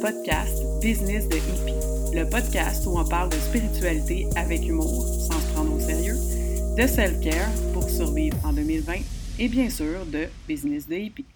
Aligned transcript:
Podcast 0.00 0.62
Business 0.80 1.28
de 1.28 1.36
Hippie, 1.36 2.16
le 2.16 2.24
podcast 2.24 2.86
où 2.86 2.98
on 2.98 3.04
parle 3.04 3.28
de 3.28 3.36
spiritualité 3.36 4.26
avec 4.34 4.66
humour, 4.66 5.04
sans 5.04 5.38
se 5.38 5.52
prendre 5.52 5.74
au 5.74 5.78
sérieux, 5.78 6.16
de 6.78 6.86
self-care 6.86 7.50
pour 7.74 7.82
survivre 7.90 8.38
en 8.42 8.54
2020 8.54 8.94
et 9.38 9.48
bien 9.48 9.68
sûr 9.68 10.06
de 10.06 10.26
Business 10.48 10.88
de 10.88 10.94
Hippie. 10.94 11.26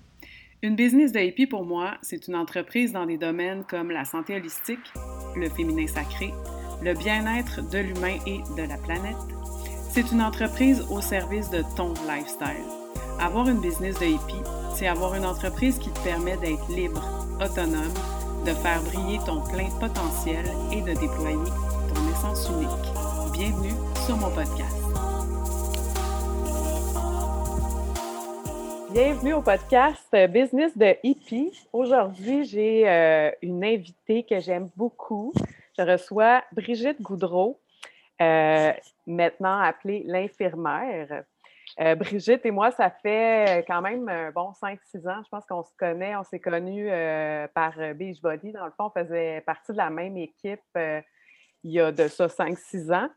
Une 0.63 0.77
business 0.77 1.13
de 1.13 1.21
hippie, 1.21 1.47
pour 1.47 1.67
moi, 1.67 1.99
c'est 2.01 2.27
une 2.27 2.37
entreprise 2.37 2.93
dans 2.93 3.05
des 3.05 3.19
domaines 3.19 3.65
comme 3.69 3.91
la 3.91 4.07
santé 4.07 4.37
holistique, 4.37 4.93
le 5.37 5.51
féminin 5.51 5.87
sacré, 5.87 6.33
le 6.83 6.95
bien-être 6.95 7.69
de 7.69 7.79
l'humain 7.79 8.17
et 8.27 8.39
de 8.57 8.67
la 8.67 8.79
planète. 8.79 9.17
C'est 9.91 10.11
une 10.11 10.23
entreprise 10.23 10.81
au 10.91 11.03
service 11.03 11.51
de 11.51 11.63
ton 11.77 11.93
lifestyle. 12.09 12.65
Avoir 13.21 13.47
une 13.47 13.61
business 13.61 13.99
de 14.01 14.07
hippie, 14.07 14.43
c'est 14.75 14.87
avoir 14.87 15.15
une 15.17 15.27
entreprise 15.27 15.79
qui 15.79 15.91
te 15.91 16.01
permet 16.01 16.39
d'être 16.39 16.67
libre, 16.75 17.03
autonome, 17.41 17.93
de 18.45 18.53
faire 18.53 18.83
briller 18.83 19.19
ton 19.25 19.41
plein 19.41 19.71
potentiel 19.81 20.45
et 20.71 20.83
de 20.83 20.93
déployer 21.01 21.51
ton 21.89 22.11
essence 22.11 22.51
unique. 22.51 22.69
Bienvenue 23.33 23.73
sur 24.05 24.19
mon 24.19 24.29
podcast. 24.35 24.77
Bienvenue 28.93 29.33
au 29.33 29.41
podcast 29.41 30.15
Business 30.29 30.77
de 30.77 30.95
Hippie. 31.03 31.67
Aujourd'hui, 31.73 32.45
j'ai 32.45 32.87
euh, 32.87 33.31
une 33.41 33.65
invitée 33.65 34.25
que 34.25 34.39
j'aime 34.41 34.69
beaucoup. 34.77 35.33
Je 35.79 35.83
reçois 35.83 36.43
Brigitte 36.53 37.01
Goudreau, 37.01 37.59
euh, 38.21 38.73
maintenant 39.07 39.59
appelée 39.59 40.03
l'infirmière. 40.07 41.25
Euh, 41.81 41.95
Brigitte 41.97 42.47
et 42.47 42.51
moi, 42.51 42.71
ça 42.71 42.91
fait 42.91 43.65
quand 43.67 43.83
même 43.83 44.33
bon 44.35 44.53
5-6 44.53 45.09
ans. 45.09 45.23
Je 45.25 45.29
pense 45.29 45.45
qu'on 45.47 45.63
se 45.63 45.73
connaît. 45.77 46.15
On 46.17 46.25
s'est 46.25 46.41
connus 46.41 46.89
par 47.55 47.75
Beachbody. 47.95 48.53
Dans 48.53 48.67
le 48.67 48.73
fond, 48.73 48.85
on 48.87 48.91
faisait 48.91 49.41
partie 49.41 49.73
de 49.73 49.77
la 49.77 49.91
même 49.91 50.17
équipe 50.17 50.61
il 50.77 51.73
y 51.73 51.81
a 51.81 51.91
de 51.91 52.09
ça 52.09 52.27
5-6 52.27 52.93
ans. 52.93 53.09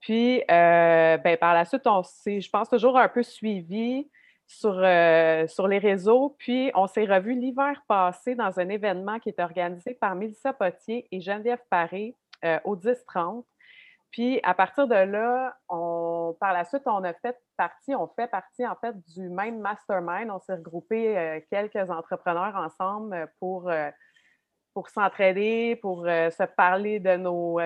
Puis, 0.00 0.42
ben, 0.48 1.36
par 1.38 1.54
la 1.54 1.64
suite, 1.64 1.86
on 1.86 2.02
s'est, 2.02 2.40
je 2.40 2.50
pense, 2.50 2.68
toujours 2.68 2.98
un 2.98 3.08
peu 3.08 3.22
suivi 3.22 4.06
sur, 4.46 4.78
euh, 4.82 5.46
sur 5.46 5.68
les 5.68 5.78
réseaux. 5.78 6.36
Puis, 6.38 6.70
on 6.74 6.86
s'est 6.86 7.04
revus 7.04 7.34
l'hiver 7.34 7.82
passé 7.88 8.34
dans 8.34 8.58
un 8.58 8.68
événement 8.68 9.18
qui 9.18 9.30
est 9.30 9.40
organisé 9.40 9.94
par 9.94 10.14
Mélissa 10.14 10.52
Potier 10.52 11.06
et 11.10 11.20
Geneviève 11.20 11.60
Paré 11.70 12.14
euh, 12.44 12.58
au 12.64 12.76
10-30. 12.76 13.44
Puis, 14.14 14.38
à 14.44 14.54
partir 14.54 14.86
de 14.86 14.94
là, 14.94 15.56
on, 15.68 16.36
par 16.38 16.52
la 16.52 16.64
suite, 16.64 16.82
on 16.86 17.02
a 17.02 17.12
fait 17.14 17.36
partie, 17.56 17.96
on 17.96 18.06
fait 18.06 18.28
partie 18.28 18.64
en 18.64 18.76
fait 18.76 18.94
du 19.12 19.28
même 19.28 19.58
mastermind. 19.58 20.30
On 20.30 20.38
s'est 20.38 20.54
regroupé 20.54 21.18
euh, 21.18 21.40
quelques 21.50 21.90
entrepreneurs 21.90 22.54
ensemble 22.54 23.28
pour, 23.40 23.68
pour 24.72 24.88
s'entraider, 24.88 25.76
pour 25.82 26.04
se 26.04 26.44
parler 26.44 27.00
de 27.00 27.16
nos 27.16 27.58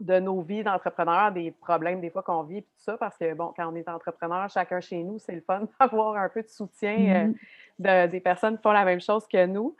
de 0.00 0.18
nos 0.18 0.40
vies 0.42 0.64
d'entrepreneurs, 0.64 1.32
des 1.32 1.50
problèmes 1.52 2.00
des 2.00 2.10
fois 2.10 2.22
qu'on 2.22 2.42
vit, 2.42 2.58
et 2.58 2.62
tout 2.62 2.68
ça, 2.78 2.96
parce 2.98 3.16
que, 3.16 3.32
bon, 3.34 3.52
quand 3.56 3.72
on 3.72 3.76
est 3.76 3.88
entrepreneur, 3.88 4.48
chacun 4.50 4.80
chez 4.80 5.02
nous, 5.02 5.18
c'est 5.18 5.34
le 5.34 5.40
fun 5.40 5.66
d'avoir 5.80 6.16
un 6.16 6.28
peu 6.28 6.42
de 6.42 6.48
soutien 6.48 6.96
euh, 6.98 7.28
mm-hmm. 7.28 8.06
de, 8.06 8.10
des 8.10 8.20
personnes 8.20 8.56
qui 8.56 8.62
font 8.62 8.72
la 8.72 8.84
même 8.84 9.00
chose 9.00 9.26
que 9.26 9.46
nous. 9.46 9.76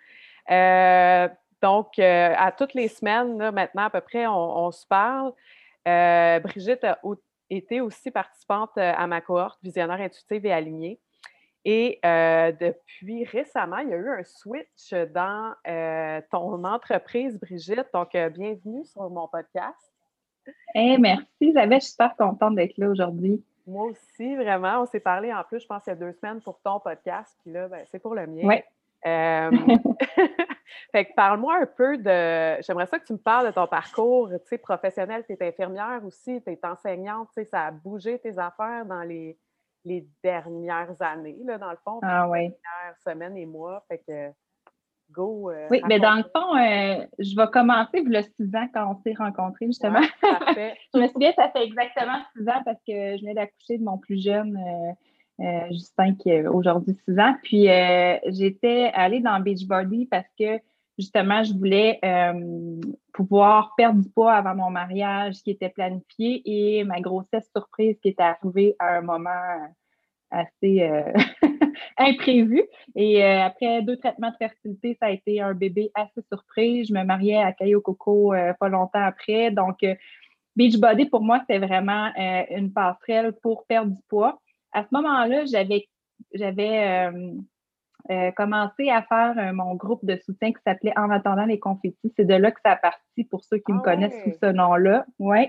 Euh, 1.64 1.68
donc, 1.68 1.98
euh, 1.98 2.34
à 2.36 2.52
toutes 2.52 2.74
les 2.74 2.88
semaines, 2.88 3.36
maintenant, 3.50 3.84
à 3.84 3.90
peu 3.90 4.00
près, 4.00 4.26
on, 4.26 4.70
se 4.70 4.86
parle. 4.86 5.32
Brigitte 6.42 6.84
a 6.84 6.98
été 7.50 7.80
aussi 7.80 8.10
participante 8.10 8.76
à 8.76 9.06
ma 9.06 9.20
cohorte 9.20 9.58
Visionnaire 9.62 10.00
intuitive 10.00 10.46
et 10.46 10.52
alignée. 10.52 10.98
Et 11.64 11.98
depuis 12.02 13.24
récemment, 13.24 13.78
il 13.78 13.88
y 13.88 13.94
a 13.94 13.96
eu 13.96 14.10
un 14.10 14.24
switch 14.24 14.92
dans 15.12 15.54
ton 16.30 16.64
entreprise, 16.64 17.38
Brigitte. 17.40 17.86
Donc, 17.92 18.10
bienvenue 18.12 18.84
sur 18.84 19.08
mon 19.10 19.28
podcast. 19.28 19.92
Hey, 20.74 20.98
merci, 20.98 21.26
Isabelle. 21.40 21.80
Je 21.80 21.84
suis 21.84 21.92
super 21.92 22.14
contente 22.16 22.56
d'être 22.56 22.76
là 22.76 22.88
aujourd'hui. 22.88 23.42
Moi 23.66 23.86
aussi, 23.86 24.36
vraiment. 24.36 24.82
On 24.82 24.86
s'est 24.86 25.00
parlé 25.00 25.32
en 25.32 25.42
plus, 25.42 25.60
je 25.60 25.66
pense, 25.66 25.82
il 25.86 25.90
y 25.90 25.92
a 25.92 25.96
deux 25.96 26.12
semaines 26.12 26.42
pour 26.42 26.60
ton 26.60 26.80
podcast. 26.80 27.34
Puis 27.42 27.52
là, 27.52 27.66
ben, 27.68 27.82
c'est 27.90 27.98
pour 27.98 28.14
le 28.14 28.26
mien. 28.26 28.42
Oui. 28.44 28.56
Fait 30.92 31.06
que 31.06 31.14
parle-moi 31.14 31.56
un 31.62 31.66
peu 31.66 31.98
de. 31.98 32.62
J'aimerais 32.62 32.86
ça 32.86 32.98
que 32.98 33.04
tu 33.04 33.12
me 33.12 33.18
parles 33.18 33.46
de 33.46 33.52
ton 33.52 33.66
parcours 33.66 34.28
tu 34.30 34.36
sais, 34.46 34.58
professionnel. 34.58 35.24
Tu 35.26 35.34
es 35.34 35.48
infirmière 35.48 36.00
aussi, 36.04 36.42
tu 36.42 36.52
es 36.52 36.58
enseignante. 36.64 37.28
Tu 37.34 37.42
sais, 37.42 37.44
ça 37.44 37.66
a 37.66 37.70
bougé 37.70 38.18
tes 38.18 38.38
affaires 38.38 38.84
dans 38.86 39.02
les, 39.02 39.38
les 39.84 40.06
dernières 40.22 41.00
années, 41.00 41.38
là, 41.44 41.58
dans 41.58 41.70
le 41.70 41.78
fond. 41.84 42.00
Ah 42.02 42.28
oui. 42.28 42.40
Les 42.40 42.48
dernières 42.48 42.98
semaines 43.04 43.36
et 43.36 43.46
mois. 43.46 43.84
Fait 43.88 43.98
que 43.98 44.32
euh, 45.18 45.68
oui, 45.70 45.80
mais 45.86 46.00
dans 46.00 46.14
le 46.14 46.24
fond, 46.34 46.56
euh, 46.56 47.06
je 47.18 47.36
vais 47.36 47.46
commencer 47.52 48.02
le 48.02 48.22
six 48.22 48.54
ans 48.56 48.66
quand 48.72 48.90
on 48.90 49.02
s'est 49.02 49.14
rencontrés, 49.16 49.66
justement. 49.66 50.00
je 50.22 50.98
me 50.98 51.06
souviens, 51.08 51.32
ça 51.36 51.50
fait 51.50 51.64
exactement 51.64 52.18
six 52.36 52.48
ans 52.48 52.62
parce 52.64 52.78
que 52.86 53.16
je 53.16 53.20
venais 53.20 53.34
d'accoucher 53.34 53.78
de 53.78 53.84
mon 53.84 53.98
plus 53.98 54.22
jeune, 54.22 54.56
euh, 54.56 54.92
Justin, 55.70 56.14
qui 56.14 56.30
a 56.32 56.50
aujourd'hui 56.50 56.96
six 57.04 57.18
ans. 57.18 57.34
Puis 57.42 57.66
j'étais 58.28 58.90
allée 58.94 59.20
dans 59.20 59.40
Beachbody 59.40 60.06
parce 60.06 60.28
que 60.38 60.60
justement, 60.96 61.42
je 61.42 61.52
voulais 61.52 62.00
pouvoir 63.12 63.74
perdre 63.76 64.00
du 64.00 64.08
poids 64.08 64.34
avant 64.34 64.54
mon 64.54 64.70
mariage 64.70 65.42
qui 65.42 65.50
était 65.50 65.68
planifié 65.68 66.42
et 66.44 66.84
ma 66.84 67.00
grossesse 67.00 67.50
surprise 67.54 67.98
qui 68.00 68.10
était 68.10 68.22
arrivée 68.22 68.76
à 68.78 68.98
un 68.98 69.02
moment 69.02 69.70
assez 70.34 70.82
euh, 70.82 71.12
imprévu. 71.98 72.62
Et 72.94 73.24
euh, 73.24 73.42
après 73.42 73.82
deux 73.82 73.96
traitements 73.96 74.30
de 74.30 74.36
fertilité, 74.36 74.96
ça 75.00 75.06
a 75.06 75.10
été 75.10 75.40
un 75.40 75.54
bébé 75.54 75.90
assez 75.94 76.22
surpris. 76.32 76.84
Je 76.84 76.92
me 76.92 77.04
mariais 77.04 77.38
à 77.38 77.52
Caillou 77.52 77.80
Coco 77.80 78.34
euh, 78.34 78.52
pas 78.58 78.68
longtemps 78.68 79.02
après. 79.02 79.50
Donc, 79.50 79.84
Beachbody, 80.56 81.06
pour 81.06 81.22
moi, 81.22 81.40
c'était 81.40 81.64
vraiment 81.64 82.12
une 82.50 82.72
passerelle 82.72 83.32
pour 83.42 83.66
perdre 83.66 83.92
du 83.92 84.02
poids. 84.08 84.40
À 84.74 84.82
ce 84.82 84.88
moment-là, 84.92 85.46
j'avais 85.46 85.88
j'avais 86.32 87.10
euh, 88.10 88.30
commencé 88.32 88.90
à 88.90 89.00
faire 89.00 89.34
euh, 89.38 89.54
mon 89.54 89.74
groupe 89.76 90.04
de 90.04 90.16
soutien 90.26 90.52
qui 90.52 90.60
s'appelait 90.66 90.92
En 90.98 91.08
attendant 91.08 91.46
les 91.46 91.58
confettis. 91.58 92.12
C'est 92.16 92.26
de 92.26 92.34
là 92.34 92.50
que 92.50 92.60
ça 92.62 92.72
a 92.72 92.76
parti 92.76 93.24
pour 93.24 93.42
ceux 93.44 93.56
qui 93.56 93.72
me 93.72 93.78
ah 93.78 93.82
connaissent 93.82 94.22
sous 94.24 94.38
ce 94.42 94.52
nom-là. 94.52 95.06
Ouais. 95.18 95.48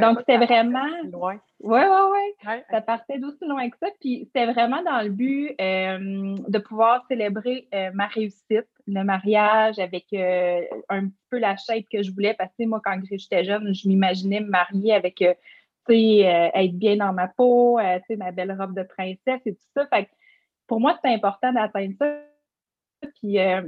Donc, 0.00 0.18
c'était 0.18 0.38
vraiment. 0.38 0.88
Oui, 1.12 1.34
oui, 1.60 1.78
oui. 1.78 2.54
Ça 2.72 2.80
partait 2.80 3.18
d'aussi 3.18 3.46
loin 3.46 3.70
que 3.70 3.76
ça. 3.78 3.86
Puis, 4.00 4.24
c'était 4.24 4.50
vraiment 4.50 4.82
dans 4.82 5.00
le 5.00 5.10
but 5.10 5.54
euh, 5.60 6.34
de 6.48 6.58
pouvoir 6.58 7.04
célébrer 7.06 7.68
ma 7.94 8.08
réussite, 8.08 8.66
le 8.88 9.04
mariage 9.04 9.78
avec 9.78 10.06
un 10.12 11.06
petit 11.06 11.24
peu 11.30 11.38
la 11.38 11.56
shape 11.56 11.84
que 11.92 12.02
je 12.02 12.10
voulais. 12.10 12.34
Parce 12.34 12.50
que, 12.58 12.66
moi, 12.66 12.80
quand 12.84 12.98
j'étais 13.08 13.44
jeune, 13.44 13.72
je 13.72 13.86
m'imaginais 13.86 14.40
me 14.40 14.50
marier 14.50 14.92
avec, 14.92 15.22
sais, 15.88 16.50
être 16.54 16.78
bien 16.78 16.96
dans 16.96 17.12
ma 17.12 17.28
peau, 17.28 17.78
sais, 18.06 18.16
ma 18.16 18.32
belle 18.32 18.56
robe 18.58 18.76
de 18.76 18.82
princesse 18.82 19.40
et 19.46 19.54
tout 19.54 19.68
ça. 19.74 19.86
Fait 19.86 20.08
pour 20.72 20.80
moi, 20.80 20.98
c'est 21.04 21.12
important 21.12 21.52
d'atteindre 21.52 21.94
ça. 21.98 22.18
Puis, 23.16 23.38
euh, 23.38 23.60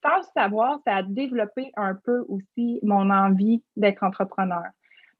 sans 0.00 0.18
le 0.18 0.22
savoir, 0.32 0.78
ça 0.86 0.96
a 0.96 1.02
développé 1.02 1.72
un 1.76 1.94
peu 1.94 2.24
aussi 2.28 2.78
mon 2.82 3.10
envie 3.10 3.64
d'être 3.76 4.04
entrepreneur. 4.04 4.62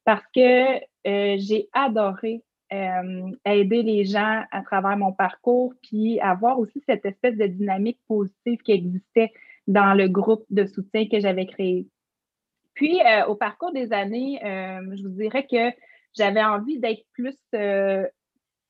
Parce 0.05 0.25
que 0.35 0.77
euh, 0.77 1.37
j'ai 1.39 1.69
adoré 1.73 2.45
euh, 2.73 3.33
aider 3.45 3.83
les 3.83 4.05
gens 4.05 4.45
à 4.53 4.63
travers 4.63 4.97
mon 4.97 5.13
parcours, 5.13 5.75
puis 5.83 6.21
avoir 6.21 6.61
aussi 6.61 6.81
cette 6.87 7.05
espèce 7.05 7.37
de 7.37 7.47
dynamique 7.47 7.99
positive 8.07 8.59
qui 8.59 8.71
existait 8.71 9.33
dans 9.67 9.95
le 9.95 10.09
groupe 10.09 10.45
de 10.51 10.65
soutien 10.65 11.09
que 11.09 11.19
j'avais 11.19 11.47
créé. 11.47 11.89
Puis, 12.75 13.01
au 13.27 13.35
parcours 13.35 13.73
des 13.73 13.93
années, 13.93 14.39
je 14.43 15.03
vous 15.03 15.15
dirais 15.15 15.45
que 15.45 15.71
j'avais 16.17 16.43
envie 16.43 16.79
d'être 16.79 17.05
plus 17.13 17.37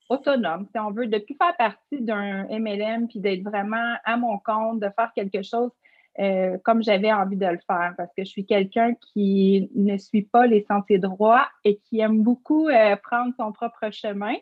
autonome, 0.09 0.67
si 0.71 0.79
on 0.79 0.91
veut, 0.91 1.07
de 1.07 1.17
plus 1.19 1.35
faire 1.35 1.55
partie 1.57 2.01
d'un 2.01 2.45
MLM, 2.49 3.07
puis 3.07 3.19
d'être 3.19 3.43
vraiment 3.43 3.95
à 4.03 4.17
mon 4.17 4.37
compte, 4.39 4.79
de 4.79 4.89
faire 4.95 5.11
quelque 5.15 5.41
chose 5.41 5.71
euh, 6.19 6.57
comme 6.65 6.83
j'avais 6.83 7.11
envie 7.11 7.37
de 7.37 7.45
le 7.45 7.59
faire, 7.65 7.93
parce 7.95 8.09
que 8.15 8.25
je 8.25 8.29
suis 8.29 8.45
quelqu'un 8.45 8.93
qui 8.95 9.69
ne 9.75 9.97
suit 9.97 10.23
pas 10.23 10.45
les 10.45 10.65
sentiers 10.69 10.99
droits 10.99 11.47
et 11.63 11.77
qui 11.77 11.99
aime 11.99 12.21
beaucoup 12.21 12.67
euh, 12.67 12.97
prendre 12.97 13.33
son 13.37 13.53
propre 13.53 13.89
chemin. 13.91 14.35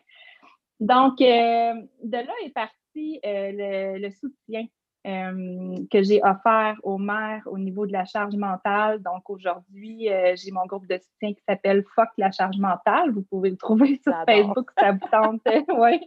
Donc, 0.80 1.20
euh, 1.20 1.74
de 2.02 2.16
là 2.16 2.32
est 2.44 2.52
parti 2.52 3.20
le, 3.24 4.10
soutien 4.10 4.66
euh, 5.06 5.76
que 5.90 6.02
j'ai 6.02 6.20
offert 6.22 6.76
aux 6.82 6.98
mères 6.98 7.42
au 7.46 7.56
niveau 7.56 7.86
de 7.86 7.92
la 7.92 8.04
charge 8.04 8.36
mentale. 8.36 9.00
Donc 9.00 9.30
aujourd'hui, 9.30 10.10
euh, 10.10 10.34
j'ai 10.36 10.50
mon 10.50 10.66
groupe 10.66 10.86
de 10.86 10.98
soutien 10.98 11.32
qui 11.32 11.42
s'appelle 11.48 11.82
Fuck 11.94 12.10
la 12.18 12.30
charge 12.30 12.58
mentale. 12.58 13.10
Vous 13.10 13.22
pouvez 13.22 13.48
le 13.48 13.56
trouver 13.56 13.98
sur 14.04 14.12
Facebook, 14.26 14.70
ça 14.78 14.92
vous 14.92 15.08
tente 15.10 15.40
ouais, 15.78 16.00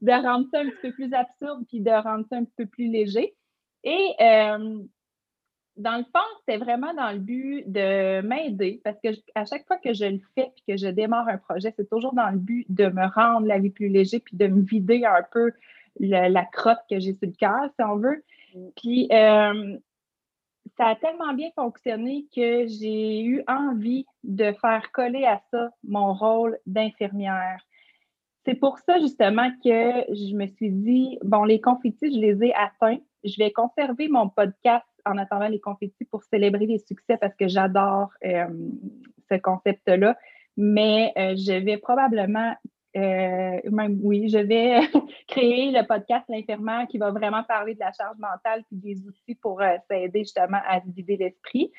de 0.00 0.12
rendre 0.12 0.46
ça 0.50 0.60
un 0.60 0.64
petit 0.70 0.80
peu 0.80 0.92
plus 0.92 1.12
absurde 1.12 1.64
puis 1.68 1.80
de 1.80 1.90
rendre 1.90 2.24
ça 2.30 2.36
un 2.36 2.44
petit 2.44 2.54
peu 2.56 2.64
plus 2.64 2.88
léger. 2.88 3.34
Et 3.84 4.14
euh, 4.18 4.78
dans 5.76 5.96
le 5.98 6.04
fond, 6.04 6.26
c'est 6.48 6.56
vraiment 6.56 6.94
dans 6.94 7.12
le 7.12 7.18
but 7.18 7.70
de 7.70 8.22
m'aider 8.22 8.80
parce 8.82 8.98
que 9.04 9.10
à 9.34 9.44
chaque 9.44 9.66
fois 9.66 9.76
que 9.76 9.92
je 9.92 10.06
le 10.06 10.20
fais 10.34 10.50
puis 10.56 10.64
que 10.66 10.76
je 10.78 10.88
démarre 10.88 11.28
un 11.28 11.36
projet, 11.36 11.74
c'est 11.76 11.90
toujours 11.90 12.14
dans 12.14 12.30
le 12.30 12.38
but 12.38 12.64
de 12.70 12.86
me 12.86 13.06
rendre 13.14 13.46
la 13.46 13.58
vie 13.58 13.68
plus 13.68 13.88
léger 13.88 14.20
puis 14.20 14.38
de 14.38 14.46
me 14.46 14.62
vider 14.62 15.04
un 15.04 15.22
peu 15.30 15.52
la 16.00 16.44
crotte 16.46 16.80
que 16.88 16.98
j'ai 16.98 17.12
sur 17.12 17.26
le 17.28 17.32
cœur, 17.32 17.68
si 17.78 17.84
on 17.84 17.96
veut. 17.96 18.24
Puis, 18.76 19.08
euh, 19.12 19.78
ça 20.76 20.86
a 20.86 20.94
tellement 20.96 21.34
bien 21.34 21.50
fonctionné 21.56 22.26
que 22.34 22.66
j'ai 22.66 23.22
eu 23.22 23.42
envie 23.48 24.06
de 24.22 24.52
faire 24.60 24.90
coller 24.92 25.24
à 25.24 25.40
ça 25.50 25.70
mon 25.82 26.14
rôle 26.14 26.58
d'infirmière. 26.66 27.60
C'est 28.44 28.54
pour 28.54 28.78
ça 28.78 28.98
justement 29.00 29.50
que 29.62 30.04
je 30.14 30.34
me 30.34 30.46
suis 30.46 30.70
dit, 30.70 31.18
bon, 31.22 31.44
les 31.44 31.60
confettis, 31.60 32.14
je 32.14 32.18
les 32.18 32.44
ai 32.44 32.54
atteints. 32.54 32.98
Je 33.24 33.36
vais 33.38 33.50
conserver 33.50 34.08
mon 34.08 34.28
podcast 34.28 34.86
en 35.04 35.18
attendant 35.18 35.48
les 35.48 35.60
confettis 35.60 36.04
pour 36.04 36.22
célébrer 36.22 36.66
les 36.66 36.78
succès 36.78 37.16
parce 37.20 37.34
que 37.34 37.48
j'adore 37.48 38.10
euh, 38.24 38.46
ce 39.30 39.36
concept-là. 39.36 40.16
Mais 40.56 41.12
euh, 41.18 41.34
je 41.36 41.52
vais 41.52 41.76
probablement 41.76 42.54
euh, 42.98 43.70
même 43.70 43.98
oui, 44.02 44.28
je 44.28 44.38
vais 44.38 44.80
créer 45.28 45.70
le 45.70 45.86
podcast 45.86 46.24
L'infirmière 46.28 46.86
qui 46.88 46.98
va 46.98 47.10
vraiment 47.10 47.42
parler 47.44 47.74
de 47.74 47.80
la 47.80 47.92
charge 47.92 48.18
mentale 48.18 48.64
et 48.72 48.76
des 48.76 49.06
outils 49.06 49.34
pour 49.36 49.60
euh, 49.60 49.76
s'aider 49.88 50.20
justement 50.20 50.60
à 50.66 50.80
vider 50.80 51.16
l'esprit. 51.16 51.70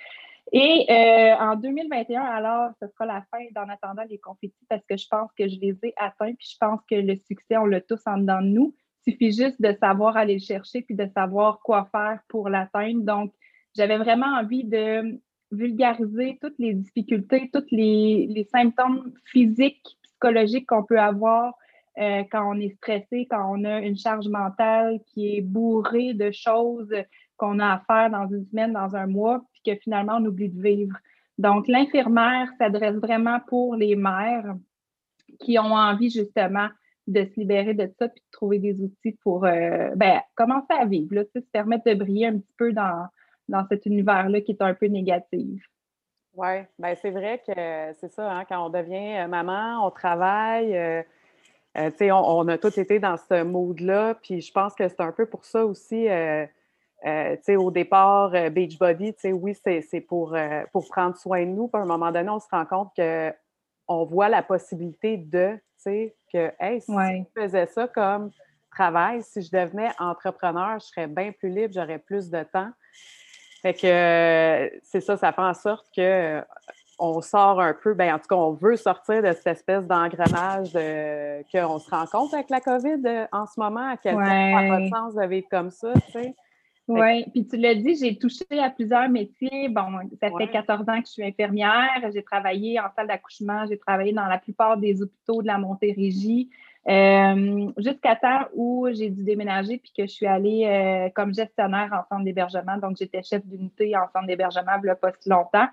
Et 0.52 0.86
euh, 0.90 1.36
en 1.36 1.56
2021, 1.56 2.22
alors, 2.22 2.72
ce 2.82 2.88
sera 2.88 3.06
la 3.06 3.24
fin 3.32 3.44
d'en 3.54 3.70
attendant 3.70 4.04
les 4.10 4.18
confettis 4.18 4.66
parce 4.68 4.84
que 4.86 4.98
je 4.98 5.08
pense 5.08 5.30
que 5.38 5.48
je 5.48 5.60
les 5.60 5.78
ai 5.84 5.94
atteints 5.98 6.34
puis 6.34 6.48
je 6.52 6.58
pense 6.60 6.80
que 6.90 6.96
le 6.96 7.16
succès, 7.18 7.58
on 7.58 7.66
l'a 7.66 7.82
tous 7.82 8.02
en 8.08 8.18
dedans 8.18 8.42
de 8.42 8.48
nous. 8.48 8.76
Il 9.06 9.14
suffit 9.14 9.32
juste 9.32 9.62
de 9.62 9.76
savoir 9.80 10.18
aller 10.18 10.36
le 10.36 10.40
chercher 10.40 10.82
puis 10.82 10.96
de 10.96 11.08
savoir 11.14 11.60
quoi 11.60 11.88
faire 11.92 12.20
pour 12.28 12.50
l'atteindre. 12.50 13.04
Donc, 13.04 13.34
j'avais 13.76 13.98
vraiment 13.98 14.38
envie 14.40 14.64
de 14.64 15.20
vulgariser 15.52 16.38
toutes 16.42 16.58
les 16.58 16.74
difficultés, 16.74 17.50
tous 17.54 17.66
les 17.72 18.48
symptômes 18.52 19.12
physiques 19.26 19.99
psychologique 20.20 20.68
qu'on 20.68 20.84
peut 20.84 21.00
avoir 21.00 21.54
euh, 21.98 22.24
quand 22.32 22.50
on 22.50 22.60
est 22.60 22.76
stressé, 22.78 23.28
quand 23.30 23.52
on 23.52 23.64
a 23.66 23.80
une 23.80 23.98
charge 23.98 24.28
mentale 24.28 25.00
qui 25.08 25.38
est 25.38 25.42
bourrée 25.42 26.14
de 26.14 26.32
choses 26.32 26.94
qu'on 27.38 27.60
a 27.60 27.74
à 27.74 27.80
faire 27.80 28.10
dans 28.10 28.28
une 28.28 28.46
semaine, 28.46 28.74
dans 28.74 28.96
un 28.96 29.08
mois, 29.08 29.44
puis 29.52 29.62
que 29.66 29.80
finalement 29.82 30.18
on 30.20 30.26
oublie 30.26 30.50
de 30.50 30.62
vivre. 30.62 30.96
Donc, 31.38 31.68
l'infirmière 31.68 32.50
s'adresse 32.58 32.96
vraiment 32.96 33.40
pour 33.48 33.76
les 33.76 33.96
mères 33.96 34.56
qui 35.40 35.58
ont 35.58 35.74
envie 35.74 36.10
justement 36.10 36.68
de 37.08 37.24
se 37.24 37.40
libérer 37.40 37.74
de 37.74 37.90
ça 37.98 38.10
puis 38.10 38.22
de 38.22 38.32
trouver 38.32 38.60
des 38.60 38.82
outils 38.82 39.18
pour 39.24 39.46
euh, 39.46 39.90
ben, 39.96 40.20
commencer 40.36 40.74
à 40.78 40.86
vivre, 40.86 41.16
là, 41.16 41.24
se 41.34 41.40
permettre 41.40 41.86
de 41.86 41.96
briller 41.96 42.28
un 42.28 42.38
petit 42.40 42.54
peu 42.58 42.74
dans, 42.74 43.08
dans 43.48 43.66
cet 43.68 43.86
univers-là 43.86 44.42
qui 44.42 44.52
est 44.52 44.62
un 44.62 44.74
peu 44.74 44.88
négatif. 44.88 45.64
Oui, 46.42 46.62
ben 46.78 46.96
c'est 47.02 47.10
vrai 47.10 47.44
que 47.46 47.54
c'est 48.00 48.14
ça, 48.14 48.32
hein, 48.32 48.46
quand 48.48 48.66
on 48.66 48.70
devient 48.70 49.18
euh, 49.18 49.28
maman, 49.28 49.86
on 49.86 49.92
travaille, 49.92 50.74
euh, 50.74 51.04
euh, 51.78 51.92
on, 52.00 52.14
on, 52.14 52.48
a 52.48 52.58
tous 52.58 52.78
été 52.78 52.98
dans 52.98 53.18
ce 53.18 53.44
mood-là, 53.44 54.16
puis 54.24 54.40
je 54.40 54.50
pense 54.54 54.74
que 54.74 54.88
c'est 54.88 55.02
un 55.02 55.12
peu 55.12 55.26
pour 55.26 55.44
ça 55.44 55.66
aussi, 55.66 56.08
au 57.50 57.72
départ, 57.72 58.32
Beachbody, 58.52 59.14
oui, 59.34 59.54
c'est 59.54 60.00
pour, 60.00 60.34
pour 60.72 60.88
prendre 60.88 61.18
soin 61.18 61.42
de 61.42 61.52
nous, 61.52 61.68
puis 61.68 61.78
à 61.78 61.84
un 61.84 61.88
moment 61.88 62.10
donné, 62.10 62.30
on 62.30 62.40
se 62.40 62.48
rend 62.50 62.66
compte 62.66 62.94
qu'on 62.96 64.06
voit 64.06 64.30
la 64.30 64.42
possibilité 64.42 65.18
de, 65.18 65.60
que, 65.86 66.54
hey, 66.62 66.80
si 66.80 66.94
je 66.94 67.42
faisais 67.42 67.66
ça 67.66 67.90
comme 67.90 68.32
travail, 68.72 69.24
si 69.24 69.42
je 69.42 69.52
devenais 69.52 69.90
entrepreneur, 70.00 70.80
je 70.80 70.86
serais 70.86 71.08
bien 71.08 71.34
plus 71.34 71.50
libre, 71.50 71.74
j'aurais 71.74 72.00
plus 72.00 72.30
de 72.30 72.44
temps. 72.44 72.72
Fait 73.62 73.74
que 73.74 74.80
c'est 74.84 75.02
ça, 75.02 75.18
ça 75.18 75.32
fait 75.34 75.42
en 75.42 75.54
sorte 75.54 75.88
que 75.96 76.42
on 77.00 77.22
sort 77.22 77.62
un 77.62 77.74
peu, 77.74 77.94
ben 77.94 78.14
en 78.14 78.20
tout 78.20 78.28
cas, 78.30 78.36
on 78.36 78.52
veut 78.52 78.76
sortir 78.76 79.24
de 79.24 79.32
cette 79.32 79.48
espèce 79.48 79.88
d'engrenage 79.88 80.74
qu'on 81.52 81.80
se 81.80 81.90
rend 81.90 82.06
compte 82.06 82.34
avec 82.34 82.50
la 82.50 82.60
COVID 82.60 83.02
euh, 83.06 83.26
en 83.32 83.46
ce 83.46 83.60
moment, 83.60 83.92
à 83.92 83.98
quel 83.98 84.16
point 84.16 84.26
ça 84.26 84.62
n'a 84.62 84.70
pas 84.70 84.82
de 84.82 84.90
sens 84.90 85.16
de 85.16 85.26
vivre 85.26 85.48
comme 85.50 85.72
ça, 85.72 85.94
tu 85.94 86.12
sais. 86.12 86.36
Oui, 86.90 87.24
puis 87.32 87.48
tu 87.48 87.56
l'as 87.56 87.76
dit, 87.76 87.96
j'ai 87.96 88.18
touché 88.18 88.46
à 88.60 88.72
plusieurs 88.72 89.08
métiers. 89.10 89.70
Bon, 89.70 89.86
ça 90.20 90.30
fait 90.36 90.48
14 90.48 90.90
ans 90.90 91.00
que 91.00 91.06
je 91.06 91.12
suis 91.12 91.24
infirmière. 91.24 92.02
J'ai 92.12 92.24
travaillé 92.24 92.80
en 92.80 92.90
salle 92.96 93.06
d'accouchement, 93.06 93.68
j'ai 93.70 93.78
travaillé 93.78 94.12
dans 94.12 94.26
la 94.26 94.40
plupart 94.40 94.76
des 94.76 95.00
hôpitaux 95.00 95.44
de 95.44 95.48
la 95.48 95.60
Montérégie. 95.60 96.50
Euh, 96.90 97.72
jusqu'à 97.78 98.16
temps 98.16 98.48
où 98.56 98.88
j'ai 98.92 99.12
dû 99.12 99.24
déménager 99.24 99.78
puis 99.78 99.92
que 99.96 100.04
je 100.04 100.12
suis 100.12 100.26
allée 100.26 100.66
euh, 100.66 101.10
comme 101.14 101.36
gestionnaire 101.36 101.92
en 101.94 102.04
centre 102.10 102.24
d'hébergement. 102.24 102.78
Donc, 102.78 102.98
j'étais 102.98 103.22
chef 103.22 103.46
d'unité 103.46 103.96
en 103.96 104.08
centre 104.12 104.26
d'hébergement 104.26 104.72
il 104.84 104.96
pas 105.00 105.12
si 105.20 105.30
longtemps. 105.30 105.68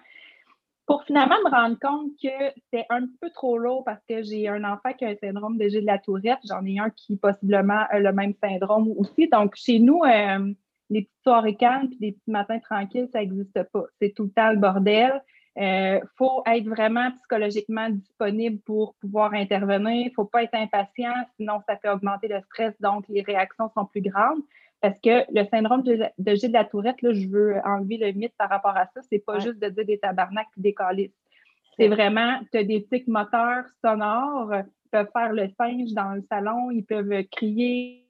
Pour 0.85 1.05
finalement 1.05 1.37
me 1.45 1.51
rendre 1.51 1.79
compte 1.81 2.13
que 2.23 2.61
c'est 2.73 2.85
un 2.91 3.07
peu 3.21 3.31
trop 3.31 3.57
lourd 3.57 3.83
parce 3.85 4.01
que 4.09 4.23
j'ai 4.23 4.49
un 4.49 4.63
enfant 4.63 4.93
qui 4.93 5.05
a 5.05 5.09
un 5.09 5.17
syndrome 5.17 5.57
de 5.57 5.69
Gilles 5.69 5.81
de 5.81 5.87
la 5.87 5.99
Tourette. 5.99 6.39
J'en 6.47 6.65
ai 6.65 6.79
un 6.79 6.91
qui 6.91 7.17
possiblement 7.17 7.87
a 7.89 7.99
le 7.99 8.13
même 8.13 8.35
syndrome 8.43 8.93
aussi. 8.99 9.27
Donc, 9.29 9.55
chez 9.57 9.79
nous, 9.79 10.03
euh, 10.05 10.53
les 10.91 11.03
petites 11.03 11.23
soirées 11.23 11.57
calmes 11.57 11.89
puis 11.89 11.99
des 11.99 12.13
petits 12.13 12.31
matins 12.31 12.61
tranquilles, 12.61 13.09
ça 13.13 13.21
n'existe 13.21 13.63
pas. 13.73 13.85
C'est 14.01 14.15
tout 14.15 14.25
le 14.25 14.31
temps 14.31 14.51
le 14.51 14.59
bordel. 14.59 15.23
Il 15.59 15.65
euh, 15.65 16.01
faut 16.19 16.43
être 16.47 16.69
vraiment 16.69 17.11
psychologiquement 17.13 17.89
disponible 17.89 18.61
pour 18.61 18.95
pouvoir 18.97 19.33
intervenir. 19.33 20.07
Il 20.07 20.09
ne 20.09 20.15
faut 20.15 20.27
pas 20.27 20.43
être 20.43 20.55
impatient, 20.55 21.15
sinon 21.37 21.61
ça 21.67 21.79
fait 21.79 21.89
augmenter 21.89 22.29
le 22.29 22.41
stress, 22.43 22.75
donc 22.81 23.07
les 23.09 23.23
réactions 23.23 23.71
sont 23.75 23.87
plus 23.87 24.03
grandes. 24.03 24.43
Parce 24.83 25.01
que 25.01 25.25
le 25.33 25.47
syndrome 25.47 25.83
de, 25.83 26.11
Gilles 26.35 26.51
de 26.51 26.53
la 26.53 26.67
Tourette, 26.67 27.01
là, 27.01 27.15
je 27.15 27.27
veux 27.29 27.57
enlever 27.65 27.97
le 27.97 28.13
mythe 28.13 28.35
par 28.37 28.51
rapport 28.51 28.77
à 28.77 28.85
ça. 28.93 29.01
C'est 29.09 29.19
pas 29.19 29.39
juste 29.39 29.59
de 29.59 29.71
dire 29.71 29.87
des 29.87 29.99
tabarnaks 29.99 30.47
et 30.59 30.61
des 30.61 30.75
calices. 30.75 31.17
C'est 31.79 31.89
vraiment, 31.89 32.39
tu 32.53 32.59
as 32.59 32.65
des 32.65 32.85
tics 32.85 33.09
moteurs 33.09 33.65
sonores, 33.83 34.53
ils 34.55 34.91
peuvent 34.91 35.11
faire 35.13 35.33
le 35.33 35.49
singe 35.59 35.93
dans 35.93 36.13
le 36.13 36.23
salon, 36.31 36.71
ils 36.71 36.85
peuvent 36.85 37.25
crier 37.33 38.07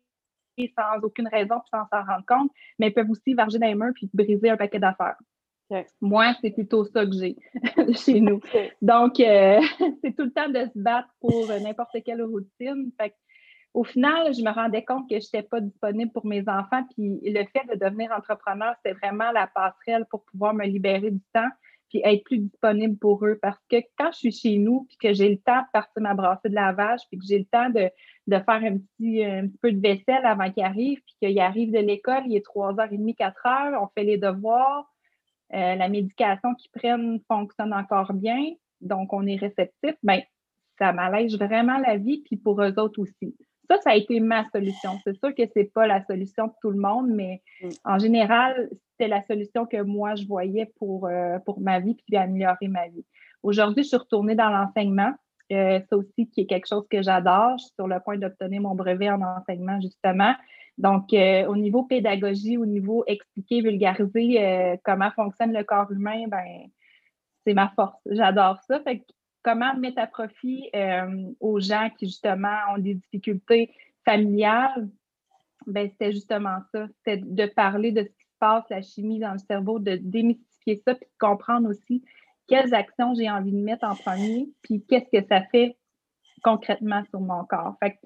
sans 0.76 0.98
aucune 1.02 1.28
raison 1.28 1.60
sans 1.70 1.86
s'en 1.92 2.02
rendre 2.04 2.24
compte, 2.26 2.50
mais 2.78 2.88
ils 2.88 2.92
peuvent 2.92 3.10
aussi 3.10 3.34
varger 3.34 3.58
dans 3.58 3.66
les 3.66 3.74
mains 3.74 3.92
puis 3.92 4.08
briser 4.12 4.50
un 4.50 4.56
paquet 4.56 4.78
d'affaires. 4.78 5.16
Moi, 6.00 6.34
c'est 6.40 6.50
plutôt 6.50 6.84
ça 6.84 7.04
que 7.04 7.12
j'ai 7.12 7.36
chez 7.94 8.20
nous. 8.20 8.40
Donc, 8.82 9.20
euh, 9.20 9.60
c'est 10.02 10.16
tout 10.16 10.24
le 10.24 10.32
temps 10.32 10.48
de 10.48 10.64
se 10.64 10.78
battre 10.78 11.08
pour 11.20 11.48
n'importe 11.48 11.96
quelle 12.04 12.22
routine. 12.22 12.92
au 13.74 13.84
final, 13.84 14.32
je 14.34 14.42
me 14.42 14.50
rendais 14.50 14.84
compte 14.84 15.08
que 15.08 15.18
je 15.18 15.26
n'étais 15.26 15.42
pas 15.42 15.60
disponible 15.60 16.12
pour 16.12 16.26
mes 16.26 16.42
enfants. 16.48 16.84
Puis 16.94 17.20
le 17.24 17.44
fait 17.46 17.66
de 17.74 17.78
devenir 17.78 18.12
entrepreneur, 18.12 18.74
c'est 18.84 18.92
vraiment 18.92 19.32
la 19.32 19.46
passerelle 19.48 20.06
pour 20.10 20.24
pouvoir 20.24 20.54
me 20.54 20.64
libérer 20.64 21.10
du 21.10 21.22
temps 21.32 21.50
puis 21.88 22.00
être 22.04 22.24
plus 22.24 22.38
disponible 22.38 22.96
pour 22.98 23.24
eux. 23.24 23.38
Parce 23.40 23.58
que 23.70 23.76
quand 23.98 24.10
je 24.12 24.18
suis 24.18 24.32
chez 24.32 24.56
nous, 24.58 24.86
puis 24.88 24.96
que 24.98 25.12
j'ai 25.12 25.28
le 25.28 25.38
temps 25.38 25.60
de 25.60 25.70
partir 25.72 26.02
ma 26.02 26.14
brassée 26.14 26.48
de 26.48 26.54
lavage, 26.54 27.00
puis 27.08 27.18
que 27.18 27.24
j'ai 27.26 27.38
le 27.38 27.44
temps 27.44 27.70
de, 27.70 27.90
de 28.26 28.36
faire 28.36 28.62
un 28.62 28.78
petit, 28.78 29.24
un 29.24 29.46
petit 29.46 29.58
peu 29.58 29.72
de 29.72 29.80
vaisselle 29.80 30.24
avant 30.24 30.50
qu'il 30.50 30.64
arrive, 30.64 31.00
puis 31.04 31.14
qu'il 31.20 31.38
arrive 31.40 31.72
de 31.72 31.78
l'école, 31.78 32.24
il 32.26 32.36
est 32.36 32.46
3h30, 32.46 33.16
4h, 33.16 33.78
on 33.80 33.88
fait 33.88 34.04
les 34.04 34.18
devoirs, 34.18 34.92
euh, 35.54 35.74
la 35.74 35.88
médication 35.88 36.54
qu'ils 36.54 36.70
prennent 36.70 37.20
fonctionne 37.28 37.72
encore 37.72 38.12
bien, 38.12 38.42
donc 38.80 39.12
on 39.12 39.26
est 39.26 39.36
réceptif, 39.36 39.94
bien, 40.02 40.22
ça 40.78 40.92
m'allège 40.92 41.36
vraiment 41.36 41.78
la 41.78 41.96
vie, 41.96 42.22
puis 42.24 42.36
pour 42.36 42.60
eux 42.62 42.78
autres 42.78 43.00
aussi. 43.00 43.34
Ça, 43.68 43.80
ça 43.80 43.90
a 43.90 43.96
été 43.96 44.20
ma 44.20 44.48
solution. 44.50 44.90
C'est 45.04 45.18
sûr 45.18 45.34
que 45.34 45.42
ce 45.44 45.58
n'est 45.58 45.64
pas 45.64 45.86
la 45.86 46.04
solution 46.04 46.46
de 46.46 46.52
tout 46.60 46.70
le 46.70 46.78
monde, 46.78 47.08
mais 47.08 47.42
mm. 47.62 47.68
en 47.84 47.98
général, 47.98 48.68
c'était 48.90 49.08
la 49.08 49.24
solution 49.24 49.66
que 49.66 49.82
moi, 49.82 50.14
je 50.14 50.26
voyais 50.26 50.72
pour, 50.78 51.06
euh, 51.06 51.38
pour 51.40 51.60
ma 51.60 51.80
vie 51.80 51.96
puis 52.06 52.16
améliorer 52.16 52.68
ma 52.68 52.88
vie. 52.88 53.04
Aujourd'hui, 53.42 53.82
je 53.82 53.88
suis 53.88 53.96
retournée 53.96 54.34
dans 54.34 54.50
l'enseignement. 54.50 55.12
Euh, 55.52 55.80
ça 55.88 55.96
aussi, 55.96 56.28
qui 56.28 56.40
est 56.40 56.46
quelque 56.46 56.66
chose 56.66 56.86
que 56.90 57.02
j'adore. 57.02 57.58
Je 57.58 57.64
suis 57.64 57.74
sur 57.74 57.86
le 57.86 58.00
point 58.00 58.18
d'obtenir 58.18 58.60
mon 58.60 58.74
brevet 58.74 59.10
en 59.10 59.22
enseignement, 59.22 59.80
justement. 59.80 60.34
Donc, 60.78 61.12
euh, 61.12 61.46
au 61.46 61.56
niveau 61.56 61.84
pédagogie, 61.84 62.58
au 62.58 62.66
niveau 62.66 63.04
expliquer, 63.06 63.62
vulgariser 63.62 64.44
euh, 64.44 64.76
comment 64.84 65.10
fonctionne 65.12 65.52
le 65.52 65.64
corps 65.64 65.90
humain, 65.90 66.24
ben, 66.28 66.68
c'est 67.44 67.54
ma 67.54 67.68
force. 67.70 67.98
J'adore 68.10 68.58
ça. 68.68 68.80
Fait 68.80 69.02
comment 69.42 69.74
mettre 69.76 69.98
à 70.00 70.06
profit 70.06 70.68
euh, 70.74 71.32
aux 71.40 71.60
gens 71.60 71.88
qui, 71.98 72.06
justement, 72.06 72.56
ont 72.74 72.78
des 72.78 72.94
difficultés 72.94 73.72
familiales, 74.04 74.88
ben, 75.66 75.88
c'était 75.90 76.12
justement 76.12 76.58
ça. 76.72 76.86
C'était 76.98 77.22
de 77.24 77.46
parler 77.46 77.92
de 77.92 78.02
ce 78.02 78.08
qui 78.08 78.24
se 78.24 78.38
passe, 78.38 78.64
la 78.68 78.82
chimie 78.82 79.18
dans 79.18 79.32
le 79.32 79.38
cerveau, 79.38 79.78
de 79.78 79.96
démystifier 79.96 80.82
ça, 80.86 80.94
puis 80.94 81.06
de 81.06 81.18
comprendre 81.18 81.70
aussi 81.70 82.04
quelles 82.46 82.74
actions 82.74 83.14
j'ai 83.14 83.30
envie 83.30 83.52
de 83.52 83.58
mettre 83.58 83.84
en 83.84 83.94
premier, 83.94 84.48
puis 84.62 84.84
qu'est-ce 84.88 85.10
que 85.10 85.26
ça 85.26 85.42
fait 85.50 85.76
concrètement 86.42 87.02
sur 87.10 87.20
mon 87.20 87.44
corps. 87.44 87.76
Fait 87.80 87.98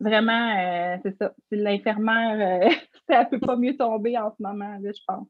vraiment, 0.00 0.56
euh, 0.58 0.96
c'est 1.02 1.16
ça. 1.16 1.32
L'infirmière, 1.50 2.66
euh, 2.66 2.70
ça 3.08 3.24
ne 3.24 3.28
peut 3.28 3.40
pas 3.40 3.56
mieux 3.56 3.76
tomber 3.76 4.18
en 4.18 4.30
ce 4.30 4.42
moment, 4.42 4.78
là, 4.80 4.90
je 4.92 5.02
pense. 5.06 5.28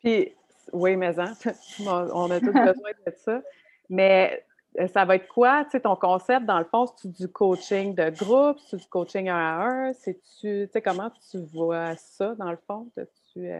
Puis, 0.00 0.32
oui, 0.72 0.96
mais 0.96 1.18
hein, 1.18 1.32
on 2.14 2.30
a 2.30 2.40
tous 2.40 2.52
besoin 2.52 2.90
de 3.06 3.12
ça. 3.16 3.42
Mais 3.90 4.44
euh, 4.80 4.86
ça 4.88 5.04
va 5.04 5.16
être 5.16 5.28
quoi, 5.28 5.64
tu 5.64 5.72
sais, 5.72 5.80
ton 5.80 5.96
concept, 5.96 6.46
dans 6.46 6.58
le 6.58 6.64
fond, 6.64 6.86
c'est 6.96 7.12
du 7.12 7.28
coaching 7.28 7.94
de 7.94 8.10
groupe, 8.10 8.58
c'est 8.68 8.78
du 8.78 8.86
coaching 8.86 9.28
un 9.28 9.36
à 9.36 9.64
un, 9.66 9.92
c'est-tu, 9.92 10.66
tu 10.66 10.68
sais, 10.72 10.80
comment 10.80 11.10
tu 11.30 11.38
vois 11.38 11.94
ça, 11.96 12.34
dans 12.36 12.50
le 12.50 12.58
fond? 12.66 12.88
tu 13.32 13.50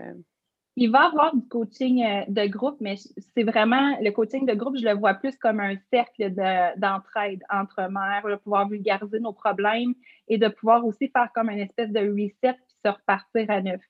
il 0.76 0.90
va 0.90 1.02
y 1.02 1.06
avoir 1.06 1.34
du 1.34 1.46
coaching 1.48 2.02
euh, 2.02 2.24
de 2.28 2.46
groupe, 2.46 2.76
mais 2.80 2.96
c'est 2.96 3.42
vraiment 3.42 3.96
le 4.00 4.10
coaching 4.10 4.46
de 4.46 4.54
groupe, 4.54 4.76
je 4.78 4.84
le 4.84 4.94
vois 4.94 5.14
plus 5.14 5.36
comme 5.36 5.60
un 5.60 5.76
cercle 5.92 6.30
d'entraide 6.76 7.42
entre 7.50 7.88
mères, 7.90 8.26
de 8.26 8.36
pouvoir 8.36 8.68
vulgariser 8.68 9.20
nos 9.20 9.32
problèmes 9.32 9.94
et 10.28 10.38
de 10.38 10.48
pouvoir 10.48 10.84
aussi 10.86 11.08
faire 11.08 11.28
comme 11.34 11.50
une 11.50 11.58
espèce 11.58 11.90
de 11.90 12.00
reset 12.00 12.54
puis 12.54 12.76
se 12.84 12.90
repartir 12.90 13.50
à 13.50 13.60
neuf. 13.60 13.80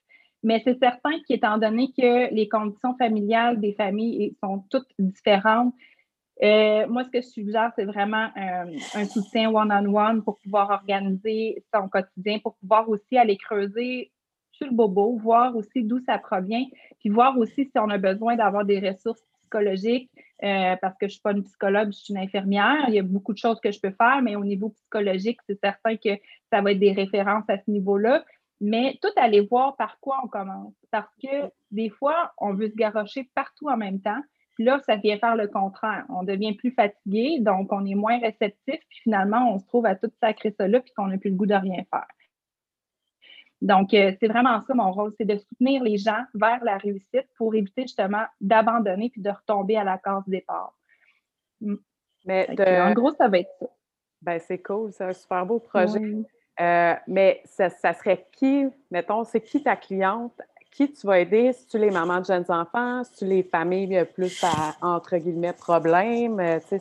Mais 0.43 0.61
c'est 0.65 0.77
certain 0.77 1.11
qu'étant 1.25 1.57
donné 1.57 1.93
que 1.97 2.33
les 2.33 2.49
conditions 2.49 2.97
familiales 2.97 3.61
des 3.61 3.73
familles 3.73 4.35
sont 4.43 4.65
toutes 4.69 4.89
différentes, 4.99 5.73
euh, 6.41 6.87
moi, 6.87 7.03
ce 7.03 7.09
que 7.09 7.21
je 7.21 7.27
suggère, 7.27 7.71
c'est 7.75 7.85
vraiment 7.85 8.27
euh, 8.35 8.65
un 8.95 9.05
soutien 9.05 9.49
one-on-one 9.49 10.23
pour 10.23 10.39
pouvoir 10.39 10.71
organiser 10.71 11.63
son 11.73 11.87
quotidien, 11.87 12.39
pour 12.39 12.55
pouvoir 12.55 12.89
aussi 12.89 13.17
aller 13.17 13.37
creuser 13.37 14.11
le 14.61 14.71
bobo, 14.71 15.17
voir 15.17 15.55
aussi 15.55 15.83
d'où 15.83 15.99
ça 15.99 16.17
provient, 16.17 16.65
puis 16.99 17.09
voir 17.09 17.37
aussi 17.37 17.65
si 17.65 17.71
on 17.77 17.89
a 17.89 17.97
besoin 17.97 18.35
d'avoir 18.35 18.65
des 18.65 18.79
ressources 18.79 19.23
psychologiques, 19.41 20.09
euh, 20.43 20.75
parce 20.81 20.97
que 20.97 21.01
je 21.01 21.05
ne 21.05 21.11
suis 21.11 21.21
pas 21.21 21.31
une 21.31 21.43
psychologue, 21.43 21.87
je 21.91 21.97
suis 21.97 22.13
une 22.13 22.19
infirmière. 22.19 22.85
Il 22.87 22.95
y 22.95 22.99
a 22.99 23.03
beaucoup 23.03 23.33
de 23.33 23.37
choses 23.37 23.59
que 23.61 23.71
je 23.71 23.79
peux 23.79 23.91
faire, 23.91 24.21
mais 24.21 24.35
au 24.35 24.43
niveau 24.43 24.69
psychologique, 24.69 25.39
c'est 25.47 25.59
certain 25.59 25.95
que 25.95 26.09
ça 26.51 26.61
va 26.61 26.71
être 26.71 26.79
des 26.79 26.91
références 26.91 27.45
à 27.47 27.57
ce 27.57 27.71
niveau-là. 27.71 28.25
Mais 28.59 28.97
tout 29.01 29.11
aller 29.15 29.41
voir 29.41 29.75
par 29.77 29.99
quoi 29.99 30.19
on 30.23 30.27
commence. 30.27 30.73
Parce 30.91 31.13
que 31.21 31.49
des 31.71 31.89
fois, 31.89 32.33
on 32.37 32.53
veut 32.53 32.69
se 32.69 32.75
garrocher 32.75 33.29
partout 33.35 33.69
en 33.69 33.77
même 33.77 34.01
temps. 34.01 34.21
Puis 34.55 34.65
là, 34.65 34.79
ça 34.85 34.97
vient 34.97 35.17
faire 35.17 35.35
le 35.35 35.47
contraire. 35.47 36.05
On 36.09 36.23
devient 36.23 36.53
plus 36.53 36.71
fatigué, 36.71 37.39
donc 37.39 37.71
on 37.71 37.85
est 37.85 37.95
moins 37.95 38.19
réceptif, 38.19 38.79
puis 38.87 38.99
finalement, 39.01 39.51
on 39.53 39.59
se 39.59 39.65
trouve 39.65 39.85
à 39.85 39.95
tout 39.95 40.11
sacrer 40.21 40.53
ça 40.57 40.67
là, 40.67 40.79
puis 40.79 40.93
qu'on 40.95 41.07
n'a 41.07 41.17
plus 41.17 41.31
le 41.31 41.35
goût 41.35 41.47
de 41.47 41.55
rien 41.55 41.83
faire. 41.89 42.07
Donc, 43.63 43.93
euh, 43.93 44.11
c'est 44.19 44.27
vraiment 44.27 44.61
ça 44.67 44.73
mon 44.73 44.91
rôle, 44.91 45.13
c'est 45.17 45.25
de 45.25 45.37
soutenir 45.37 45.81
les 45.83 45.97
gens 45.97 46.21
vers 46.33 46.61
la 46.65 46.77
réussite 46.77 47.25
pour 47.37 47.55
éviter 47.55 47.83
justement 47.83 48.23
d'abandonner 48.41 49.09
puis 49.09 49.21
de 49.21 49.29
retomber 49.29 49.77
à 49.77 49.85
la 49.85 49.97
case 49.97 50.23
départ. 50.27 50.73
Mm. 51.61 51.75
Mais 52.25 52.47
En 52.81 52.91
gros, 52.91 53.13
ça 53.13 53.29
va 53.29 53.39
être 53.39 53.51
ça. 53.59 53.67
Ben, 54.21 54.39
c'est 54.39 54.57
cool, 54.59 54.91
c'est 54.91 55.05
un 55.05 55.13
super 55.13 55.45
beau 55.45 55.59
projet. 55.59 55.99
Euh, 56.59 56.93
mais 57.07 57.41
ça, 57.45 57.69
serait 57.69 58.27
qui, 58.33 58.67
mettons, 58.91 59.23
c'est 59.23 59.41
qui 59.41 59.63
ta 59.63 59.77
cliente? 59.77 60.41
Qui 60.69 60.91
tu 60.91 61.07
vas 61.07 61.19
aider? 61.19 61.53
Si 61.53 61.65
tu 61.67 61.77
les 61.77 61.89
mamans 61.89 62.19
de 62.19 62.25
jeunes 62.25 62.45
enfants? 62.49 63.03
Si 63.05 63.19
tu 63.19 63.25
les 63.25 63.43
familles 63.43 64.05
plus 64.13 64.43
à, 64.43 64.75
entre 64.81 65.17
guillemets, 65.17 65.53
problèmes? 65.53 66.39
Euh, 66.39 66.59
tu 66.59 66.67
sais, 66.67 66.79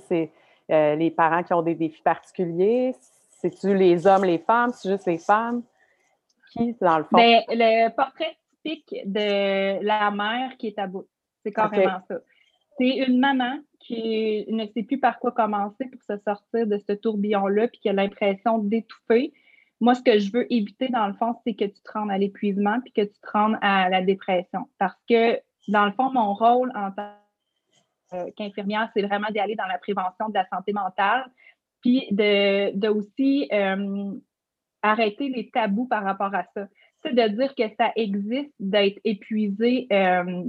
c'est 0.68 0.96
les 0.96 1.10
parents 1.10 1.42
qui 1.42 1.52
ont 1.52 1.62
des 1.62 1.74
défis 1.74 2.02
particuliers? 2.02 2.94
C'est-tu 3.40 3.74
les 3.74 4.06
hommes, 4.06 4.24
les 4.24 4.38
femmes? 4.38 4.72
C'est 4.72 4.90
juste 4.90 5.06
les 5.06 5.18
femmes? 5.18 5.62
Dans 6.80 6.98
le 6.98 7.04
fond? 7.04 7.16
Ben, 7.16 7.42
le 7.48 7.88
portrait 7.94 8.36
typique 8.62 8.94
de 9.04 9.82
la 9.84 10.10
mère 10.10 10.56
qui 10.58 10.68
est 10.68 10.78
à 10.78 10.86
bout. 10.86 11.06
C'est 11.44 11.52
carrément 11.52 12.00
ça. 12.08 12.16
C'est 12.78 12.96
une 12.96 13.18
maman 13.18 13.58
qui 13.80 14.46
ne 14.48 14.66
sait 14.66 14.82
plus 14.82 14.98
par 14.98 15.18
quoi 15.18 15.32
commencer 15.32 15.86
pour 15.86 16.02
se 16.02 16.16
sortir 16.24 16.66
de 16.66 16.78
ce 16.78 16.92
tourbillon-là, 16.92 17.68
puis 17.68 17.80
qui 17.80 17.88
a 17.88 17.92
l'impression 17.92 18.58
d'étouffer. 18.58 19.32
Moi, 19.80 19.94
ce 19.94 20.02
que 20.02 20.18
je 20.18 20.30
veux 20.32 20.52
éviter, 20.52 20.88
dans 20.88 21.08
le 21.08 21.14
fond, 21.14 21.34
c'est 21.44 21.54
que 21.54 21.64
tu 21.64 21.82
te 21.82 21.92
rendes 21.92 22.10
à 22.10 22.18
l'épuisement, 22.18 22.80
puis 22.80 22.92
que 22.92 23.02
tu 23.02 23.20
te 23.20 23.30
rendes 23.32 23.58
à 23.60 23.88
la 23.88 24.00
dépression. 24.02 24.68
Parce 24.78 24.96
que, 25.08 25.40
dans 25.68 25.84
le 25.84 25.92
fond, 25.92 26.10
mon 26.12 26.34
rôle 26.34 26.72
en 26.76 26.92
tant 26.92 27.12
qu'infirmière, 28.36 28.90
c'est 28.94 29.02
vraiment 29.02 29.28
d'aller 29.34 29.56
dans 29.56 29.66
la 29.66 29.78
prévention 29.78 30.28
de 30.28 30.34
la 30.34 30.46
santé 30.48 30.72
mentale, 30.72 31.26
puis 31.80 32.06
de, 32.12 32.88
aussi 32.88 33.48
euh, 33.52 34.12
arrêter 34.82 35.28
les 35.28 35.50
tabous 35.50 35.86
par 35.86 36.04
rapport 36.04 36.34
à 36.34 36.44
ça. 36.54 36.66
C'est 37.02 37.14
de 37.14 37.28
dire 37.28 37.54
que 37.54 37.64
ça 37.78 37.92
existe 37.96 38.52
d'être 38.60 39.00
épuisé 39.04 39.86
euh, 39.92 40.44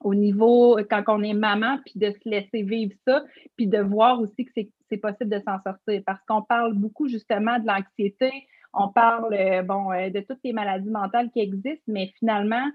au 0.00 0.14
niveau, 0.14 0.78
quand 0.88 1.02
on 1.08 1.22
est 1.22 1.34
maman, 1.34 1.78
puis 1.84 1.98
de 1.98 2.10
se 2.10 2.28
laisser 2.28 2.62
vivre 2.62 2.94
ça, 3.06 3.22
puis 3.56 3.66
de 3.66 3.78
voir 3.78 4.20
aussi 4.20 4.44
que 4.44 4.52
c'est 4.54 4.96
possible 4.96 5.30
de 5.30 5.40
s'en 5.40 5.60
sortir. 5.62 6.02
Parce 6.06 6.20
qu'on 6.26 6.42
parle 6.42 6.74
beaucoup 6.74 7.08
justement 7.08 7.58
de 7.58 7.66
l'anxiété, 7.66 8.30
on 8.72 8.88
parle 8.88 9.34
euh, 9.34 9.62
bon, 9.62 9.92
euh, 9.92 10.10
de 10.10 10.20
toutes 10.20 10.40
les 10.44 10.52
maladies 10.52 10.90
mentales 10.90 11.30
qui 11.30 11.40
existent, 11.40 11.84
mais 11.88 12.12
finalement, 12.18 12.70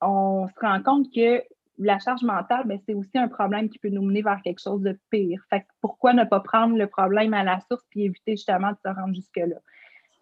on 0.00 0.46
se 0.48 0.60
rend 0.60 0.82
compte 0.82 1.12
que 1.14 1.42
la 1.78 1.98
charge 1.98 2.22
mentale, 2.22 2.64
ben, 2.66 2.78
c'est 2.86 2.94
aussi 2.94 3.18
un 3.18 3.28
problème 3.28 3.68
qui 3.68 3.78
peut 3.78 3.88
nous 3.88 4.02
mener 4.02 4.22
vers 4.22 4.40
quelque 4.42 4.60
chose 4.60 4.82
de 4.82 4.98
pire. 5.10 5.42
Fait 5.50 5.66
pourquoi 5.80 6.12
ne 6.12 6.24
pas 6.24 6.40
prendre 6.40 6.76
le 6.76 6.86
problème 6.86 7.34
à 7.34 7.42
la 7.42 7.58
source 7.60 7.84
puis 7.90 8.04
éviter 8.04 8.32
justement 8.32 8.70
de 8.70 8.76
se 8.84 8.94
rendre 8.94 9.14
jusque-là? 9.14 9.56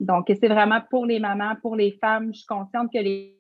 Donc, 0.03 0.27
c'est 0.29 0.49
vraiment 0.49 0.81
pour 0.91 1.07
les 1.07 1.21
mamans, 1.21 1.55
pour 1.63 1.77
les 1.77 1.93
femmes. 1.93 2.33
Je 2.33 2.39
suis 2.39 2.47
consciente 2.47 2.93
que 2.93 2.99
les, 2.99 3.39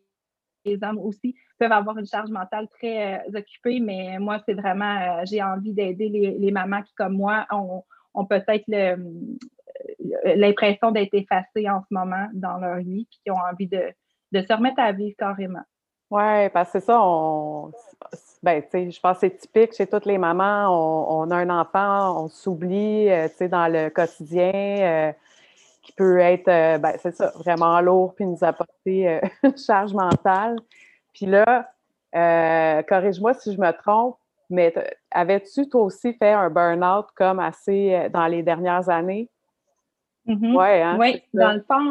hommes 0.82 0.98
aussi 0.98 1.34
peuvent 1.58 1.72
avoir 1.72 1.98
une 1.98 2.06
charge 2.06 2.30
mentale 2.30 2.68
très 2.68 3.16
euh, 3.16 3.38
occupée, 3.38 3.80
mais 3.80 4.18
moi, 4.20 4.38
c'est 4.46 4.54
vraiment, 4.54 4.96
euh, 4.96 5.22
j'ai 5.24 5.42
envie 5.42 5.72
d'aider 5.72 6.08
les, 6.08 6.50
mamans 6.52 6.82
qui, 6.82 6.94
comme 6.94 7.16
moi, 7.16 7.46
ont, 7.50 8.24
peut-être 8.26 8.64
l'impression 10.36 10.92
d'être 10.92 11.14
effacées 11.14 11.68
en 11.68 11.80
ce 11.80 11.92
moment 11.92 12.28
dans 12.32 12.58
leur 12.58 12.76
vie, 12.76 13.08
puis 13.10 13.20
qui 13.24 13.30
ont 13.32 13.42
envie 13.50 13.66
de, 13.66 13.92
se 14.32 14.52
remettre 14.52 14.78
à 14.78 14.92
vivre 14.92 15.16
carrément. 15.18 15.62
Oui, 16.12 16.48
parce 16.52 16.70
que 16.70 16.78
c'est 16.78 16.86
ça, 16.86 17.00
on, 17.02 17.72
ben, 18.42 18.62
je 18.72 19.00
pense 19.00 19.18
que 19.18 19.20
c'est 19.26 19.36
typique 19.36 19.72
chez 19.72 19.86
toutes 19.86 20.06
les 20.06 20.18
mamans. 20.18 20.68
On, 20.68 21.28
a 21.30 21.36
un 21.36 21.50
enfant, 21.50 22.24
on 22.24 22.28
s'oublie, 22.28 23.08
euh, 23.08 23.28
dans 23.48 23.66
le 23.66 23.88
quotidien 23.88 25.14
qui 25.82 25.92
peut 25.92 26.18
être, 26.18 26.48
euh, 26.48 26.78
ben, 26.78 26.94
c'est 26.98 27.14
ça, 27.14 27.32
vraiment 27.36 27.80
lourd, 27.80 28.14
puis 28.14 28.24
nous 28.24 28.42
apporter 28.42 29.08
euh, 29.08 29.20
une 29.42 29.56
charge 29.56 29.92
mentale. 29.92 30.56
Puis 31.12 31.26
là, 31.26 31.70
euh, 32.14 32.82
corrige-moi 32.82 33.34
si 33.34 33.52
je 33.52 33.60
me 33.60 33.70
trompe, 33.72 34.16
mais 34.48 34.72
avais-tu 35.10 35.68
toi 35.68 35.82
aussi 35.82 36.12
fait 36.14 36.32
un 36.32 36.50
burn-out 36.50 37.06
comme 37.16 37.40
assez 37.40 38.08
dans 38.12 38.26
les 38.26 38.42
dernières 38.42 38.88
années? 38.88 39.28
Ouais, 40.26 40.82
hein, 40.82 40.98
oui, 41.00 41.20
dans 41.34 41.52
le 41.52 41.62
fond, 41.62 41.90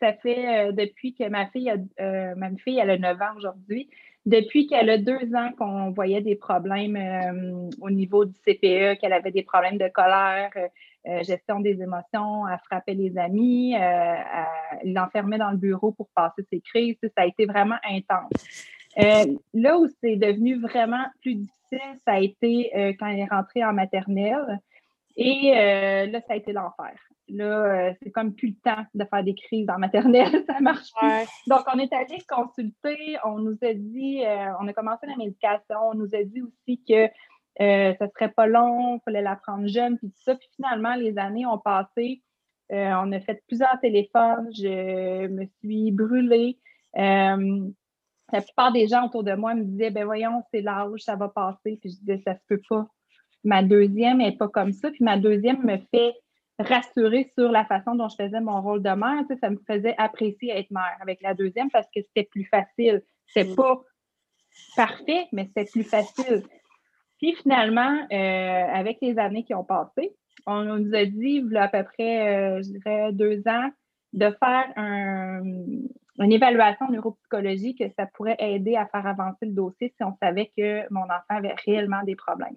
ça 0.00 0.12
fait 0.14 0.72
depuis 0.72 1.14
que 1.14 1.26
ma 1.28 1.46
fille, 1.46 1.70
a, 1.70 2.34
ma 2.34 2.50
fille, 2.56 2.78
elle 2.78 2.90
a 2.90 2.98
9 2.98 3.22
ans 3.22 3.36
aujourd'hui, 3.36 3.88
depuis 4.28 4.66
qu'elle 4.66 4.90
a 4.90 4.98
deux 4.98 5.34
ans 5.34 5.50
qu'on 5.58 5.90
voyait 5.90 6.20
des 6.20 6.36
problèmes 6.36 7.70
au 7.80 7.90
niveau 7.90 8.24
du 8.24 8.34
CPE, 8.46 9.00
qu'elle 9.00 9.12
avait 9.12 9.30
des 9.30 9.42
problèmes 9.42 9.78
de 9.78 9.88
colère, 9.88 10.50
euh, 11.08 11.22
gestion 11.22 11.60
des 11.60 11.80
émotions, 11.80 12.46
elle 12.46 12.58
frappait 12.66 12.92
les 12.92 13.16
amis, 13.16 13.74
euh, 13.76 14.14
elle 14.82 14.92
l'enfermait 14.92 15.38
dans 15.38 15.50
le 15.50 15.56
bureau 15.56 15.92
pour 15.92 16.08
passer 16.14 16.42
ses 16.52 16.60
crises. 16.60 16.96
Ça 17.02 17.22
a 17.22 17.26
été 17.26 17.46
vraiment 17.46 17.78
intense. 17.88 18.30
Euh, 18.98 19.24
là 19.54 19.78
où 19.78 19.86
c'est 20.02 20.16
devenu 20.16 20.60
vraiment 20.60 21.04
plus 21.22 21.36
difficile, 21.36 21.98
ça 22.04 22.14
a 22.14 22.20
été 22.20 22.96
quand 22.98 23.06
elle 23.06 23.20
est 23.20 23.30
rentrée 23.30 23.64
en 23.64 23.72
maternelle. 23.72 24.60
Et 25.20 25.50
là, 25.50 26.20
ça 26.20 26.34
a 26.34 26.36
été 26.36 26.52
l'enfer. 26.52 26.94
Là, 27.28 27.92
c'est 28.00 28.10
comme 28.10 28.34
plus 28.34 28.50
le 28.50 28.54
temps 28.62 28.84
de 28.94 29.04
faire 29.04 29.22
des 29.22 29.34
crises 29.34 29.68
en 29.68 29.78
maternelle, 29.78 30.44
ça 30.46 30.60
marche 30.60 30.92
plus. 30.94 31.08
Donc, 31.46 31.60
on 31.74 31.78
est 31.78 31.92
allé 31.92 32.18
consulter, 32.28 33.16
on 33.24 33.38
nous 33.38 33.58
a 33.62 33.74
dit, 33.74 34.22
on 34.60 34.68
a 34.68 34.72
commencé 34.72 35.06
la 35.06 35.16
médication, 35.16 35.76
on 35.90 35.94
nous 35.94 36.14
a 36.14 36.22
dit 36.22 36.40
aussi 36.40 36.82
que 36.88 37.10
euh, 37.60 37.92
ça 37.98 38.08
serait 38.10 38.30
pas 38.30 38.46
long, 38.46 38.96
il 38.96 39.00
fallait 39.04 39.22
la 39.22 39.36
prendre 39.36 39.66
jeune, 39.66 39.98
puis 39.98 40.08
tout 40.08 40.22
ça. 40.22 40.34
Puis 40.36 40.48
finalement, 40.54 40.94
les 40.94 41.18
années 41.18 41.46
ont 41.46 41.58
passé. 41.58 42.22
Euh, 42.70 42.92
on 43.02 43.10
a 43.12 43.20
fait 43.20 43.42
plusieurs 43.48 43.80
téléphones. 43.80 44.48
Je 44.54 45.26
me 45.26 45.46
suis 45.60 45.90
brûlée. 45.90 46.58
Euh, 46.96 47.68
la 48.32 48.42
plupart 48.42 48.72
des 48.72 48.86
gens 48.86 49.06
autour 49.06 49.24
de 49.24 49.32
moi 49.32 49.54
me 49.54 49.64
disaient 49.64 49.90
ben 49.90 50.04
voyons, 50.04 50.42
c'est 50.52 50.60
l'âge, 50.60 51.00
ça 51.00 51.16
va 51.16 51.28
passer. 51.28 51.78
Puis 51.80 51.90
je 51.90 51.98
disais 51.98 52.22
ça 52.24 52.34
se 52.34 52.40
peut 52.46 52.60
pas. 52.68 52.86
Ma 53.44 53.62
deuxième 53.62 54.18
n'est 54.18 54.36
pas 54.36 54.48
comme 54.48 54.72
ça. 54.72 54.90
Puis 54.90 55.04
ma 55.04 55.18
deuxième 55.18 55.62
me 55.64 55.78
fait 55.90 56.14
rassurer 56.58 57.30
sur 57.38 57.50
la 57.50 57.64
façon 57.64 57.94
dont 57.94 58.08
je 58.08 58.16
faisais 58.16 58.40
mon 58.40 58.60
rôle 58.60 58.82
de 58.82 58.90
mère. 58.90 59.24
ça 59.40 59.50
me 59.50 59.58
faisait 59.66 59.94
apprécier 59.96 60.50
être 60.56 60.70
mère 60.70 60.96
avec 61.00 61.22
la 61.22 61.34
deuxième 61.34 61.70
parce 61.70 61.86
que 61.94 62.00
c'était 62.02 62.28
plus 62.30 62.44
facile. 62.44 63.02
C'est 63.26 63.54
pas 63.54 63.80
parfait, 64.76 65.26
mais 65.32 65.46
c'était 65.46 65.70
plus 65.70 65.84
facile. 65.84 66.42
Puis 67.18 67.34
finalement, 67.42 68.06
euh, 68.12 68.64
avec 68.74 68.98
les 69.02 69.18
années 69.18 69.44
qui 69.44 69.54
ont 69.54 69.64
passé, 69.64 70.14
on 70.46 70.62
nous 70.64 70.94
a 70.94 71.04
dit, 71.04 71.42
il 71.44 71.52
y 71.52 71.56
a 71.56 71.64
à 71.64 71.68
peu 71.68 71.84
près, 71.84 72.28
euh, 72.28 72.62
je 72.62 72.70
dirais, 72.70 73.12
deux 73.12 73.42
ans, 73.46 73.70
de 74.12 74.34
faire 74.42 74.72
une 74.76 76.32
évaluation 76.32 76.88
neuropsychologique 76.90 77.78
que 77.78 77.92
ça 77.96 78.06
pourrait 78.06 78.36
aider 78.38 78.74
à 78.74 78.86
faire 78.86 79.06
avancer 79.06 79.46
le 79.46 79.52
dossier 79.52 79.92
si 79.96 80.02
on 80.02 80.16
savait 80.22 80.50
que 80.56 80.82
mon 80.90 81.02
enfant 81.02 81.24
avait 81.28 81.54
réellement 81.66 82.02
des 82.04 82.16
problèmes. 82.16 82.56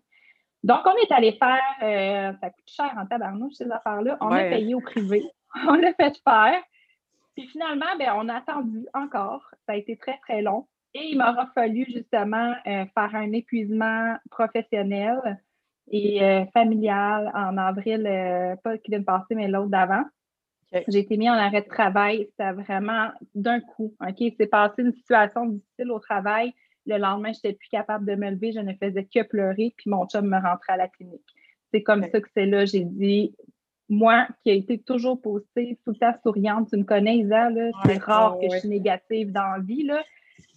Donc, 0.63 0.81
on 0.85 0.95
est 0.95 1.11
allé 1.11 1.31
faire, 1.33 1.61
euh, 1.81 2.33
ça 2.39 2.49
coûte 2.49 2.67
cher 2.67 2.93
en 2.97 3.05
tabarnouche, 3.05 3.53
ces 3.53 3.71
affaires-là. 3.71 4.17
On 4.21 4.31
a 4.31 4.43
payé 4.43 4.75
au 4.75 4.81
privé. 4.81 5.23
on 5.67 5.73
l'a 5.73 5.93
fait 5.93 6.17
faire. 6.23 6.61
Puis 7.35 7.47
finalement, 7.47 7.97
ben, 7.97 8.13
on 8.15 8.29
a 8.29 8.35
attendu 8.35 8.85
encore. 8.93 9.49
Ça 9.65 9.73
a 9.73 9.75
été 9.75 9.97
très, 9.97 10.17
très 10.19 10.41
long. 10.41 10.67
Et 10.93 11.11
il 11.11 11.17
m'aura 11.17 11.47
fallu 11.55 11.85
justement 11.85 12.53
euh, 12.67 12.85
faire 12.93 13.15
un 13.15 13.31
épuisement 13.31 14.17
professionnel 14.29 15.39
et 15.89 16.21
euh, 16.21 16.45
familial 16.53 17.31
en 17.33 17.57
avril, 17.57 18.05
euh, 18.05 18.55
pas 18.57 18.77
qui 18.77 18.91
vient 18.91 18.99
de 18.99 19.05
passer, 19.05 19.35
mais 19.35 19.47
l'autre 19.47 19.69
d'avant. 19.69 20.03
J'ai 20.87 20.99
été 20.99 21.17
mis 21.17 21.29
en 21.29 21.33
arrêt 21.33 21.61
de 21.61 21.67
travail. 21.67 22.27
C'était 22.29 22.53
vraiment 22.53 23.09
d'un 23.35 23.59
coup. 23.59 23.93
OK? 23.99 24.33
C'est 24.37 24.47
passé 24.47 24.83
une 24.83 24.93
situation 24.93 25.45
difficile 25.45 25.91
au 25.91 25.99
travail. 25.99 26.53
Le 26.85 26.97
lendemain, 26.97 27.31
je 27.31 27.37
n'étais 27.37 27.53
plus 27.53 27.69
capable 27.69 28.05
de 28.05 28.15
me 28.15 28.29
lever. 28.31 28.51
Je 28.51 28.59
ne 28.59 28.73
faisais 28.73 29.05
que 29.05 29.23
pleurer. 29.23 29.73
Puis 29.77 29.89
mon 29.89 30.07
chum 30.07 30.27
me 30.27 30.41
rentrait 30.41 30.73
à 30.73 30.77
la 30.77 30.87
clinique. 30.87 31.25
C'est 31.73 31.83
comme 31.83 32.03
ça 32.03 32.19
que 32.19 32.27
c'est 32.35 32.45
là. 32.45 32.65
J'ai 32.65 32.83
dit, 32.83 33.33
moi, 33.91 34.25
qui 34.41 34.51
ai 34.51 34.55
été 34.55 34.79
toujours 34.79 35.21
positive, 35.21 35.75
tout 35.83 35.91
le 35.91 35.97
temps 35.97 36.13
souriante, 36.23 36.69
tu 36.69 36.77
me 36.77 36.83
connais, 36.83 37.17
Isa, 37.17 37.49
c'est 37.85 38.01
rare 38.01 38.37
que 38.39 38.47
je 38.49 38.59
suis 38.59 38.69
négative 38.69 39.33
dans 39.33 39.51
la 39.51 39.59
vie. 39.59 39.83
Là, 39.83 40.01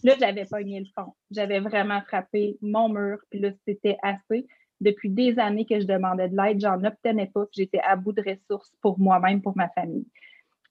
là 0.04 0.14
j'avais 0.20 0.44
pogné 0.44 0.78
le 0.78 0.86
fond. 0.94 1.12
J'avais 1.32 1.58
vraiment 1.58 2.00
frappé 2.02 2.56
mon 2.62 2.88
mur, 2.88 3.18
puis 3.30 3.40
là, 3.40 3.50
c'était 3.66 3.98
assez. 4.02 4.46
Depuis 4.80 5.10
des 5.10 5.38
années 5.40 5.66
que 5.66 5.80
je 5.80 5.86
demandais 5.86 6.28
de 6.28 6.36
l'aide, 6.36 6.60
j'en 6.60 6.82
obtenais 6.84 7.26
pas, 7.26 7.44
j'étais 7.50 7.80
à 7.80 7.96
bout 7.96 8.12
de 8.12 8.22
ressources 8.22 8.72
pour 8.80 9.00
moi-même, 9.00 9.42
pour 9.42 9.56
ma 9.56 9.68
famille. 9.70 10.06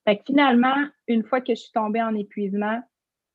Fait 0.06 0.18
que 0.18 0.24
finalement, 0.26 0.76
une 1.08 1.24
fois 1.24 1.42
que 1.42 1.56
je 1.56 1.62
suis 1.62 1.72
tombée 1.74 2.02
en 2.02 2.16
épuisement, 2.16 2.82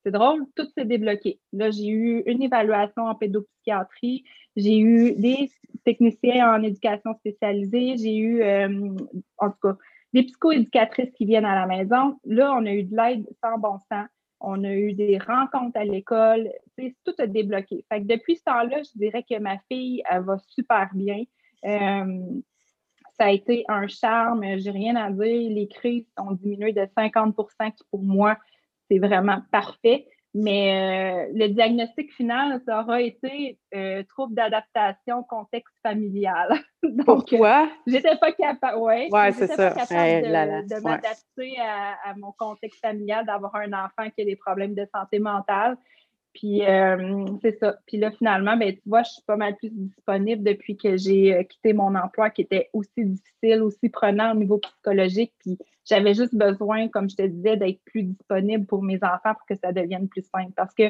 c'est 0.08 0.18
drôle, 0.18 0.46
tout 0.56 0.66
s'est 0.76 0.86
débloqué. 0.86 1.38
Là, 1.52 1.70
j'ai 1.70 1.88
eu 1.88 2.22
une 2.24 2.42
évaluation 2.42 3.04
en 3.04 3.14
pédopsychiatrie, 3.14 4.24
j'ai 4.56 4.78
eu 4.78 5.12
des 5.12 5.50
techniciens 5.84 6.54
en 6.54 6.62
éducation 6.62 7.14
spécialisée, 7.18 7.96
j'ai 7.98 8.16
eu, 8.16 8.42
euh, 8.42 8.96
en 9.36 9.50
tout 9.50 9.58
cas, 9.62 9.76
des 10.14 10.22
psychoéducatrices 10.22 11.12
qui 11.12 11.26
viennent 11.26 11.44
à 11.44 11.54
la 11.54 11.66
maison. 11.66 12.18
Là, 12.24 12.54
on 12.54 12.64
a 12.64 12.72
eu 12.72 12.84
de 12.84 12.96
l'aide 12.96 13.26
sans 13.44 13.58
bon 13.58 13.78
sens. 13.92 14.08
On 14.40 14.64
a 14.64 14.72
eu 14.72 14.94
des 14.94 15.18
rencontres 15.18 15.78
à 15.78 15.84
l'école. 15.84 16.50
Tout 17.04 17.14
a 17.18 17.26
débloqué. 17.26 17.84
Fait 17.92 18.00
que 18.00 18.06
depuis 18.06 18.36
ce 18.36 18.44
temps-là, 18.44 18.82
je 18.82 18.98
dirais 18.98 19.24
que 19.28 19.38
ma 19.38 19.58
fille, 19.70 20.02
elle 20.08 20.22
va 20.22 20.38
super 20.38 20.88
bien. 20.94 21.24
Euh, 21.66 22.40
ça 23.18 23.26
a 23.26 23.30
été 23.30 23.64
un 23.68 23.86
charme, 23.88 24.44
j'ai 24.56 24.70
rien 24.70 24.96
à 24.96 25.10
dire. 25.10 25.50
Les 25.50 25.68
crises 25.68 26.06
ont 26.16 26.32
diminué 26.32 26.72
de 26.72 26.86
50 26.96 27.36
qui 27.76 27.84
pour 27.90 28.02
moi, 28.02 28.38
c'est 28.90 28.98
vraiment 28.98 29.38
parfait. 29.52 30.06
Mais 30.34 31.26
euh, 31.28 31.32
le 31.34 31.48
diagnostic 31.48 32.12
final, 32.12 32.60
ça 32.66 32.82
aura 32.82 33.00
été 33.00 33.58
euh, 33.74 34.02
trouble 34.10 34.34
d'adaptation, 34.34 35.22
contexte 35.24 35.74
familial. 35.82 36.60
Donc, 36.82 37.06
Pourquoi? 37.06 37.68
j'étais 37.86 38.16
pas 38.16 38.32
capable, 38.32 38.78
ouais, 38.78 39.08
ouais 39.10 39.32
c'est 39.32 39.46
ça. 39.46 39.70
Pas 39.70 39.86
capable 39.86 40.68
de, 40.68 40.82
m'adapter 40.82 41.58
à, 41.58 42.10
à, 42.10 42.14
mon 42.16 42.32
contexte 42.38 42.80
familial, 42.80 43.24
d'avoir 43.24 43.56
un 43.56 43.72
enfant 43.72 44.10
qui 44.14 44.20
a 44.20 44.24
des 44.26 44.36
problèmes 44.36 44.74
de 44.74 44.86
santé 44.94 45.18
mentale. 45.18 45.76
Puis 46.38 46.64
euh, 46.64 47.26
c'est 47.42 47.58
ça. 47.58 47.78
Puis 47.86 47.96
là, 47.96 48.12
finalement, 48.12 48.56
ben, 48.56 48.72
tu 48.72 48.82
vois, 48.86 49.02
je 49.02 49.10
suis 49.10 49.22
pas 49.26 49.36
mal 49.36 49.56
plus 49.56 49.70
disponible 49.70 50.44
depuis 50.44 50.76
que 50.76 50.96
j'ai 50.96 51.34
euh, 51.34 51.42
quitté 51.42 51.72
mon 51.72 51.96
emploi 51.96 52.30
qui 52.30 52.42
était 52.42 52.70
aussi 52.72 53.04
difficile, 53.04 53.60
aussi 53.62 53.88
prenant 53.88 54.30
au 54.30 54.36
niveau 54.36 54.58
psychologique. 54.58 55.32
Puis 55.40 55.58
j'avais 55.84 56.14
juste 56.14 56.36
besoin, 56.36 56.86
comme 56.88 57.10
je 57.10 57.16
te 57.16 57.26
disais, 57.26 57.56
d'être 57.56 57.80
plus 57.86 58.04
disponible 58.04 58.66
pour 58.66 58.84
mes 58.84 59.02
enfants 59.02 59.34
pour 59.34 59.46
que 59.48 59.56
ça 59.56 59.72
devienne 59.72 60.08
plus 60.08 60.22
simple. 60.32 60.52
Parce 60.54 60.72
que 60.74 60.84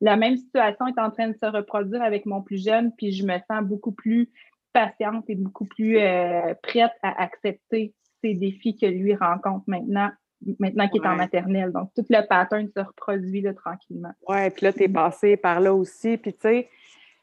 la 0.00 0.16
même 0.16 0.36
situation 0.36 0.86
est 0.86 1.00
en 1.00 1.10
train 1.10 1.28
de 1.28 1.36
se 1.36 1.46
reproduire 1.46 2.02
avec 2.02 2.24
mon 2.24 2.40
plus 2.40 2.64
jeune, 2.64 2.92
puis 2.96 3.10
je 3.10 3.26
me 3.26 3.38
sens 3.50 3.64
beaucoup 3.64 3.92
plus 3.92 4.30
patiente 4.72 5.24
et 5.28 5.34
beaucoup 5.34 5.64
plus 5.64 5.98
euh, 5.98 6.54
prête 6.62 6.92
à 7.02 7.20
accepter 7.20 7.92
ces 8.22 8.34
défis 8.34 8.76
que 8.76 8.86
lui 8.86 9.16
rencontre 9.16 9.64
maintenant 9.66 10.10
maintenant 10.58 10.88
qu'il 10.88 11.02
est 11.02 11.06
en 11.06 11.16
maternelle. 11.16 11.72
Donc, 11.72 11.90
tout 11.94 12.04
le 12.08 12.26
pattern 12.26 12.68
se 12.68 12.80
reproduit 12.80 13.40
là, 13.40 13.54
tranquillement. 13.54 14.12
Oui, 14.28 14.50
puis 14.50 14.66
là, 14.66 14.72
tu 14.72 14.84
es 14.84 14.88
mm. 14.88 14.92
passé 14.92 15.36
par 15.36 15.60
là 15.60 15.74
aussi. 15.74 16.16
Puis, 16.16 16.32
tu 16.32 16.40
sais, 16.40 16.68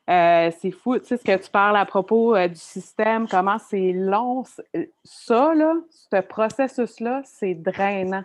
euh, 0.09 0.49
c'est 0.59 0.71
fou, 0.71 0.97
tu 0.97 1.05
sais, 1.05 1.17
ce 1.17 1.23
que 1.23 1.37
tu 1.37 1.51
parles 1.51 1.77
à 1.77 1.85
propos 1.85 2.35
euh, 2.35 2.47
du 2.47 2.55
système, 2.55 3.27
comment 3.27 3.59
c'est 3.59 3.91
long. 3.91 4.43
Euh, 4.75 4.85
ça, 5.03 5.53
là, 5.53 5.75
ce 5.89 6.21
processus-là, 6.21 7.21
c'est 7.25 7.53
drainant. 7.53 8.23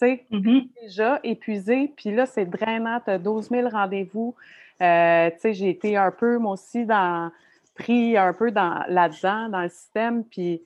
Tu 0.00 0.08
sais, 0.08 0.26
mm-hmm. 0.30 0.68
déjà 0.80 1.20
épuisé, 1.22 1.92
puis 1.96 2.14
là, 2.14 2.24
c'est 2.24 2.46
drainant. 2.46 3.00
Tu 3.04 3.10
as 3.10 3.18
12 3.18 3.50
000 3.50 3.68
rendez-vous. 3.68 4.34
tu 4.78 4.84
sais, 4.86 5.52
j'ai 5.52 5.68
été 5.68 5.96
un 5.96 6.10
peu, 6.10 6.38
moi 6.38 6.52
aussi, 6.52 6.86
dans, 6.86 7.30
pris 7.74 8.16
un 8.16 8.32
peu 8.32 8.50
dans, 8.50 8.82
là-dedans, 8.88 9.50
dans 9.50 9.62
le 9.62 9.68
système, 9.68 10.24
puis 10.24 10.62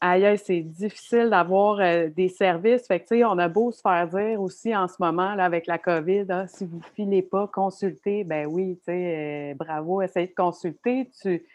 aïe, 0.00 0.38
c'est 0.38 0.60
difficile 0.60 1.30
d'avoir 1.30 1.78
euh, 1.80 2.08
des 2.08 2.28
services. 2.28 2.86
Fait 2.86 3.00
que, 3.00 3.24
on 3.24 3.38
a 3.38 3.48
beau 3.48 3.70
se 3.70 3.80
faire 3.80 4.08
dire 4.08 4.40
aussi 4.40 4.74
en 4.74 4.88
ce 4.88 4.96
moment, 4.98 5.34
là, 5.34 5.44
avec 5.44 5.66
la 5.66 5.78
COVID, 5.78 6.26
ah, 6.30 6.46
si 6.46 6.64
vous 6.64 6.78
ne 6.78 6.94
filez 6.94 7.22
pas, 7.22 7.46
consultez. 7.48 8.24
Ben 8.24 8.46
oui, 8.46 8.78
euh, 8.88 9.54
bravo, 9.54 10.02
essayez 10.02 10.28
de 10.28 10.34
consulter. 10.34 11.10
Tu... 11.20 11.46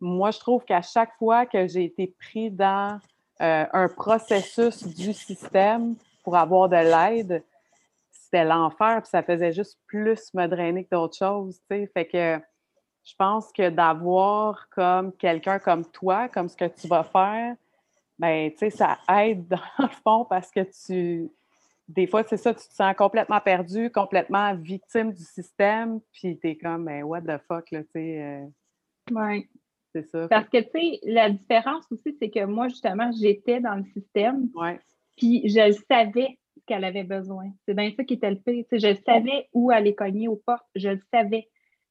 Moi, 0.00 0.30
je 0.30 0.38
trouve 0.38 0.64
qu'à 0.64 0.82
chaque 0.82 1.14
fois 1.18 1.46
que 1.46 1.66
j'ai 1.66 1.84
été 1.84 2.14
pris 2.18 2.50
dans 2.50 2.98
euh, 3.42 3.66
un 3.72 3.88
processus 3.88 4.86
du 4.86 5.12
système 5.12 5.94
pour 6.24 6.36
avoir 6.36 6.68
de 6.68 6.76
l'aide, 6.76 7.44
c'était 8.10 8.44
l'enfer, 8.44 9.00
puis 9.02 9.10
ça 9.10 9.22
faisait 9.22 9.52
juste 9.52 9.78
plus 9.86 10.32
me 10.34 10.46
drainer 10.46 10.84
que 10.84 10.90
d'autres 10.90 11.16
choses. 11.16 11.60
Fait 11.68 12.06
que 12.06 12.40
je 13.02 13.14
pense 13.16 13.50
que 13.52 13.68
d'avoir 13.70 14.68
comme 14.70 15.12
quelqu'un 15.12 15.58
comme 15.58 15.84
toi, 15.84 16.28
comme 16.28 16.48
ce 16.48 16.56
que 16.56 16.66
tu 16.66 16.86
vas 16.86 17.02
faire, 17.02 17.56
ben, 18.20 18.50
tu 18.50 18.58
sais, 18.58 18.70
ça 18.70 18.98
aide 19.08 19.48
dans 19.48 19.58
le 19.78 19.88
fond 20.04 20.26
parce 20.28 20.50
que 20.50 20.60
tu. 20.84 21.30
Des 21.88 22.06
fois, 22.06 22.22
c'est 22.22 22.36
ça, 22.36 22.54
tu 22.54 22.68
te 22.68 22.74
sens 22.74 22.94
complètement 22.94 23.40
perdu, 23.40 23.90
complètement 23.90 24.54
victime 24.54 25.12
du 25.12 25.24
système, 25.24 26.00
puis 26.12 26.38
tu 26.38 26.50
es 26.50 26.56
comme, 26.56 26.84
ben, 26.84 27.02
what 27.02 27.22
the 27.22 27.40
fuck, 27.48 27.70
là, 27.72 27.82
tu 27.82 27.90
sais. 27.94 28.22
Euh, 28.22 28.46
oui. 29.10 29.48
C'est 29.92 30.04
ça. 30.04 30.28
Parce 30.28 30.48
que, 30.48 30.58
tu 30.58 30.70
sais, 30.72 31.00
la 31.02 31.30
différence 31.30 31.90
aussi, 31.90 32.16
c'est 32.20 32.30
que 32.30 32.44
moi, 32.44 32.68
justement, 32.68 33.10
j'étais 33.10 33.58
dans 33.58 33.74
le 33.74 33.84
système. 33.86 34.48
Ouais. 34.54 34.78
Puis 35.16 35.48
je 35.48 35.72
savais 35.90 36.38
qu'elle 36.66 36.84
avait 36.84 37.02
besoin. 37.02 37.50
C'est 37.66 37.74
bien 37.74 37.90
ça 37.96 38.04
qui 38.04 38.14
était 38.14 38.30
le 38.30 38.38
pire. 38.38 38.64
je 38.70 38.96
savais 39.04 39.48
où 39.52 39.72
aller 39.72 39.96
cogner 39.96 40.28
aux 40.28 40.36
portes. 40.36 40.68
Je 40.76 40.90
le 40.90 41.00
savais. 41.12 41.48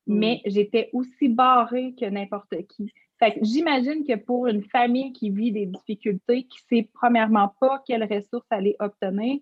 Mais 0.08 0.42
mm. 0.46 0.50
j'étais 0.50 0.90
aussi 0.94 1.28
barrée 1.28 1.94
que 2.00 2.06
n'importe 2.06 2.56
qui. 2.68 2.94
Fait 3.20 3.34
que 3.34 3.40
j'imagine 3.44 4.06
que 4.08 4.16
pour 4.16 4.48
une 4.48 4.64
famille 4.64 5.12
qui 5.12 5.30
vit 5.30 5.52
des 5.52 5.66
difficultés, 5.66 6.44
qui 6.44 6.60
sait 6.70 6.90
premièrement 6.94 7.54
pas 7.60 7.84
quelles 7.86 8.06
ressources 8.06 8.48
aller 8.50 8.76
obtenir, 8.80 9.40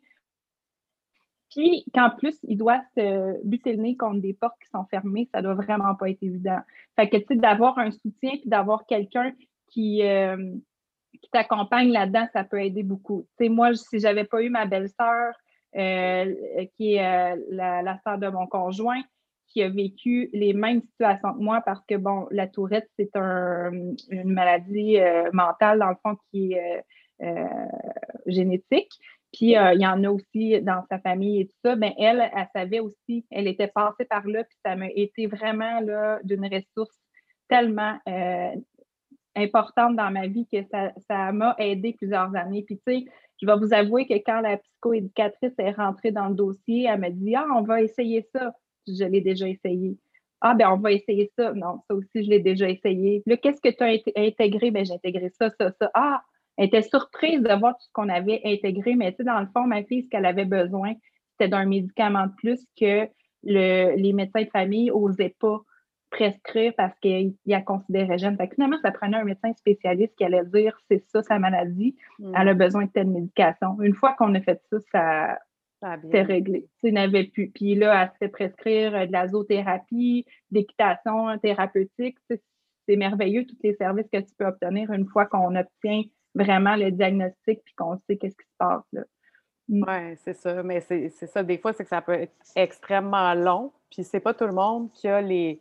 puis 1.52 1.86
qu'en 1.94 2.10
plus, 2.10 2.38
il 2.44 2.58
doit 2.58 2.82
se 2.96 3.46
buter 3.46 3.74
le 3.74 3.84
nez 3.84 3.96
contre 3.96 4.20
des 4.20 4.34
portes 4.34 4.58
qui 4.62 4.70
sont 4.70 4.86
fermées, 4.86 5.30
ça 5.34 5.42
doit 5.42 5.54
vraiment 5.54 5.96
pas 5.96 6.10
être 6.10 6.22
évident. 6.22 6.60
Fait 6.96 7.08
que, 7.08 7.18
tu 7.18 7.26
sais, 7.30 7.36
d'avoir 7.36 7.78
un 7.78 7.92
soutien 7.92 8.32
puis 8.32 8.50
d'avoir 8.50 8.86
quelqu'un 8.86 9.32
qui, 9.68 10.04
euh, 10.04 10.56
qui 11.22 11.30
t'accompagne 11.32 11.92
là-dedans, 11.92 12.28
ça 12.34 12.44
peut 12.44 12.62
aider 12.62 12.84
beaucoup. 12.84 13.28
Tu 13.38 13.46
sais, 13.46 13.50
moi, 13.50 13.74
si 13.76 14.00
j'avais 14.00 14.26
pas 14.26 14.42
eu 14.42 14.50
ma 14.50 14.66
belle-sœur, 14.66 15.34
euh, 15.76 16.66
qui 16.76 16.96
est 16.96 17.06
euh, 17.06 17.42
la, 17.50 17.82
la 17.82 17.98
sœur 18.00 18.18
de 18.18 18.28
mon 18.28 18.48
conjoint, 18.48 19.02
qui 19.48 19.64
a 19.64 19.70
vécu 19.70 20.30
les 20.34 20.54
mêmes 20.54 20.82
situations 20.82 21.34
que 21.34 21.40
moi 21.40 21.62
parce 21.66 21.84
que, 21.88 21.96
bon, 21.96 22.28
la 22.32 22.48
tourette, 22.48 22.90
c'est 22.98 23.16
une 23.16 23.96
maladie 24.34 24.98
euh, 24.98 25.30
mentale, 25.34 25.80
dans 25.80 25.90
le 25.90 25.96
fond, 26.04 26.18
qui 26.32 26.54
est 26.54 26.84
euh, 27.24 27.28
euh, 27.28 27.66
génétique. 28.26 28.92
Puis, 29.34 29.52
il 29.52 29.82
y 29.82 29.88
en 29.88 30.04
a 30.04 30.10
aussi 30.10 30.62
dans 30.62 30.84
sa 30.90 31.00
famille 31.00 31.42
et 31.42 31.48
tout 31.48 31.56
ça. 31.64 31.76
Ben, 31.76 31.92
elle, 31.98 32.32
elle 32.34 32.48
savait 32.56 32.80
aussi, 32.80 33.26
elle 33.30 33.48
était 33.48 33.68
passée 33.68 34.06
par 34.06 34.26
là, 34.26 34.44
puis 34.44 34.58
ça 34.66 34.76
m'a 34.76 34.88
été 34.90 35.28
vraiment 35.28 35.82
là 35.82 36.20
d'une 36.24 36.46
ressource 36.46 36.96
tellement 37.50 37.98
importante 39.36 39.96
dans 39.96 40.12
ma 40.12 40.28
vie 40.28 40.48
que 40.52 40.58
ça 41.08 41.32
m'a 41.34 41.56
aidé 41.60 41.94
plusieurs 41.94 42.34
années. 42.36 42.64
Puis, 42.64 42.78
tu 42.88 42.94
sais, 42.94 43.06
je 43.42 43.46
vais 43.46 43.58
vous 43.58 43.74
avouer 43.74 44.08
que 44.08 44.16
quand 44.16 44.42
la 44.42 44.58
psychoéducatrice 44.58 45.54
est 45.58 45.72
rentrée 45.72 46.12
dans 46.12 46.30
le 46.30 46.36
dossier, 46.36 46.86
elle 46.86 47.00
m'a 47.00 47.10
dit 47.10 47.36
Ah, 47.36 47.46
on 47.56 47.62
va 47.62 47.82
essayer 47.82 48.28
ça 48.34 48.54
je 48.88 49.06
l'ai 49.06 49.22
déjà 49.22 49.48
essayé. 49.48 49.98
Ah, 50.42 50.54
ben 50.54 50.70
on 50.70 50.78
va 50.78 50.92
essayer 50.92 51.32
ça. 51.38 51.54
Non, 51.54 51.82
ça 51.88 51.96
aussi, 51.96 52.24
je 52.24 52.30
l'ai 52.30 52.40
déjà 52.40 52.70
essayé. 52.70 53.24
Là, 53.26 53.38
qu'est-ce 53.38 53.62
que 53.62 53.70
tu 53.70 53.84
as 53.84 54.22
intégré? 54.22 54.72
Ben, 54.72 54.86
j'ai 54.86 54.94
intégré 54.94 55.30
ça, 55.30 55.50
ça, 55.60 55.72
ça. 55.80 55.90
Ah, 55.94 56.22
elle 56.58 56.66
était 56.66 56.82
surprise 56.82 57.42
de 57.42 57.54
voir 57.60 57.74
tout 57.78 57.86
ce 57.86 57.92
qu'on 57.94 58.10
avait 58.10 58.42
intégré, 58.44 58.96
mais 58.96 59.12
tu 59.12 59.18
sais, 59.18 59.24
dans 59.24 59.40
le 59.40 59.48
fond, 59.48 59.66
ma 59.66 59.84
fille, 59.84 60.04
ce 60.04 60.10
qu'elle 60.10 60.26
avait 60.26 60.46
besoin, 60.46 60.94
c'était 61.32 61.50
d'un 61.50 61.66
médicament 61.66 62.28
de 62.28 62.34
plus 62.38 62.60
que 62.80 63.08
les 63.44 64.14
médecins 64.14 64.44
de 64.44 64.50
famille 64.50 64.90
n'osaient 64.90 65.36
pas 65.40 65.62
prescrire 66.10 66.74
parce 66.76 66.98
qu'ils 67.00 67.34
la 67.46 67.62
considéraient 67.62 68.18
jeune. 68.18 68.38
Fait 68.38 68.48
que 68.48 68.56
finalement, 68.56 68.78
ça 68.82 68.92
prenait 68.92 69.18
un 69.18 69.24
médecin 69.24 69.54
spécialiste 69.54 70.16
qui 70.16 70.24
allait 70.24 70.46
dire 70.46 70.78
c'est 70.90 71.04
ça 71.10 71.22
sa 71.22 71.38
maladie, 71.38 71.96
mm. 72.20 72.34
elle 72.36 72.50
a 72.50 72.54
besoin 72.54 72.86
de 72.86 72.90
telle 72.90 73.08
médication. 73.08 73.80
Une 73.82 73.94
fois 73.94 74.14
qu'on 74.18 74.34
a 74.34 74.42
fait 74.42 74.62
ça, 74.72 74.78
ça 74.92 75.38
c'est 75.82 76.22
réglé. 76.22 76.68
Tu 76.80 76.92
n'avais 76.92 77.26
plus. 77.26 77.50
Puis 77.50 77.76
là, 77.76 78.04
elle 78.04 78.10
se 78.10 78.18
fait 78.18 78.30
prescrire 78.30 78.96
euh, 78.96 79.06
de 79.06 79.12
la 79.12 79.28
zoothérapie, 79.28 80.26
d'équitation 80.52 81.38
thérapeutique. 81.40 82.18
C'est 82.30 82.96
merveilleux, 82.96 83.46
tous 83.46 83.58
les 83.64 83.76
services 83.76 84.08
que 84.12 84.20
tu 84.20 84.34
peux 84.38 84.46
obtenir 84.46 84.92
une 84.92 85.08
fois 85.08 85.26
qu'on 85.26 85.56
obtient 85.56 86.04
vraiment 86.34 86.76
le 86.76 86.92
diagnostic 86.92 87.62
puis 87.64 87.74
qu'on 87.76 87.98
sait 88.08 88.18
qu'est-ce 88.18 88.38
qui 88.38 88.46
se 88.46 88.58
passe. 88.58 88.84
Mm. 89.68 89.84
Oui, 89.88 90.16
c'est 90.18 90.34
ça. 90.34 90.64
Mais 90.64 90.80
c'est 90.82 91.10
ça. 91.10 91.44
Des 91.44 91.58
fois, 91.58 91.74
c'est 91.74 91.84
que 91.84 91.90
ça 91.90 92.02
peut 92.02 92.14
être 92.14 92.34
extrêmement 92.56 93.34
long. 93.34 93.72
Puis 93.92 94.04
c'est 94.04 94.20
pas 94.20 94.34
tout 94.34 94.46
le 94.46 94.54
monde 94.54 94.92
qui 94.94 95.08
a 95.08 95.22
les, 95.22 95.60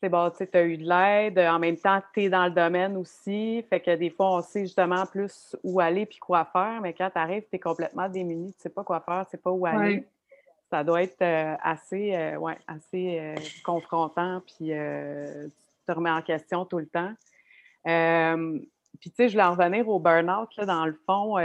c'est 0.00 0.08
bon, 0.08 0.30
tu 0.30 0.48
as 0.52 0.62
eu 0.62 0.78
de 0.78 0.88
l'aide. 0.88 1.38
En 1.38 1.58
même 1.58 1.76
temps, 1.76 2.00
tu 2.14 2.24
es 2.24 2.28
dans 2.30 2.46
le 2.46 2.50
domaine 2.50 2.96
aussi. 2.96 3.62
Fait 3.68 3.80
que 3.80 3.94
des 3.96 4.10
fois, 4.10 4.36
on 4.36 4.40
sait 4.40 4.62
justement 4.62 5.04
plus 5.04 5.56
où 5.62 5.78
aller 5.78 6.06
puis 6.06 6.18
quoi 6.18 6.46
faire. 6.46 6.80
Mais 6.80 6.94
quand 6.94 7.10
tu 7.10 7.18
arrives, 7.18 7.44
tu 7.50 7.56
es 7.56 7.58
complètement 7.58 8.08
démuni. 8.08 8.52
Tu 8.52 8.58
ne 8.58 8.62
sais 8.62 8.70
pas 8.70 8.82
quoi 8.82 9.00
faire, 9.00 9.26
tu 9.26 9.28
ne 9.28 9.30
sais 9.30 9.42
pas 9.42 9.50
où 9.50 9.66
aller. 9.66 10.06
Ça 10.70 10.84
doit 10.84 11.02
être 11.02 11.20
euh, 11.20 11.56
assez, 11.62 12.14
euh, 12.14 12.36
ouais, 12.36 12.56
assez 12.66 13.18
euh, 13.18 13.34
confrontant. 13.64 14.40
Puis 14.46 14.68
tu 14.68 15.84
te 15.86 15.92
remets 15.92 16.10
en 16.10 16.22
question 16.22 16.64
tout 16.64 16.78
le 16.78 16.86
temps. 16.86 17.12
puis, 17.84 19.10
tu 19.10 19.16
sais, 19.16 19.28
je 19.28 19.32
voulais 19.32 19.44
en 19.44 19.54
revenir 19.54 19.88
au 19.88 19.98
burn-out, 19.98 20.48
dans 20.64 20.86
le 20.86 20.98
fond. 21.06 21.38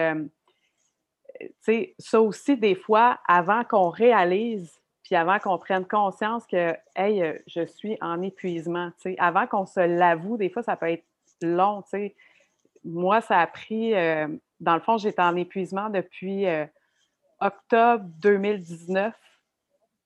Euh, 1.41 1.46
tu 1.48 1.50
sais, 1.62 1.96
ça 2.00 2.22
aussi, 2.22 2.58
des 2.58 2.76
fois, 2.76 3.20
avant 3.28 3.63
qu'on 3.63 3.89
réalise, 3.89 4.80
puis 5.06 5.15
avant 5.15 5.38
qu'on 5.39 5.58
prenne 5.60 5.86
conscience 5.86 6.46
que, 6.48 6.76
hey, 6.96 7.22
euh, 7.22 7.38
je 7.46 7.65
suis 7.65 7.98
en 8.02 8.22
épuisement, 8.24 8.89
tu 8.98 9.12
sais, 9.12 9.15
avant 9.20 9.46
qu'on 9.46 9.65
se 9.65 9.80
l'avoue, 9.80 10.36
des 10.36 10.50
fois, 10.50 10.63
ça 10.63 10.76
peut 10.76 10.89
être 10.89 11.06
long, 11.41 11.84
tu 11.84 11.89
sais. 11.91 12.15
Moi, 12.84 13.22
ça 13.22 13.39
a 13.39 13.48
pris, 13.48 13.94
euh, 13.94 14.28
dans 14.60 14.74
le 14.74 14.82
fond, 14.82 14.98
j'étais 14.98 15.22
en 15.22 15.36
épuisement 15.36 15.89
depuis 15.89 16.46
octobre 17.39 18.04
2019, 18.20 19.13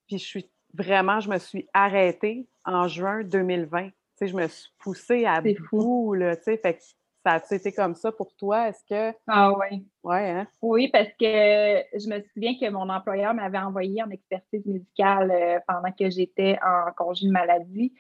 puis 0.07 0.17
je 0.17 0.25
suis 0.25 0.49
vraiment, 0.73 1.19
je 1.19 1.29
me 1.29 1.37
suis 1.37 1.67
arrêtée 1.73 2.47
en 2.65 2.87
juin 2.87 3.23
2020. 3.23 3.87
Tu 3.87 3.93
sais, 4.15 4.27
je 4.27 4.35
me 4.35 4.47
suis 4.47 4.69
poussée 4.79 5.25
à 5.25 5.41
bout, 5.71 6.13
là, 6.13 6.35
tu 6.35 6.43
sais, 6.43 6.57
fait 6.57 6.75
que 6.75 6.83
ça 7.25 7.41
a 7.51 7.55
été 7.55 7.71
comme 7.71 7.95
ça 7.95 8.11
pour 8.11 8.33
toi? 8.35 8.69
Est-ce 8.69 8.83
que. 8.89 9.17
Ah 9.27 9.53
oui. 9.53 9.85
Ouais, 10.03 10.29
hein? 10.29 10.47
Oui, 10.61 10.87
parce 10.89 11.09
que 11.19 11.25
je 11.25 12.09
me 12.09 12.21
souviens 12.33 12.55
que 12.59 12.69
mon 12.69 12.89
employeur 12.89 13.33
m'avait 13.33 13.59
envoyé 13.59 14.01
en 14.01 14.09
expertise 14.09 14.65
médicale 14.65 15.31
euh, 15.31 15.59
pendant 15.67 15.91
que 15.91 16.09
j'étais 16.09 16.57
en 16.63 16.91
congé 16.95 17.27
de 17.27 17.31
maladie. 17.31 17.93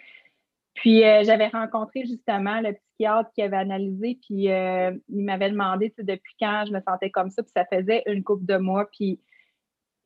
Puis 0.75 1.03
euh, 1.03 1.23
j'avais 1.25 1.47
rencontré 1.47 2.05
justement 2.05 2.61
le 2.61 2.73
psychiatre 2.73 3.29
qui 3.33 3.41
avait 3.41 3.57
analysé, 3.57 4.17
puis 4.25 4.49
euh, 4.49 4.91
il 5.09 5.25
m'avait 5.25 5.49
demandé 5.49 5.93
depuis 5.97 6.35
quand 6.39 6.63
je 6.67 6.71
me 6.71 6.79
sentais 6.79 7.09
comme 7.09 7.29
ça, 7.29 7.43
puis 7.43 7.51
ça 7.53 7.65
faisait 7.65 8.03
une 8.05 8.23
couple 8.23 8.45
de 8.45 8.57
mois. 8.57 8.87
Puis 8.89 9.19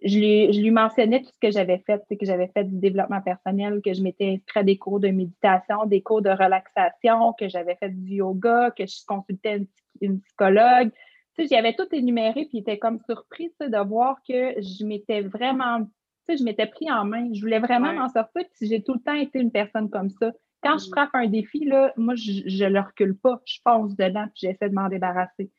je 0.04 0.60
lui, 0.60 0.72
mentionnais 0.72 1.22
tout 1.22 1.30
ce 1.34 1.40
que 1.40 1.52
j'avais 1.52 1.82
fait, 1.86 2.02
c'est 2.08 2.18
que 2.18 2.26
j'avais 2.26 2.48
fait 2.48 2.66
du 2.66 2.78
développement 2.78 3.22
personnel, 3.22 3.82
que 3.84 3.94
je 3.94 4.02
m'étais 4.02 4.34
inscrite 4.34 4.58
à 4.58 4.64
des 4.64 4.78
cours 4.78 5.00
de 5.00 5.08
méditation, 5.08 5.86
des 5.86 6.02
cours 6.02 6.22
de 6.22 6.30
relaxation, 6.30 7.34
que 7.34 7.48
j'avais 7.48 7.76
fait 7.76 7.90
du 7.90 8.16
yoga, 8.16 8.72
que 8.72 8.86
je 8.86 9.06
consultais 9.08 9.66
une, 10.02 10.20
psychologue. 10.22 10.92
Tu 11.36 11.44
sais, 11.44 11.56
j'avais 11.56 11.74
tout 11.74 11.88
énuméré, 11.94 12.46
puis 12.46 12.58
il 12.58 12.60
était 12.60 12.78
comme 12.78 13.00
surpris 13.06 13.52
de 13.62 13.88
voir 13.88 14.18
que 14.28 14.62
je 14.62 14.86
m'étais 14.86 15.22
vraiment, 15.22 15.80
tu 15.80 15.90
sais, 16.28 16.38
je 16.38 16.44
m'étais 16.44 16.68
pris 16.68 16.92
en 16.92 17.06
main. 17.06 17.30
Je 17.34 17.40
voulais 17.40 17.60
vraiment 17.60 17.94
m'en 17.94 18.10
sortir, 18.10 18.44
puis 18.54 18.68
j'ai 18.68 18.84
tout 18.84 18.94
le 18.94 19.00
temps 19.00 19.14
été 19.14 19.40
une 19.40 19.52
personne 19.52 19.90
comme 19.90 20.10
ça. 20.10 20.34
Quand 20.62 20.78
je 20.78 20.88
mm. 20.88 20.92
frappe 20.92 21.10
un 21.14 21.28
défi, 21.28 21.64
là, 21.64 21.94
moi, 21.96 22.16
je 22.16 22.66
ne 22.66 22.70
le 22.70 22.80
recule 22.82 23.18
pas. 23.18 23.42
Je 23.46 23.60
fonce 23.64 23.96
dedans, 23.96 24.26
puis 24.34 24.48
j'essaie 24.48 24.70
de 24.70 24.76
m'en 24.76 24.90
débarrasser. 24.90 25.50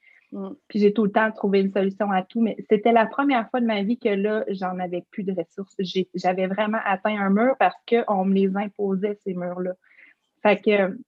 Puis 0.69 0.81
j'ai 0.81 0.93
tout 0.93 1.05
le 1.05 1.13
temps 1.13 1.31
trouvé 1.33 1.61
une 1.61 1.73
solution 1.73 2.11
à 2.11 2.23
tout, 2.23 2.41
mais 2.41 2.57
c'était 2.69 2.93
la 2.93 3.07
première 3.07 3.49
fois 3.51 3.61
de 3.61 3.67
ma 3.67 3.83
vie 3.83 3.99
que 3.99 4.09
là, 4.09 4.45
j'en 4.49 4.79
avais 4.79 5.05
plus 5.11 5.23
de 5.23 5.33
ressources. 5.33 5.77
J'avais 6.15 6.47
vraiment 6.47 6.79
atteint 6.85 7.17
un 7.21 7.31
mur 7.31 7.55
parce 7.59 7.77
qu'on 7.89 8.25
me 8.25 8.35
les 8.35 8.57
imposait, 8.57 9.19
ces 9.25 9.35
murs-là. 9.35 9.73
Fait 10.43 10.61
que 10.61 10.99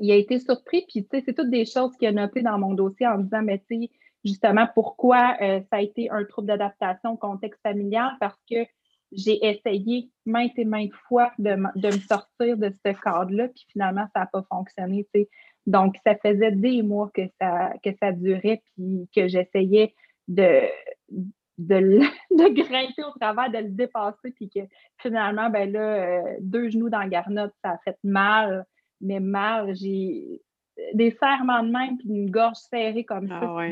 il 0.00 0.12
a 0.12 0.14
été 0.14 0.38
surpris, 0.38 0.84
puis 0.88 1.02
tu 1.04 1.08
sais, 1.10 1.22
c'est 1.26 1.34
toutes 1.34 1.50
des 1.50 1.64
choses 1.64 1.96
qu'il 1.96 2.06
a 2.06 2.12
notées 2.12 2.42
dans 2.42 2.58
mon 2.58 2.74
dossier 2.74 3.08
en 3.08 3.18
disant, 3.18 3.42
mais 3.42 3.58
tu 3.68 3.80
sais, 3.80 3.90
justement, 4.24 4.68
pourquoi 4.74 5.36
euh, 5.40 5.60
ça 5.70 5.78
a 5.78 5.80
été 5.80 6.10
un 6.10 6.24
trouble 6.24 6.46
d'adaptation 6.46 7.12
au 7.12 7.16
contexte 7.16 7.60
familial? 7.62 8.12
Parce 8.20 8.38
que 8.48 8.64
j'ai 9.10 9.44
essayé 9.44 10.08
maintes 10.24 10.56
et 10.56 10.64
maintes 10.64 10.94
fois 11.08 11.32
de, 11.38 11.56
de 11.74 11.86
me 11.88 12.00
sortir 12.00 12.56
de 12.56 12.72
ce 12.84 12.92
cadre-là, 12.92 13.48
puis 13.48 13.66
finalement, 13.72 14.06
ça 14.14 14.20
n'a 14.20 14.26
pas 14.26 14.44
fonctionné. 14.48 15.08
Tu 15.12 15.22
sais. 15.22 15.28
Donc, 15.66 15.96
ça 16.04 16.14
faisait 16.16 16.52
des 16.52 16.82
mois 16.82 17.10
que 17.14 17.22
ça, 17.40 17.72
que 17.84 17.90
ça 18.00 18.12
durait, 18.12 18.62
puis 18.74 19.08
que 19.14 19.28
j'essayais 19.28 19.94
de, 20.28 20.62
de, 21.58 22.54
grimper 22.54 23.04
au 23.04 23.18
travers, 23.18 23.50
de 23.50 23.58
le 23.58 23.70
dépasser, 23.70 24.30
puis 24.34 24.48
que 24.48 24.60
finalement, 24.98 25.50
ben 25.50 25.70
là, 25.70 25.80
euh, 25.80 26.36
deux 26.40 26.70
genoux 26.70 26.88
dans 26.88 27.00
la 27.00 27.08
garnotte, 27.08 27.52
ça 27.62 27.72
a 27.72 27.78
fait 27.78 27.98
mal, 28.02 28.64
mais 29.00 29.20
mal. 29.20 29.74
J'ai 29.74 30.40
des 30.94 31.10
serrements 31.10 31.62
de 31.62 31.70
main, 31.70 31.96
puis 31.96 32.08
une 32.08 32.30
gorge 32.30 32.56
serrée 32.56 33.04
comme 33.04 33.28
ça. 33.28 33.40
Ah 33.42 33.66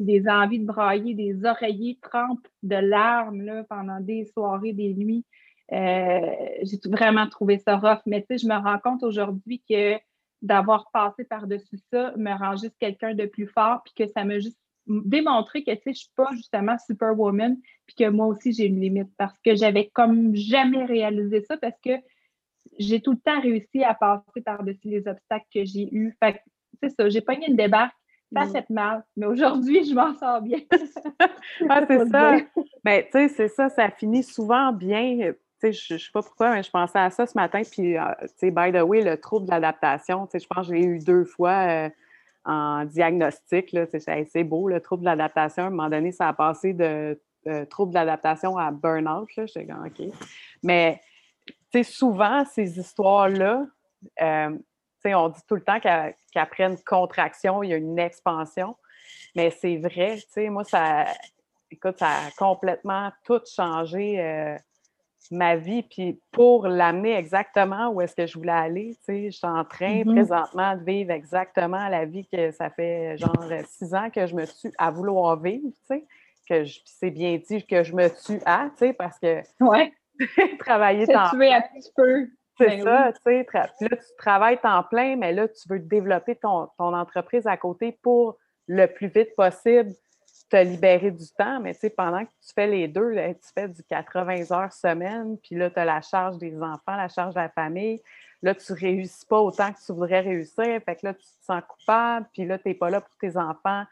des 0.00 0.26
envies 0.28 0.58
de 0.58 0.64
brailler, 0.64 1.14
des 1.14 1.44
oreillers 1.44 1.98
trempes 2.00 2.48
de 2.62 2.76
larmes 2.76 3.42
là, 3.42 3.64
pendant 3.68 4.00
des 4.00 4.24
soirées, 4.24 4.72
des 4.72 4.94
nuits. 4.94 5.26
Euh, 5.72 6.20
j'ai 6.62 6.78
vraiment 6.86 7.28
trouvé 7.28 7.58
ça 7.58 7.76
rough. 7.76 8.00
Mais 8.06 8.22
tu 8.22 8.26
sais, 8.30 8.38
je 8.38 8.48
me 8.48 8.56
rends 8.56 8.78
compte 8.78 9.02
aujourd'hui 9.02 9.62
que 9.68 9.96
d'avoir 10.42 10.90
passé 10.90 11.24
par-dessus 11.24 11.78
ça 11.92 12.14
me 12.16 12.32
rend 12.32 12.56
juste 12.56 12.76
quelqu'un 12.78 13.14
de 13.14 13.26
plus 13.26 13.46
fort, 13.46 13.82
puis 13.84 13.92
que 13.94 14.12
ça 14.12 14.24
m'a 14.24 14.38
juste 14.38 14.58
démontré 14.86 15.62
que, 15.62 15.70
tu 15.72 15.80
sais, 15.82 15.92
je 15.92 15.98
suis 16.00 16.12
pas 16.16 16.28
justement 16.32 16.76
superwoman, 16.86 17.56
puis 17.86 17.96
que 17.96 18.08
moi 18.08 18.26
aussi, 18.26 18.52
j'ai 18.52 18.66
une 18.66 18.80
limite, 18.80 19.10
parce 19.16 19.38
que 19.44 19.54
j'avais 19.54 19.90
comme 19.92 20.34
jamais 20.34 20.84
réalisé 20.84 21.42
ça, 21.42 21.56
parce 21.56 21.78
que 21.84 21.92
j'ai 22.78 23.00
tout 23.00 23.12
le 23.12 23.18
temps 23.18 23.40
réussi 23.40 23.84
à 23.84 23.94
passer 23.94 24.40
par-dessus 24.44 24.88
les 24.88 25.06
obstacles 25.06 25.46
que 25.54 25.64
j'ai 25.64 25.88
eus. 25.92 26.16
Fait 26.22 26.34
que, 26.34 26.38
c'est 26.82 26.90
ça, 26.90 27.08
j'ai 27.08 27.20
pogné 27.20 27.48
une 27.48 27.56
débarque, 27.56 27.94
ça 28.32 28.46
mm. 28.46 28.52
fait 28.52 28.70
mal, 28.70 29.04
mais 29.16 29.26
aujourd'hui, 29.26 29.84
je 29.84 29.94
m'en 29.94 30.16
sors 30.16 30.40
bien. 30.40 30.60
ah, 31.68 31.84
c'est 31.88 32.08
ça. 32.08 32.32
Mais 32.32 32.46
ben, 32.84 33.04
tu 33.04 33.10
sais, 33.12 33.28
c'est 33.28 33.48
ça, 33.48 33.68
ça 33.68 33.90
finit 33.90 34.22
souvent 34.22 34.72
bien 34.72 35.32
je 35.62 35.94
ne 35.94 35.98
sais 35.98 36.10
pas 36.12 36.22
pourquoi, 36.22 36.52
mais 36.52 36.62
je 36.62 36.70
pensais 36.70 36.98
à 36.98 37.10
ça 37.10 37.26
ce 37.26 37.36
matin. 37.36 37.62
Puis, 37.70 37.96
euh, 37.96 38.04
by 38.42 38.72
the 38.72 38.82
way, 38.82 39.02
le 39.02 39.16
trouble 39.18 39.46
de 39.46 39.50
l'adaptation, 39.50 40.28
je 40.32 40.46
pense 40.46 40.68
que 40.68 40.74
je 40.74 40.78
l'ai 40.78 40.84
eu 40.84 40.98
deux 40.98 41.24
fois 41.24 41.50
euh, 41.68 41.90
en 42.44 42.84
diagnostic. 42.84 43.76
C'est 43.92 44.44
beau, 44.44 44.68
le 44.68 44.80
trouble 44.80 45.02
de 45.02 45.06
l'adaptation. 45.06 45.64
À 45.64 45.66
un 45.66 45.70
moment 45.70 45.88
donné, 45.88 46.12
ça 46.12 46.28
a 46.28 46.32
passé 46.32 46.72
de, 46.72 47.20
trouble 47.68 47.92
de 47.92 47.98
l'adaptation 47.98 48.56
à 48.56 48.70
burn-out. 48.70 49.28
J'étais 49.36 49.66
comme, 49.66 49.86
OK. 49.86 50.14
Mais, 50.62 51.00
souvent, 51.82 52.44
ces 52.46 52.78
histoires-là, 52.78 53.66
euh, 54.22 54.58
on 55.04 55.28
dit 55.28 55.40
tout 55.46 55.54
le 55.56 55.62
temps 55.62 55.80
qu'après 55.80 56.64
une 56.64 56.78
contraction, 56.78 57.62
il 57.62 57.70
y 57.70 57.74
a 57.74 57.76
une 57.76 57.98
expansion. 57.98 58.76
Mais 59.36 59.50
c'est 59.50 59.76
vrai, 59.76 60.18
moi, 60.48 60.64
ça, 60.64 61.04
écoute, 61.70 61.98
ça 61.98 62.08
a 62.08 62.30
complètement 62.36 63.12
tout 63.24 63.40
changé 63.46 64.56
ma 65.30 65.56
vie, 65.56 65.82
puis 65.82 66.20
pour 66.32 66.66
l'amener 66.66 67.14
exactement 67.14 67.90
où 67.90 68.00
est-ce 68.00 68.16
que 68.16 68.26
je 68.26 68.38
voulais 68.38 68.52
aller, 68.52 68.96
tu 69.00 69.04
sais, 69.04 69.30
je 69.30 69.36
suis 69.36 69.46
en 69.46 69.64
train 69.64 70.02
mm-hmm. 70.02 70.12
présentement 70.12 70.76
de 70.76 70.84
vivre 70.84 71.10
exactement 71.10 71.88
la 71.88 72.04
vie 72.04 72.26
que 72.26 72.50
ça 72.50 72.70
fait 72.70 73.16
genre 73.16 73.46
six 73.68 73.94
ans 73.94 74.10
que 74.10 74.26
je 74.26 74.34
me 74.34 74.46
tue 74.46 74.72
à 74.78 74.90
vouloir 74.90 75.40
vivre, 75.40 75.68
tu 75.68 75.96
sais, 75.96 76.04
que 76.48 76.64
c'est 76.84 77.10
bien 77.10 77.38
dit 77.38 77.64
que 77.66 77.82
je 77.82 77.94
me 77.94 78.08
tue 78.08 78.40
à, 78.44 78.70
tu 78.70 78.86
sais, 78.86 78.92
parce 78.92 79.18
que 79.18 79.40
ouais. 79.60 79.92
travailler 80.58 81.06
tant 81.06 81.30
plein. 81.30 81.56
un 81.56 81.60
petit 81.60 81.90
peu. 81.94 82.28
C'est 82.58 82.76
ben 82.76 82.84
ça, 82.84 83.12
tu 83.14 83.20
sais, 83.24 83.46
là, 83.54 83.68
tu 83.78 84.16
travailles 84.18 84.58
temps 84.60 84.82
plein, 84.82 85.16
mais 85.16 85.32
là, 85.32 85.48
tu 85.48 85.66
veux 85.68 85.78
développer 85.78 86.36
ton, 86.36 86.68
ton 86.76 86.92
entreprise 86.94 87.46
à 87.46 87.56
côté 87.56 87.98
pour 88.02 88.36
le 88.66 88.86
plus 88.86 89.08
vite 89.08 89.34
possible 89.34 89.90
te 90.50 90.56
libérer 90.56 91.10
du 91.10 91.26
temps, 91.38 91.60
mais 91.60 91.74
tu 91.74 91.80
sais, 91.80 91.90
pendant 91.90 92.24
que 92.24 92.30
tu 92.30 92.52
fais 92.54 92.66
les 92.66 92.88
deux, 92.88 93.14
tu 93.14 93.52
fais 93.54 93.68
du 93.68 93.82
80 93.84 94.50
heures 94.50 94.72
semaine, 94.72 95.38
puis 95.38 95.54
là, 95.54 95.70
tu 95.70 95.78
as 95.78 95.84
la 95.84 96.00
charge 96.00 96.38
des 96.38 96.60
enfants, 96.60 96.96
la 96.96 97.08
charge 97.08 97.34
de 97.34 97.40
la 97.40 97.48
famille. 97.48 98.02
Là, 98.42 98.54
tu 98.54 98.72
ne 98.72 98.78
réussis 98.78 99.26
pas 99.26 99.38
autant 99.38 99.72
que 99.72 99.78
tu 99.84 99.92
voudrais 99.92 100.20
réussir. 100.20 100.80
Fait 100.84 100.96
que 100.96 101.06
là, 101.06 101.14
tu 101.14 101.20
te 101.20 101.44
sens 101.44 101.62
coupable, 101.68 102.26
puis 102.32 102.46
là, 102.46 102.58
tu 102.58 102.68
n'es 102.68 102.74
pas 102.74 102.90
là 102.90 103.00
pour 103.00 103.16
tes 103.18 103.36
enfants 103.36 103.84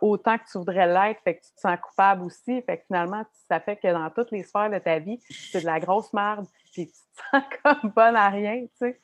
autant 0.00 0.38
que 0.38 0.44
tu 0.50 0.58
voudrais 0.58 0.86
l'être, 0.86 1.20
fait 1.22 1.36
que 1.36 1.44
tu 1.44 1.54
te 1.54 1.60
sens 1.60 1.78
coupable 1.80 2.22
aussi. 2.24 2.60
Fait 2.62 2.78
que 2.78 2.84
finalement, 2.86 3.24
ça 3.48 3.60
fait 3.60 3.76
que 3.76 3.90
dans 3.90 4.10
toutes 4.10 4.30
les 4.30 4.42
sphères 4.42 4.70
de 4.70 4.78
ta 4.78 4.98
vie, 4.98 5.20
c'est 5.30 5.60
de 5.60 5.66
la 5.66 5.80
grosse 5.80 6.12
merde, 6.12 6.46
puis 6.72 6.86
tu 6.86 6.92
te 6.92 7.30
sens 7.30 7.42
comme 7.62 7.90
bonne 7.90 8.16
à 8.16 8.28
rien, 8.28 8.62
tu 8.62 8.68
sais. 8.74 9.00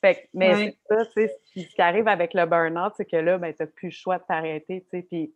Fait 0.00 0.28
mais 0.34 0.54
c'est 0.56 0.78
ça, 0.88 1.06
tu 1.06 1.12
sais, 1.12 1.36
ce 1.54 1.74
qui 1.74 1.80
arrive 1.80 2.08
avec 2.08 2.34
le 2.34 2.44
burn-out, 2.44 2.92
c'est 2.96 3.04
que 3.04 3.16
là, 3.16 3.38
ben, 3.38 3.54
tu 3.54 3.62
n'as 3.62 3.68
plus 3.68 3.88
le 3.88 3.94
choix 3.94 4.18
de 4.18 4.24
t'arrêter, 4.24 4.82
tu 4.82 4.88
sais, 4.90 5.02
puis 5.02 5.32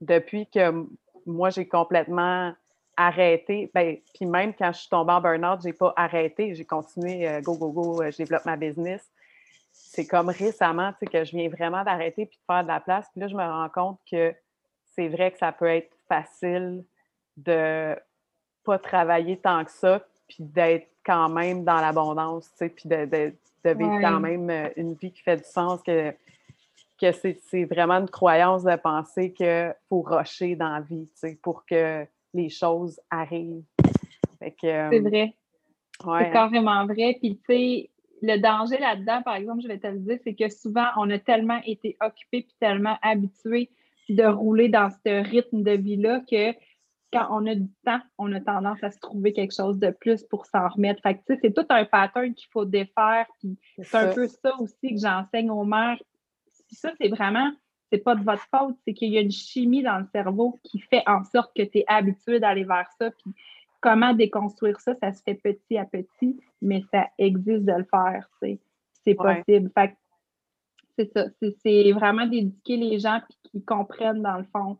depuis 0.00 0.46
que 0.46 0.86
moi, 1.26 1.50
j'ai 1.50 1.66
complètement 1.66 2.52
arrêté, 2.96 3.70
ben, 3.74 3.98
puis 4.14 4.26
même 4.26 4.54
quand 4.54 4.72
je 4.72 4.80
suis 4.80 4.88
tombée 4.88 5.12
en 5.12 5.20
burn-out, 5.20 5.60
je 5.60 5.66
n'ai 5.66 5.72
pas 5.72 5.92
arrêté, 5.96 6.54
j'ai 6.54 6.64
continué, 6.64 7.28
euh, 7.28 7.40
go, 7.42 7.54
go, 7.56 7.70
go, 7.70 8.02
euh, 8.02 8.10
je 8.10 8.16
développe 8.16 8.46
ma 8.46 8.56
business. 8.56 9.06
C'est 9.72 10.06
comme 10.06 10.30
récemment 10.30 10.94
que 11.12 11.24
je 11.24 11.36
viens 11.36 11.48
vraiment 11.50 11.84
d'arrêter 11.84 12.24
puis 12.24 12.38
de 12.38 12.44
faire 12.52 12.62
de 12.62 12.68
la 12.68 12.80
place. 12.80 13.06
Puis 13.12 13.20
là, 13.20 13.28
je 13.28 13.34
me 13.34 13.42
rends 13.42 13.68
compte 13.68 14.00
que 14.10 14.34
c'est 14.94 15.08
vrai 15.08 15.30
que 15.30 15.38
ça 15.38 15.52
peut 15.52 15.66
être 15.66 15.94
facile 16.08 16.84
de 17.36 17.94
pas 18.64 18.78
travailler 18.78 19.36
tant 19.36 19.64
que 19.64 19.70
ça, 19.70 20.00
puis 20.26 20.38
d'être 20.40 20.88
quand 21.04 21.28
même 21.28 21.64
dans 21.64 21.80
l'abondance, 21.80 22.50
puis 22.58 22.88
de, 22.88 23.04
de, 23.04 23.32
vivre 23.64 24.00
quand 24.00 24.20
même 24.20 24.48
euh, 24.48 24.68
une 24.76 24.94
vie 24.94 25.12
qui 25.12 25.22
fait 25.22 25.36
du 25.36 25.44
sens, 25.44 25.82
que 25.82 26.14
que 27.00 27.12
c'est 27.12 27.64
vraiment 27.64 27.94
une 27.94 28.08
croyance 28.08 28.64
de 28.64 28.76
penser 28.76 29.32
qu'il 29.32 29.74
faut 29.88 30.02
rocher 30.02 30.56
dans 30.56 30.68
la 30.68 30.80
vie, 30.80 31.08
pour 31.42 31.64
que 31.66 32.06
les 32.34 32.48
choses 32.48 33.00
arrivent. 33.10 33.64
c'est 34.40 34.54
euh, 34.64 35.00
vrai. 35.00 35.34
C'est 36.00 36.30
carrément 36.30 36.86
vrai. 36.86 37.16
Puis, 37.20 37.38
tu 37.38 37.42
sais, 37.46 37.90
le 38.22 38.38
danger 38.38 38.78
là-dedans, 38.78 39.22
par 39.22 39.36
exemple, 39.36 39.62
je 39.62 39.68
vais 39.68 39.78
te 39.78 39.86
le 39.86 39.98
dire, 39.98 40.18
c'est 40.24 40.34
que 40.34 40.48
souvent, 40.48 40.86
on 40.96 41.08
a 41.10 41.18
tellement 41.18 41.60
été 41.64 41.96
occupé 42.00 42.42
puis 42.42 42.56
tellement 42.60 42.96
habitué 43.02 43.70
de 44.08 44.24
rouler 44.24 44.68
dans 44.68 44.90
ce 44.90 45.22
rythme 45.28 45.62
de 45.62 45.72
vie-là 45.72 46.20
que 46.30 46.52
quand 47.12 47.28
on 47.30 47.46
a 47.46 47.54
du 47.54 47.68
temps, 47.84 48.00
on 48.18 48.32
a 48.32 48.40
tendance 48.40 48.82
à 48.82 48.90
se 48.90 48.98
trouver 48.98 49.32
quelque 49.32 49.54
chose 49.54 49.78
de 49.78 49.90
plus 49.90 50.22
pour 50.24 50.46
s'en 50.46 50.68
remettre. 50.68 51.00
Fait 51.02 51.14
que, 51.14 51.34
c'est 51.40 51.54
tout 51.54 51.66
un 51.68 51.84
pattern 51.84 52.34
qu'il 52.34 52.48
faut 52.50 52.64
défaire. 52.64 53.26
Puis 53.38 53.58
c'est 53.82 53.96
un 53.96 54.12
peu 54.12 54.26
ça 54.28 54.54
aussi 54.60 54.94
que 54.94 55.00
j'enseigne 55.00 55.50
aux 55.50 55.64
mères 55.64 55.98
ça, 56.74 56.92
c'est 57.00 57.08
vraiment, 57.08 57.50
c'est 57.92 57.98
pas 57.98 58.14
de 58.14 58.24
votre 58.24 58.46
faute, 58.54 58.76
c'est 58.84 58.94
qu'il 58.94 59.12
y 59.12 59.18
a 59.18 59.20
une 59.20 59.30
chimie 59.30 59.82
dans 59.82 59.98
le 59.98 60.06
cerveau 60.12 60.58
qui 60.64 60.80
fait 60.80 61.02
en 61.06 61.22
sorte 61.24 61.54
que 61.56 61.62
tu 61.62 61.78
es 61.78 61.84
habitué 61.86 62.40
d'aller 62.40 62.64
vers 62.64 62.88
ça. 62.98 63.10
Puis 63.10 63.32
comment 63.80 64.12
déconstruire 64.12 64.80
ça, 64.80 64.94
ça 65.00 65.12
se 65.12 65.22
fait 65.22 65.34
petit 65.34 65.78
à 65.78 65.84
petit, 65.84 66.40
mais 66.60 66.82
ça 66.92 67.08
existe 67.18 67.64
de 67.64 67.72
le 67.72 67.84
faire, 67.84 68.28
c'est 68.40 69.14
possible. 69.14 69.70
c'est 70.98 71.12
ça, 71.12 71.26
c'est 71.62 71.92
vraiment 71.92 72.26
d'éduquer 72.26 72.76
les 72.76 72.98
gens 72.98 73.20
puis 73.28 73.50
qu'ils 73.50 73.64
comprennent 73.64 74.22
dans 74.22 74.38
le 74.38 74.44
fond 74.44 74.78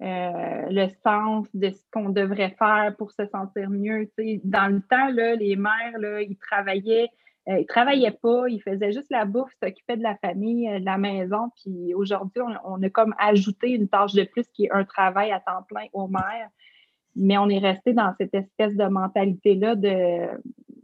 euh, 0.00 0.66
le 0.70 0.88
sens 1.04 1.48
de 1.54 1.70
ce 1.70 1.82
qu'on 1.90 2.10
devrait 2.10 2.54
faire 2.56 2.94
pour 2.96 3.10
se 3.10 3.26
sentir 3.26 3.68
mieux. 3.68 4.08
Dans 4.44 4.72
le 4.72 4.80
temps, 4.82 5.08
là, 5.08 5.34
les 5.34 5.56
mères, 5.56 5.98
là, 5.98 6.22
ils 6.22 6.36
travaillaient, 6.36 7.10
euh, 7.48 7.60
ils 7.60 7.66
travaillaient 7.66 8.18
pas, 8.22 8.48
ils 8.48 8.60
faisaient 8.60 8.92
juste 8.92 9.10
la 9.10 9.24
bouffe, 9.24 9.52
s'occupaient 9.62 9.96
de 9.96 10.02
la 10.02 10.16
famille, 10.16 10.68
euh, 10.68 10.80
de 10.80 10.84
la 10.84 10.98
maison. 10.98 11.50
Puis 11.62 11.94
aujourd'hui, 11.94 12.42
on, 12.64 12.82
a 12.82 12.90
comme 12.90 13.14
ajouté 13.18 13.70
une 13.70 13.88
tâche 13.88 14.12
de 14.12 14.24
plus 14.24 14.46
qui 14.48 14.66
est 14.66 14.70
un 14.70 14.84
travail 14.84 15.32
à 15.32 15.40
temps 15.40 15.62
plein 15.66 15.86
aux 15.92 16.08
mères. 16.08 16.50
Mais 17.16 17.38
on 17.38 17.48
est 17.48 17.58
resté 17.58 17.92
dans 17.92 18.12
cette 18.18 18.34
espèce 18.34 18.76
de 18.76 18.84
mentalité-là 18.84 19.74
de, 19.74 20.28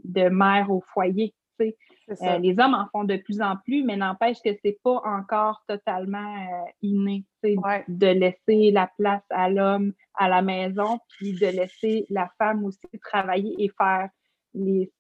de 0.04 0.28
mère 0.28 0.70
au 0.70 0.82
foyer. 0.92 1.34
Euh, 1.60 2.38
les 2.38 2.58
hommes 2.58 2.74
en 2.74 2.86
font 2.92 3.04
de 3.04 3.16
plus 3.16 3.40
en 3.40 3.56
plus, 3.56 3.82
mais 3.82 3.96
n'empêche 3.96 4.38
que 4.44 4.50
c'est 4.62 4.78
pas 4.82 5.00
encore 5.04 5.62
totalement 5.66 6.18
euh, 6.18 6.70
inné 6.82 7.24
de 7.42 8.06
laisser 8.06 8.70
la 8.72 8.90
place 8.98 9.24
à 9.30 9.48
l'homme 9.48 9.92
à 10.14 10.28
la 10.28 10.42
maison, 10.42 10.98
puis 11.08 11.32
de 11.32 11.46
laisser 11.46 12.06
la 12.10 12.30
femme 12.38 12.64
aussi 12.64 12.88
travailler 13.02 13.54
et 13.58 13.70
faire 13.78 14.08
les, 14.54 14.90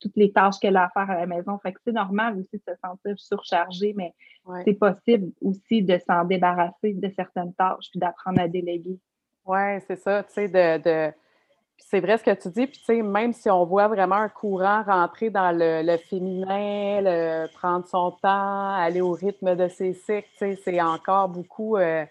toutes 0.00 0.16
les 0.16 0.32
tâches 0.32 0.58
qu'elle 0.60 0.76
a 0.76 0.84
à 0.84 0.88
faire 0.90 1.10
à 1.10 1.18
la 1.18 1.26
maison. 1.26 1.58
Fait 1.58 1.72
que 1.72 1.80
c'est 1.84 1.92
normal 1.92 2.38
aussi 2.38 2.56
de 2.56 2.62
se 2.66 2.78
sentir 2.82 3.18
surchargé, 3.18 3.94
mais 3.96 4.14
c'est 4.64 4.74
possible 4.74 5.32
aussi 5.40 5.82
de 5.82 5.98
s'en 6.06 6.24
débarrasser 6.24 6.94
de 6.94 7.12
certaines 7.14 7.52
tâches 7.54 7.90
puis 7.90 8.00
d'apprendre 8.00 8.40
à 8.40 8.48
déléguer. 8.48 8.98
Oui, 9.44 9.80
c'est 9.86 9.96
ça, 9.96 10.24
tu 10.24 10.32
sais, 10.32 10.48
de 10.48 11.12
c'est 11.78 12.00
vrai 12.00 12.18
ce 12.18 12.24
que 12.24 12.34
tu 12.34 12.48
dis, 12.48 12.66
puis 12.66 12.78
tu 12.78 12.84
sais, 12.84 13.02
même 13.02 13.32
si 13.32 13.50
on 13.50 13.64
voit 13.64 13.88
vraiment 13.88 14.16
un 14.16 14.28
courant 14.28 14.82
rentrer 14.82 15.30
dans 15.30 15.52
le, 15.56 15.96
féminin, 16.08 17.46
prendre 17.54 17.86
son 17.86 18.10
temps, 18.10 18.74
aller 18.74 19.00
au 19.00 19.12
rythme 19.12 19.54
de 19.54 19.68
ses 19.68 19.92
cycles, 19.92 20.28
tu 20.32 20.38
sais, 20.38 20.56
c'est 20.56 20.80
encore 20.80 21.28
beaucoup, 21.28 21.76
euh, 21.76 22.04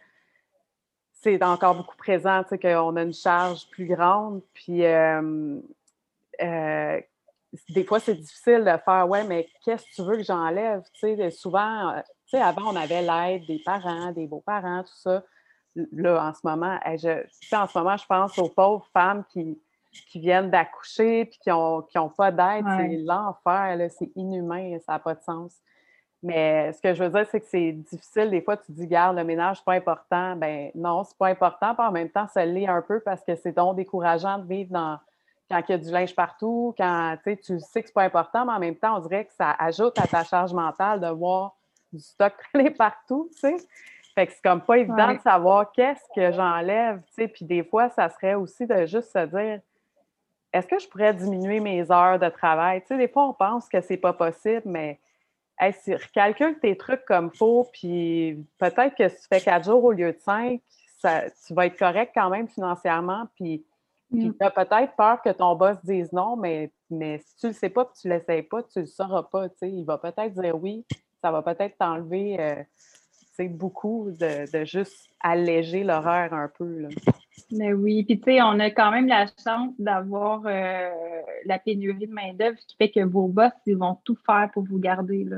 c'est 1.11 1.43
encore 1.43 1.75
beaucoup 1.75 1.97
présent, 1.97 2.43
tu 2.43 2.49
sais, 2.49 2.59
qu'on 2.59 2.95
a 2.95 3.01
une 3.01 3.13
charge 3.13 3.67
plus 3.69 3.87
grande, 3.87 4.41
puis 4.53 4.85
euh, 4.85 5.59
euh, 6.41 7.01
des 7.69 7.83
fois, 7.83 7.99
c'est 7.99 8.15
difficile 8.15 8.63
de 8.65 8.77
faire, 8.83 9.07
ouais, 9.07 9.23
mais 9.23 9.47
qu'est-ce 9.63 9.83
que 9.85 9.95
tu 9.95 10.01
veux 10.03 10.17
que 10.17 10.23
j'enlève, 10.23 10.81
tu 10.99 11.15
sais, 11.15 11.31
souvent, 11.31 11.93
tu 12.27 12.37
sais, 12.37 12.41
avant, 12.41 12.73
on 12.73 12.75
avait 12.75 13.01
l'aide 13.01 13.45
des 13.45 13.61
parents, 13.63 14.11
des 14.11 14.27
beaux-parents, 14.27 14.83
tout 14.83 14.97
ça 14.97 15.23
là, 15.75 16.27
en 16.27 16.33
ce 16.33 16.39
moment, 16.43 16.79
je, 16.85 17.55
en 17.55 17.67
ce 17.67 17.77
moment, 17.77 17.97
je 17.97 18.05
pense 18.05 18.37
aux 18.37 18.49
pauvres 18.49 18.87
femmes 18.93 19.23
qui, 19.29 19.59
qui 20.09 20.19
viennent 20.19 20.49
d'accoucher 20.49 21.25
puis 21.25 21.39
qui 21.41 21.49
n'ont 21.49 21.85
ont 21.95 22.09
pas 22.09 22.31
d'aide. 22.31 22.65
C'est 22.77 22.97
l'enfer, 22.97 23.89
c'est 23.91 24.11
inhumain, 24.15 24.77
ça 24.85 24.93
n'a 24.93 24.99
pas 24.99 25.15
de 25.15 25.21
sens. 25.21 25.55
Mais 26.23 26.73
ce 26.73 26.81
que 26.81 26.93
je 26.93 27.03
veux 27.03 27.09
dire, 27.09 27.27
c'est 27.29 27.39
que 27.39 27.45
c'est 27.45 27.71
difficile. 27.71 28.31
Des 28.31 28.41
fois, 28.41 28.57
tu 28.57 28.71
dis, 28.71 28.87
garde, 28.87 29.15
le 29.15 29.23
ménage, 29.23 29.57
c'est 29.57 29.65
pas 29.65 29.73
important. 29.73 30.35
Ben 30.35 30.71
non, 30.73 31.03
c'est 31.03 31.17
pas 31.17 31.27
important. 31.27 31.75
Puis 31.75 31.85
en 31.85 31.91
même 31.91 32.09
temps, 32.09 32.27
ça 32.27 32.45
l'est 32.45 32.67
un 32.67 32.81
peu 32.81 32.99
parce 33.01 33.23
que 33.23 33.35
c'est 33.35 33.51
donc 33.51 33.75
décourageant 33.75 34.39
de 34.39 34.47
vivre 34.47 34.71
dans 34.71 34.97
quand 35.49 35.61
il 35.67 35.71
y 35.71 35.75
a 35.75 35.77
du 35.77 35.91
linge 35.91 36.15
partout, 36.15 36.73
quand 36.77 37.17
tu 37.23 37.35
sais 37.59 37.81
que 37.81 37.87
c'est 37.87 37.93
pas 37.93 38.03
important, 38.03 38.45
mais 38.45 38.53
en 38.53 38.59
même 38.59 38.75
temps, 38.75 38.97
on 38.97 38.99
dirait 38.99 39.25
que 39.25 39.33
ça 39.33 39.51
ajoute 39.51 39.99
à 39.99 40.07
ta 40.07 40.23
charge 40.23 40.53
mentale 40.53 40.99
de 40.99 41.07
voir 41.07 41.55
du 41.93 42.01
stock 42.01 42.33
traîner 42.53 42.71
partout, 42.71 43.29
tu 43.33 43.39
sais. 43.39 43.55
Fait 44.15 44.27
que 44.27 44.33
c'est 44.33 44.41
comme 44.41 44.61
pas 44.61 44.77
évident 44.77 45.13
de 45.13 45.19
savoir 45.19 45.71
qu'est-ce 45.73 46.05
que 46.15 46.31
j'enlève, 46.31 47.01
tu 47.07 47.13
sais. 47.13 47.27
Puis 47.27 47.45
des 47.45 47.63
fois, 47.63 47.89
ça 47.89 48.09
serait 48.09 48.35
aussi 48.35 48.65
de 48.65 48.85
juste 48.85 49.11
se 49.11 49.25
dire 49.25 49.59
est-ce 50.55 50.67
que 50.67 50.79
je 50.79 50.87
pourrais 50.87 51.13
diminuer 51.13 51.59
mes 51.59 51.91
heures 51.91 52.17
de 52.17 52.29
travail? 52.29 52.79
Tu 52.81 52.87
sais, 52.87 52.97
des 52.97 53.09
fois, 53.09 53.27
on 53.27 53.33
pense 53.33 53.67
que 53.67 53.81
c'est 53.81 53.97
pas 53.97 54.13
possible, 54.13 54.61
mais 54.63 54.99
si 55.73 55.93
recalcule 55.93 56.57
tes 56.59 56.77
trucs 56.77 57.03
comme 57.03 57.29
faut, 57.29 57.67
puis 57.73 58.45
peut-être 58.57 58.95
que 58.95 59.09
si 59.09 59.21
tu 59.21 59.27
fais 59.27 59.41
quatre 59.41 59.65
jours 59.65 59.83
au 59.83 59.91
lieu 59.91 60.13
de 60.13 60.19
cinq, 60.19 60.61
ça, 60.97 61.23
tu 61.45 61.53
vas 61.53 61.65
être 61.65 61.77
correct 61.77 62.13
quand 62.15 62.29
même 62.29 62.47
financièrement, 62.47 63.27
puis, 63.35 63.65
mm. 64.15 64.37
tu 64.37 64.43
as 64.43 64.51
peut-être 64.51 64.95
peur 64.95 65.21
que 65.21 65.29
ton 65.29 65.55
boss 65.55 65.77
dise 65.83 66.11
non, 66.11 66.35
mais, 66.35 66.71
mais 66.89 67.19
si 67.19 67.37
tu 67.37 67.47
le 67.47 67.53
sais 67.53 67.69
pas 67.69 67.85
puis 67.85 67.95
tu 68.01 68.09
l'essayes 68.09 68.43
pas, 68.43 68.63
tu 68.63 68.79
le 68.79 68.85
sauras 68.85 69.23
pas. 69.23 69.47
Il 69.61 69.85
va 69.85 69.97
peut-être 69.97 70.33
dire 70.33 70.61
oui, 70.61 70.85
ça 71.21 71.31
va 71.31 71.41
peut-être 71.41 71.77
t'enlever... 71.77 72.39
Euh, 72.39 72.63
c'est 73.35 73.49
beaucoup 73.49 74.11
de, 74.11 74.63
juste 74.63 75.09
alléger 75.19 75.83
l'horaire 75.83 76.33
un 76.33 76.49
peu. 76.57 76.79
Là. 76.79 76.89
Mais 77.51 77.73
oui, 77.73 78.03
puis 78.03 78.19
tu 78.19 78.31
sais, 78.31 78.41
on 78.41 78.59
a 78.59 78.69
quand 78.71 78.91
même 78.91 79.07
la 79.07 79.25
chance 79.43 79.73
d'avoir 79.77 80.43
euh, 80.45 80.89
la 81.45 81.59
pénurie 81.59 82.07
de 82.07 82.13
main-d'œuvre 82.13 82.57
qui 82.67 82.75
fait 82.77 82.91
que 82.91 83.01
vos 83.01 83.27
boss, 83.27 83.51
ils 83.65 83.77
vont 83.77 83.97
tout 84.03 84.17
faire 84.25 84.49
pour 84.53 84.63
vous 84.63 84.79
garder. 84.79 85.25
Là. 85.25 85.37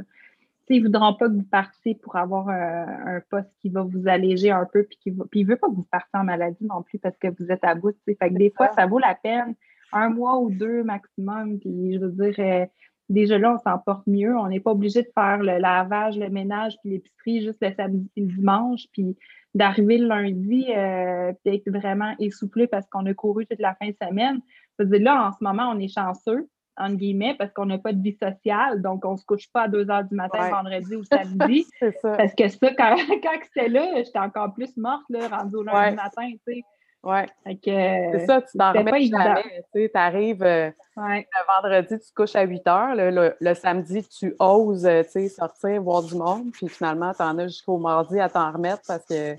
Ils 0.75 0.81
ne 0.81 0.87
voudront 0.87 1.13
pas 1.13 1.27
que 1.27 1.33
vous 1.33 1.47
partiez 1.49 1.95
pour 1.95 2.15
avoir 2.15 2.49
un 2.49 3.21
poste 3.29 3.49
qui 3.61 3.69
va 3.69 3.83
vous 3.83 4.07
alléger 4.07 4.51
un 4.51 4.65
peu, 4.65 4.83
puis, 4.83 4.97
qui 5.01 5.11
va, 5.11 5.25
puis 5.29 5.41
ils 5.41 5.43
ne 5.43 5.49
veulent 5.49 5.59
pas 5.59 5.67
que 5.67 5.75
vous 5.75 5.87
partiez 5.89 6.19
en 6.19 6.23
maladie 6.23 6.65
non 6.65 6.83
plus 6.83 6.99
parce 6.99 7.17
que 7.17 7.27
vous 7.39 7.51
êtes 7.51 7.63
à 7.63 7.75
bout. 7.75 7.95
Fait 8.05 8.15
que 8.15 8.33
des 8.33 8.51
fois, 8.55 8.71
ça 8.73 8.85
vaut 8.85 8.99
la 8.99 9.15
peine, 9.15 9.55
un 9.93 10.09
mois 10.09 10.39
ou 10.39 10.49
deux 10.49 10.83
maximum. 10.83 11.59
Puis 11.59 11.93
je 11.93 11.99
veux 11.99 12.11
dire, 12.11 12.35
euh, 12.39 12.65
déjà 13.09 13.37
là, 13.37 13.55
on 13.55 13.57
s'en 13.57 13.77
porte 13.79 14.05
mieux. 14.07 14.37
On 14.37 14.47
n'est 14.47 14.59
pas 14.59 14.71
obligé 14.71 15.03
de 15.03 15.09
faire 15.13 15.39
le 15.39 15.57
lavage, 15.57 16.17
le 16.17 16.29
ménage, 16.29 16.75
puis 16.81 16.91
l'épicerie 16.91 17.43
juste 17.43 17.59
le 17.61 17.73
samedi 17.73 18.11
et 18.15 18.21
le 18.21 18.27
dimanche, 18.27 18.85
puis 18.91 19.17
d'arriver 19.53 19.97
le 19.97 20.07
lundi 20.07 20.65
euh, 20.75 21.33
puis 21.43 21.51
d'être 21.51 21.71
vraiment 21.71 22.13
essoufflé 22.19 22.67
parce 22.67 22.87
qu'on 22.89 23.05
a 23.05 23.13
couru 23.13 23.45
toute 23.47 23.59
la 23.59 23.75
fin 23.75 23.87
de 23.87 23.95
semaine. 24.01 24.39
dire, 24.79 25.01
là, 25.01 25.29
en 25.29 25.31
ce 25.31 25.37
moment, 25.41 25.71
on 25.73 25.79
est 25.79 25.87
chanceux, 25.87 26.47
entre 26.77 26.95
guillemets, 26.95 27.35
parce 27.37 27.51
qu'on 27.53 27.65
n'a 27.65 27.77
pas 27.77 27.93
de 27.93 28.01
vie 28.01 28.17
sociale, 28.21 28.81
donc 28.81 29.03
on 29.05 29.13
ne 29.13 29.17
se 29.17 29.25
couche 29.25 29.51
pas 29.51 29.63
à 29.63 29.67
2 29.67 29.89
heures 29.89 30.03
du 30.03 30.15
matin, 30.15 30.49
vendredi 30.49 30.95
ou 30.95 31.03
samedi. 31.03 31.65
ça. 32.01 32.11
Parce 32.17 32.33
que 32.35 32.47
ça, 32.47 32.73
quand, 32.77 32.95
quand 33.23 33.39
c'était 33.43 33.69
là, 33.69 33.87
j'étais 33.95 34.19
encore 34.19 34.53
plus 34.53 34.75
morte, 34.77 35.03
là, 35.09 35.27
rendue 35.27 35.55
au 35.55 35.63
lundi 35.63 35.95
matin, 35.95 36.29
tu 36.45 36.53
sais. 36.53 36.63
Oui. 37.03 37.19
C'est 37.63 38.25
ça, 38.25 38.41
tu 38.41 38.57
t'en 38.57 38.73
remets 38.73 39.05
jamais. 39.05 39.63
Tu 39.73 39.89
arrives 39.93 40.43
euh, 40.43 40.69
le 40.97 41.61
vendredi, 41.61 41.99
tu 41.99 42.09
te 42.09 42.13
couches 42.13 42.35
à 42.35 42.43
8 42.43 42.67
heures. 42.67 42.95
Le, 43.39 43.53
samedi, 43.53 44.05
tu 44.09 44.35
oses 44.39 44.85
euh, 44.85 45.03
sortir, 45.29 45.81
voir 45.81 46.03
du 46.03 46.15
monde. 46.15 46.51
Puis 46.51 46.67
finalement, 46.67 47.13
tu 47.13 47.21
en 47.21 47.37
as 47.37 47.47
jusqu'au 47.47 47.77
mardi 47.77 48.19
à 48.19 48.29
t'en 48.29 48.51
remettre 48.51 48.81
parce 48.87 49.05
que. 49.05 49.35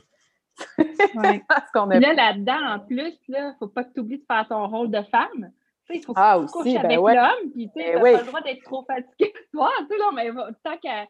parce 1.49 1.71
qu'on 1.73 1.87
Là, 1.87 2.15
là-dedans, 2.15 2.75
en 2.75 2.79
plus, 2.81 3.13
il 3.29 3.35
ne 3.35 3.53
faut 3.59 3.69
pas 3.69 3.85
que 3.85 3.93
tu 3.93 4.01
oublies 4.01 4.19
de 4.19 4.25
faire 4.27 4.47
ton 4.49 4.67
rôle 4.67 4.91
de 4.91 5.03
femme. 5.03 5.51
Il 5.91 6.05
faut 6.05 6.13
que 6.13 6.21
ah, 6.21 6.39
tu 6.41 6.47
te 6.47 6.53
couches 6.53 6.65
ben 6.75 6.85
avec 6.85 6.99
l'homme, 6.99 7.51
puis 7.53 7.71
tu 7.75 7.79
n'as 7.79 8.01
ben 8.01 8.13
pas 8.13 8.21
le 8.21 8.27
droit 8.27 8.41
d'être 8.43 8.63
trop 8.63 8.85
fatigué 8.85 9.33
toi. 9.53 9.71
Là, 9.89 10.11
mais 10.15 10.31
tant 10.63 10.77
qu'à 10.79 11.07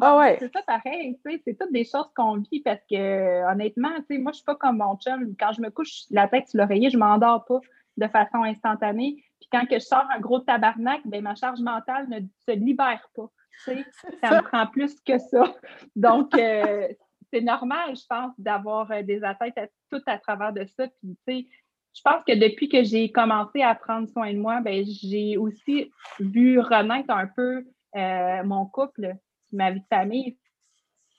ah 0.00 0.34
c'est 0.38 0.52
ça 0.52 0.62
pareil, 0.66 1.18
c'est 1.24 1.58
toutes 1.58 1.72
des 1.72 1.84
choses 1.84 2.10
qu'on 2.14 2.36
vit 2.36 2.60
parce 2.60 2.80
que 2.88 3.50
honnêtement, 3.50 3.90
moi, 4.10 4.32
je 4.32 4.36
suis 4.36 4.44
pas 4.44 4.54
comme 4.54 4.78
mon 4.78 4.96
chum. 4.96 5.34
Quand 5.38 5.52
je 5.52 5.60
me 5.60 5.70
couche 5.70 6.04
la 6.10 6.28
tête 6.28 6.48
sur 6.48 6.60
l'oreiller, 6.60 6.90
je 6.90 6.98
m'endors 6.98 7.44
pas 7.44 7.60
de 7.96 8.08
façon 8.08 8.42
instantanée. 8.42 9.16
Puis 9.40 9.48
quand 9.50 9.66
que 9.66 9.74
je 9.74 9.84
sors 9.84 10.06
un 10.14 10.20
gros 10.20 10.40
tabarnak, 10.40 11.00
ben, 11.04 11.22
ma 11.22 11.34
charge 11.34 11.60
mentale 11.60 12.08
ne 12.08 12.20
se 12.20 12.56
libère 12.56 13.08
pas. 13.14 13.30
Ça, 13.64 13.72
ça 14.20 14.30
me 14.36 14.42
prend 14.42 14.66
plus 14.66 15.00
que 15.00 15.16
ça. 15.16 15.54
Donc, 15.94 16.36
euh, 16.36 16.88
c'est 17.32 17.40
normal, 17.40 17.94
je 17.94 18.04
pense, 18.08 18.32
d'avoir 18.36 18.90
euh, 18.90 19.02
des 19.02 19.22
attentes 19.22 19.54
tout 19.92 20.02
à 20.06 20.18
travers 20.18 20.52
de 20.52 20.66
ça. 20.76 20.88
Puis, 21.24 21.48
je 21.94 22.00
pense 22.02 22.24
que 22.26 22.34
depuis 22.34 22.68
que 22.68 22.82
j'ai 22.82 23.10
commencé 23.10 23.62
à 23.62 23.74
prendre 23.74 24.08
soin 24.08 24.32
de 24.32 24.38
moi, 24.38 24.60
ben, 24.60 24.84
j'ai 24.84 25.36
aussi 25.36 25.90
vu 26.18 26.58
renaître 26.58 27.10
un 27.10 27.26
peu 27.26 27.64
euh, 27.96 28.44
mon 28.44 28.66
couple 28.66 29.16
ma 29.54 29.70
vie 29.70 29.80
de 29.80 29.86
famille. 29.88 30.36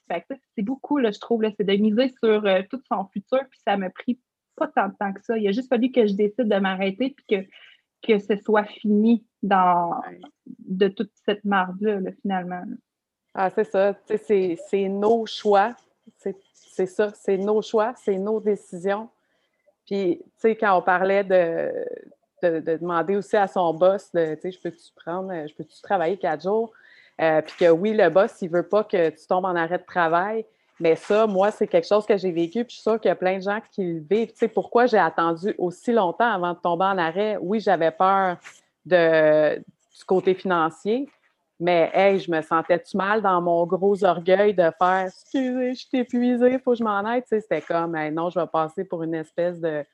c'est 0.10 0.62
beaucoup, 0.62 0.98
là, 0.98 1.12
je 1.12 1.20
trouve, 1.20 1.44
c'est 1.58 1.64
de 1.64 1.74
miser 1.74 2.14
sur 2.24 2.46
euh, 2.46 2.62
tout 2.70 2.82
son 2.92 3.06
futur, 3.08 3.40
puis 3.50 3.60
ça 3.66 3.78
m'a 3.78 3.90
pris 3.90 4.20
pas 4.56 4.68
tant 4.68 4.90
de 4.90 4.96
temps 5.00 5.14
que 5.14 5.24
ça. 5.24 5.38
Il 5.38 5.48
a 5.48 5.52
juste 5.52 5.70
fallu 5.70 5.92
que 5.92 6.06
je 6.06 6.14
décide 6.14 6.48
de 6.48 6.58
m'arrêter, 6.58 7.16
puis 7.16 7.26
que, 7.28 7.48
que 8.08 8.20
ce 8.20 8.36
soit 8.38 8.66
fini 8.66 9.26
dans, 9.42 10.02
de 10.46 10.88
toute 10.88 11.12
cette 11.26 11.44
marde-là, 11.44 12.00
finalement. 12.22 12.64
Ah, 13.34 13.50
c'est 13.50 13.66
ça. 13.66 13.94
C'est 14.06 14.90
nos 14.90 15.26
choix. 15.26 15.76
C'est 16.18 16.86
ça. 16.86 17.12
C'est 17.14 17.38
nos 17.38 17.62
choix, 17.62 17.94
c'est 17.96 18.18
nos 18.18 18.40
décisions. 18.40 19.10
Puis, 19.86 20.20
tu 20.20 20.32
sais, 20.38 20.56
quand 20.56 20.78
on 20.78 20.82
parlait 20.82 21.24
de, 21.24 21.72
de, 22.42 22.78
demander 22.78 23.16
aussi 23.16 23.38
à 23.38 23.48
son 23.48 23.74
boss, 23.74 24.10
tu 24.12 24.18
sais, 24.18 24.52
je 24.52 24.60
peux-tu 24.60 24.92
prendre, 24.96 25.32
je 25.48 25.54
peux-tu 25.54 25.82
travailler 25.82 26.18
quatre 26.18 26.44
jours? 26.44 26.72
Euh, 27.22 27.42
puis 27.42 27.54
que 27.60 27.70
oui, 27.70 27.94
le 27.94 28.10
boss, 28.10 28.42
il 28.42 28.50
veut 28.50 28.68
pas 28.68 28.84
que 28.84 29.10
tu 29.10 29.28
tombes 29.28 29.46
en 29.46 29.56
arrêt 29.56 29.78
de 29.78 29.86
travail. 29.86 30.46
Mais 30.80 30.96
ça, 30.96 31.26
moi, 31.26 31.52
c'est 31.52 31.68
quelque 31.68 31.88
chose 31.88 32.06
que 32.06 32.18
j'ai 32.18 32.32
vécu, 32.32 32.66
puis 32.66 32.76
je 32.76 32.82
suis 32.82 32.82
sûre 32.82 33.00
qu'il 33.00 33.08
y 33.08 33.12
a 33.12 33.16
plein 33.16 33.38
de 33.38 33.44
gens 33.44 33.60
qui 33.72 33.84
le 33.84 34.00
vivent. 34.00 34.32
Tu 34.32 34.40
sais, 34.40 34.48
pourquoi 34.50 34.88
j'ai 34.88 34.98
attendu 34.98 35.56
aussi 35.58 35.94
longtemps 35.94 36.30
avant 36.30 36.52
de 36.52 36.60
tomber 36.60 36.86
en 36.86 36.98
arrêt? 36.98 37.38
Oui, 37.40 37.62
j'avais 37.62 37.92
peur 37.92 38.38
de, 38.86 39.58
du 39.58 40.04
côté 40.06 40.34
financier, 40.34 41.10
Mais 41.60 41.90
hey, 41.94 42.20
je 42.20 42.30
me 42.30 42.42
sentais-tu 42.42 42.98
mal 42.98 43.22
dans 43.22 43.42
mon 43.42 43.66
gros 43.66 44.04
orgueil 44.04 44.54
de 44.54 44.70
faire 44.78 45.06
Excusez, 45.08 45.74
je 45.74 45.80
suis 45.80 46.00
épuisée, 46.00 46.54
il 46.54 46.60
faut 46.60 46.72
que 46.72 46.80
je 46.80 46.84
m'en 46.84 47.00
aille. 47.06 47.24
C'était 47.26 47.62
comme 47.62 47.98
non, 48.12 48.30
je 48.30 48.40
vais 48.40 48.48
passer 48.48 48.84
pour 48.84 49.04
une 49.04 49.16
espèce 49.16 49.60
de, 49.62 49.86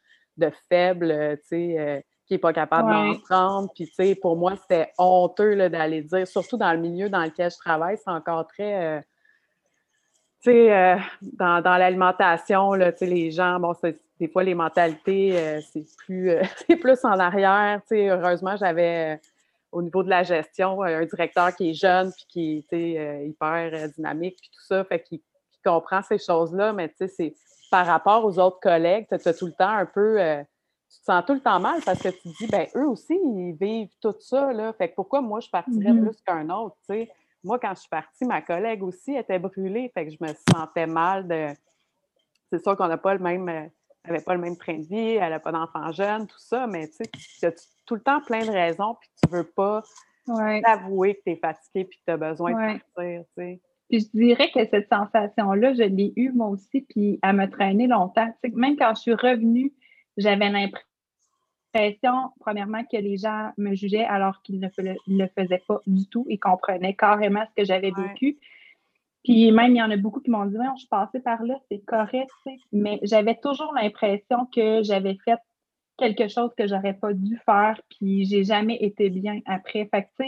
faible, 0.70 1.38
tu 1.42 1.48
sais, 1.48 1.80
euh, 1.80 2.02
qui 2.26 2.34
n'est 2.34 2.40
pas 2.40 2.54
capable 2.54 2.92
d'en 2.92 3.14
prendre. 3.20 3.70
Puis, 3.76 4.16
pour 4.16 4.38
moi, 4.38 4.56
c'était 4.56 4.92
honteux 4.98 5.70
d'aller 5.70 6.02
dire, 6.02 6.28
surtout 6.28 6.58
dans 6.58 6.72
le 6.72 6.80
milieu 6.80 7.10
dans 7.10 7.24
lequel 7.24 7.52
je 7.52 7.58
travaille, 7.58 7.98
c'est 7.98 8.10
encore 8.10 8.48
très. 8.48 8.98
Euh, 8.98 9.02
tu 10.42 10.50
sais, 10.50 10.74
euh, 10.74 10.98
dans, 11.22 11.62
dans 11.62 11.78
l'alimentation, 11.78 12.74
les 12.74 13.30
gens, 13.30 13.60
bon, 13.60 13.76
des 14.20 14.28
fois, 14.28 14.44
les 14.44 14.56
mentalités, 14.56 15.62
c'est 15.72 15.86
plus, 15.98 16.32
plus 16.82 17.06
en 17.06 17.20
arrière. 17.20 17.82
Heureusement, 17.92 18.56
j'avais 18.58 19.20
au 19.72 19.82
niveau 19.82 20.04
de 20.04 20.10
la 20.10 20.24
gestion, 20.24 20.84
euh, 20.84 21.02
un 21.02 21.06
directeur 21.06 21.56
qui 21.56 21.70
est 21.70 21.74
jeune 21.74 22.12
puis 22.12 22.26
qui 22.28 22.66
est 22.72 22.98
euh, 22.98 23.26
hyper 23.26 23.72
euh, 23.74 23.88
dynamique 23.88 24.38
puis 24.40 24.50
tout 24.54 24.66
ça, 24.66 24.84
fait 24.84 25.02
qu'il 25.02 25.22
comprend 25.64 26.02
ces 26.02 26.18
choses-là, 26.18 26.74
mais 26.74 26.90
tu 26.90 26.96
sais, 26.98 27.08
c'est 27.08 27.36
par 27.70 27.86
rapport 27.86 28.26
aux 28.26 28.38
autres 28.38 28.60
collègues, 28.60 29.08
tu 29.08 29.28
as 29.28 29.34
tout 29.34 29.46
le 29.46 29.54
temps 29.54 29.70
un 29.70 29.86
peu, 29.86 30.18
tu 30.90 31.00
te 31.00 31.06
sens 31.06 31.24
tout 31.26 31.34
le 31.34 31.40
temps 31.40 31.60
mal 31.60 31.80
parce 31.86 32.02
que 32.02 32.10
tu 32.10 32.22
te 32.24 32.38
dis, 32.40 32.48
ben 32.48 32.68
eux 32.76 32.88
aussi, 32.88 33.14
ils 33.14 33.54
vivent 33.54 33.94
tout 34.02 34.16
ça, 34.20 34.52
là, 34.52 34.74
fait 34.74 34.90
que 34.90 34.96
pourquoi 34.96 35.22
moi, 35.22 35.40
je 35.40 35.50
partirais 35.50 35.92
mm-hmm. 35.92 36.02
plus 36.02 36.22
qu'un 36.22 36.50
autre, 36.50 36.76
tu 36.90 36.96
sais? 36.96 37.12
Moi, 37.44 37.60
quand 37.60 37.74
je 37.74 37.80
suis 37.80 37.90
partie, 37.90 38.26
ma 38.26 38.42
collègue 38.42 38.84
aussi 38.84 39.16
était 39.16 39.40
brûlée, 39.40 39.90
fait 39.94 40.06
que 40.06 40.12
je 40.12 40.18
me 40.20 40.34
sentais 40.54 40.86
mal 40.86 41.28
de... 41.28 41.48
C'est 42.52 42.62
sûr 42.62 42.76
qu'on 42.76 42.88
n'a 42.88 42.98
pas 42.98 43.14
le 43.14 43.20
même 43.20 43.72
elle 44.04 44.14
n'avait 44.14 44.24
pas 44.24 44.34
le 44.34 44.42
même 44.42 44.58
train 44.58 44.80
de 44.80 44.86
vie, 44.88 45.16
elle 45.16 45.30
n'a 45.30 45.40
pas 45.40 45.52
d'enfant 45.52 45.92
jeune, 45.92 46.28
tout 46.28 46.40
ça, 46.40 46.68
mais 46.68 46.88
tu 46.88 47.04
sais, 47.04 47.52
tu 47.52 47.64
tout 47.86 47.96
le 47.96 48.02
temps 48.02 48.22
plein 48.22 48.46
de 48.46 48.52
raisons, 48.52 48.96
puis 49.00 49.10
tu 49.22 49.32
ne 49.32 49.38
veux 49.38 49.48
pas 49.48 49.84
t'avouer 50.64 51.16
que 51.16 51.22
tu 51.26 51.32
es 51.32 51.36
fatigué 51.36 51.86
puis 51.86 51.98
que 52.00 52.04
tu 52.06 52.12
as 52.12 52.18
besoin 52.18 52.52
de 52.52 52.80
partir, 52.80 53.24
tu 53.24 53.26
sais. 53.36 53.62
Puis 53.90 54.00
je 54.00 54.18
dirais 54.18 54.50
que 54.54 54.66
cette 54.70 54.88
sensation-là, 54.88 55.74
je 55.74 55.84
l'ai 55.84 56.14
eue 56.16 56.32
moi 56.32 56.48
aussi, 56.48 56.82
puis 56.90 57.20
elle 57.22 57.36
me 57.36 57.50
traînait 57.50 57.88
longtemps. 57.88 58.34
Même 58.54 58.78
quand 58.78 58.96
je 58.96 59.02
suis 59.02 59.14
revenue, 59.14 59.74
j'avais 60.16 60.50
l'impression, 60.50 62.32
premièrement, 62.40 62.84
que 62.86 62.96
les 62.96 63.18
gens 63.18 63.52
me 63.58 63.76
jugeaient 63.76 64.06
alors 64.06 64.42
qu'ils 64.44 64.62
ne 64.62 64.70
le 65.08 65.28
faisaient 65.38 65.64
pas 65.68 65.82
du 65.88 66.08
tout 66.08 66.26
et 66.30 66.38
comprenaient 66.38 66.96
carrément 66.96 67.44
ce 67.50 67.62
que 67.62 67.66
j'avais 67.66 67.92
vécu. 67.92 68.40
Puis 69.24 69.52
même, 69.52 69.76
il 69.76 69.78
y 69.78 69.84
en 69.84 69.92
a 69.92 69.98
beaucoup 69.98 70.20
qui 70.20 70.32
m'ont 70.32 70.46
dit, 70.46 70.58
je 70.76 70.80
suis 70.80 70.88
passée 70.88 71.20
par 71.20 71.44
là, 71.44 71.56
c'est 71.70 71.84
correct, 71.86 72.32
mais 72.72 73.00
j'avais 73.04 73.36
toujours 73.36 73.72
l'impression 73.74 74.48
que 74.48 74.82
j'avais 74.84 75.18
fait 75.24 75.40
quelque 75.98 76.28
chose 76.28 76.52
que 76.58 76.68
j'aurais 76.68 76.96
pas 76.96 77.14
dû 77.14 77.38
faire, 77.46 77.80
puis 77.90 78.26
j'ai 78.26 78.44
jamais 78.44 78.78
été 78.78 79.10
bien 79.10 79.40
après. 79.46 79.88
Fait 79.94 80.10
que, 80.18 80.24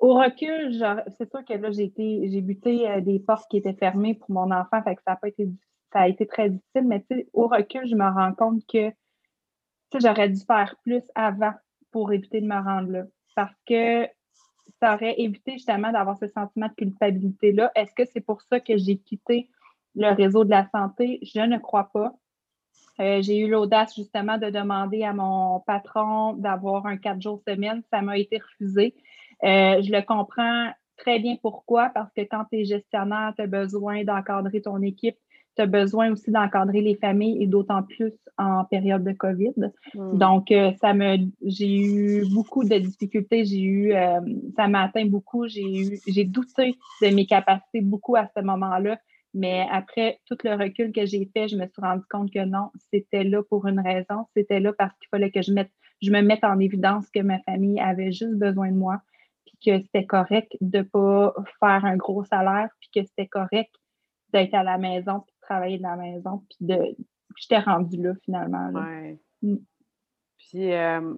au 0.00 0.14
recul, 0.14 0.72
c'est 1.18 1.30
sûr 1.30 1.44
que 1.44 1.52
là, 1.54 1.70
j'ai 1.70 1.84
été, 1.84 2.28
j'ai 2.30 2.40
buté 2.40 2.88
euh, 2.88 3.00
des 3.00 3.20
portes 3.20 3.48
qui 3.50 3.58
étaient 3.58 3.74
fermées 3.74 4.14
pour 4.14 4.30
mon 4.30 4.50
enfant, 4.50 4.82
fait 4.82 4.96
que 4.96 5.02
ça 5.06 5.12
a 5.12 5.16
pas 5.16 5.28
été, 5.28 5.48
ça 5.92 6.00
a 6.00 6.08
été 6.08 6.26
très 6.26 6.50
difficile, 6.50 6.86
mais 6.86 7.04
au 7.32 7.46
recul, 7.46 7.86
je 7.86 7.94
me 7.94 8.08
rends 8.08 8.34
compte 8.34 8.66
que, 8.66 8.90
j'aurais 10.00 10.28
dû 10.28 10.40
faire 10.44 10.76
plus 10.84 11.02
avant 11.14 11.52
pour 11.90 12.12
éviter 12.12 12.40
de 12.40 12.46
me 12.46 12.54
rendre 12.54 12.90
là. 12.90 13.02
Parce 13.34 13.54
que 13.66 14.06
ça 14.80 14.94
aurait 14.94 15.14
évité 15.18 15.52
justement 15.52 15.92
d'avoir 15.92 16.16
ce 16.18 16.26
sentiment 16.28 16.68
de 16.68 16.74
culpabilité-là. 16.74 17.72
Est-ce 17.74 17.94
que 17.94 18.04
c'est 18.04 18.20
pour 18.20 18.42
ça 18.42 18.60
que 18.60 18.76
j'ai 18.76 18.98
quitté 18.98 19.50
le 19.94 20.14
réseau 20.14 20.44
de 20.44 20.50
la 20.50 20.68
santé? 20.70 21.18
Je 21.22 21.40
ne 21.40 21.58
crois 21.58 21.90
pas. 21.92 22.14
Euh, 23.00 23.22
j'ai 23.22 23.38
eu 23.38 23.48
l'audace 23.48 23.94
justement 23.94 24.36
de 24.36 24.50
demander 24.50 25.04
à 25.04 25.12
mon 25.12 25.60
patron 25.60 26.34
d'avoir 26.34 26.86
un 26.86 26.96
quatre 26.96 27.20
jours 27.20 27.40
semaine. 27.46 27.82
Ça 27.90 28.02
m'a 28.02 28.18
été 28.18 28.38
refusé. 28.38 28.94
Euh, 29.42 29.80
je 29.82 29.90
le 29.90 30.02
comprends 30.02 30.70
très 30.98 31.18
bien 31.18 31.36
pourquoi, 31.40 31.90
parce 31.94 32.12
que 32.12 32.20
quand 32.22 32.44
tu 32.50 32.60
es 32.60 32.64
gestionnaire, 32.64 33.32
tu 33.34 33.42
as 33.42 33.46
besoin 33.46 34.04
d'encadrer 34.04 34.60
ton 34.60 34.82
équipe, 34.82 35.16
besoin 35.66 36.12
aussi 36.12 36.30
d'encadrer 36.30 36.80
les 36.80 36.96
familles 36.96 37.42
et 37.42 37.46
d'autant 37.46 37.82
plus 37.82 38.12
en 38.38 38.64
période 38.64 39.04
de 39.04 39.12
COVID. 39.12 39.54
Hmm. 39.94 40.18
Donc, 40.18 40.50
euh, 40.50 40.72
ça 40.80 40.94
me 40.94 41.18
j'ai 41.44 41.76
eu 41.76 42.24
beaucoup 42.32 42.64
de 42.64 42.76
difficultés, 42.78 43.44
j'ai 43.44 43.60
eu 43.60 43.92
euh, 43.92 44.20
ça 44.56 44.68
m'a 44.68 44.84
atteint 44.84 45.06
beaucoup, 45.06 45.46
j'ai 45.48 45.62
eu 45.62 45.98
j'ai 46.06 46.24
douté 46.24 46.76
de 47.02 47.14
mes 47.14 47.26
capacités 47.26 47.80
beaucoup 47.80 48.16
à 48.16 48.28
ce 48.36 48.42
moment-là. 48.42 48.98
Mais 49.32 49.66
après 49.70 50.20
tout 50.26 50.36
le 50.42 50.54
recul 50.54 50.92
que 50.92 51.06
j'ai 51.06 51.30
fait, 51.32 51.48
je 51.48 51.56
me 51.56 51.66
suis 51.66 51.80
rendu 51.80 52.02
compte 52.10 52.32
que 52.32 52.44
non, 52.44 52.70
c'était 52.92 53.24
là 53.24 53.42
pour 53.48 53.66
une 53.66 53.80
raison. 53.80 54.26
C'était 54.36 54.60
là 54.60 54.72
parce 54.76 54.92
qu'il 54.98 55.08
fallait 55.08 55.30
que 55.30 55.42
je 55.42 55.52
mette, 55.52 55.70
je 56.02 56.10
me 56.10 56.20
mette 56.20 56.42
en 56.44 56.58
évidence 56.58 57.08
que 57.10 57.20
ma 57.20 57.38
famille 57.40 57.78
avait 57.78 58.10
juste 58.10 58.34
besoin 58.34 58.72
de 58.72 58.76
moi, 58.76 59.00
puis 59.46 59.56
que 59.64 59.82
c'était 59.84 60.06
correct 60.06 60.56
de 60.60 60.78
ne 60.78 60.82
pas 60.82 61.34
faire 61.60 61.84
un 61.84 61.96
gros 61.96 62.24
salaire, 62.24 62.70
puis 62.80 62.90
que 62.92 63.06
c'était 63.06 63.28
correct 63.28 63.70
d'être 64.32 64.54
à 64.54 64.62
la 64.62 64.78
maison, 64.78 65.24
travailler 65.50 65.78
de 65.78 65.82
la 65.82 65.96
maison, 65.96 66.42
puis 66.48 66.66
de 66.66 66.96
j'étais 67.36 67.58
rendue 67.58 68.02
là 68.02 68.12
finalement. 68.24 68.70
Mm. 69.42 69.56
Puis 70.38 70.72
euh, 70.72 71.14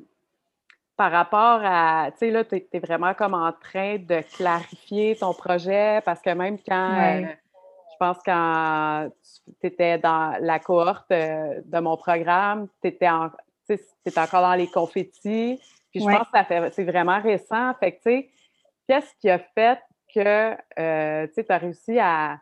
par 0.97 1.11
rapport 1.11 1.61
à, 1.65 2.11
tu 2.13 2.19
sais, 2.19 2.31
là, 2.31 2.45
tu 2.45 2.57
es, 2.57 2.79
vraiment 2.79 3.15
comme 3.15 3.35
en 3.35 3.53
train 3.53 3.97
de 3.97 4.23
clarifier 4.37 5.17
ton 5.17 5.33
projet 5.33 6.01
parce 6.05 6.21
que 6.21 6.31
même 6.31 6.59
quand, 6.67 6.99
euh, 6.99 7.23
je 7.23 7.97
pense 7.99 8.19
quand 8.25 9.09
tu 9.61 9.67
étais 9.67 9.99
dans 9.99 10.37
la 10.41 10.59
cohorte 10.59 11.11
euh, 11.11 11.61
de 11.65 11.79
mon 11.81 11.97
programme, 11.97 12.69
tu 12.83 12.89
étais, 12.89 13.09
étais, 13.69 14.21
encore 14.21 14.43
dans 14.43 14.55
les 14.55 14.69
confettis. 14.69 15.61
Puis 15.91 16.01
je 16.01 16.07
pense 16.07 16.29
que 16.29 16.71
c'est 16.71 16.85
vraiment 16.85 17.21
récent. 17.21 17.75
Fait 17.75 17.93
que, 17.93 17.97
tu 17.97 18.03
sais, 18.03 18.31
qu'est-ce 18.89 19.15
qui 19.21 19.29
a 19.29 19.39
fait 19.39 19.79
que, 20.15 21.27
tu 21.27 21.53
as 21.53 21.59
réussi 21.59 21.99
à 21.99 22.39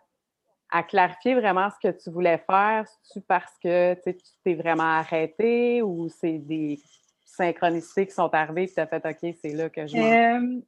à 0.71 0.83
clarifier 0.83 1.35
vraiment 1.35 1.69
ce 1.71 1.89
que 1.89 1.97
tu 1.97 2.11
voulais 2.11 2.39
faire? 2.39 2.87
C'est-tu 2.87 3.21
parce 3.27 3.53
que 3.63 3.95
tu 3.95 4.15
t'es 4.45 4.55
vraiment 4.55 4.83
arrêté 4.83 5.83
ou 5.83 6.09
c'est 6.09 6.39
des 6.39 6.79
synchronicités 7.25 8.07
qui 8.07 8.15
sont 8.15 8.33
arrivées 8.35 8.65
et 8.65 8.69
tu 8.69 8.81
as 8.81 8.87
fait 8.87 9.05
OK, 9.05 9.35
c'est 9.41 9.55
là 9.55 9.69
que 9.69 9.87
je 9.87 9.97
euh, 9.97 10.61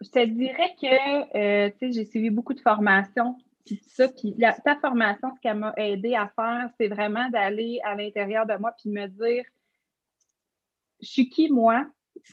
Je 0.00 0.10
te 0.10 0.24
dirais 0.26 0.74
que 0.80 1.36
euh, 1.36 1.70
j'ai 1.80 2.04
suivi 2.04 2.30
beaucoup 2.30 2.54
de 2.54 2.60
formations. 2.60 3.36
Puis 3.64 3.80
ça, 3.86 4.08
puis 4.08 4.36
ta 4.36 4.76
formation, 4.76 5.30
ce 5.34 5.40
qu'elle 5.40 5.58
m'a 5.58 5.72
aidé 5.76 6.14
à 6.14 6.30
faire, 6.36 6.68
c'est 6.78 6.88
vraiment 6.88 7.30
d'aller 7.30 7.80
à 7.82 7.94
l'intérieur 7.94 8.44
de 8.44 8.56
moi 8.56 8.72
puis 8.78 8.90
de 8.90 8.94
me 8.94 9.06
dire 9.06 9.44
je 11.00 11.08
suis 11.08 11.28
qui 11.28 11.50
moi, 11.50 11.86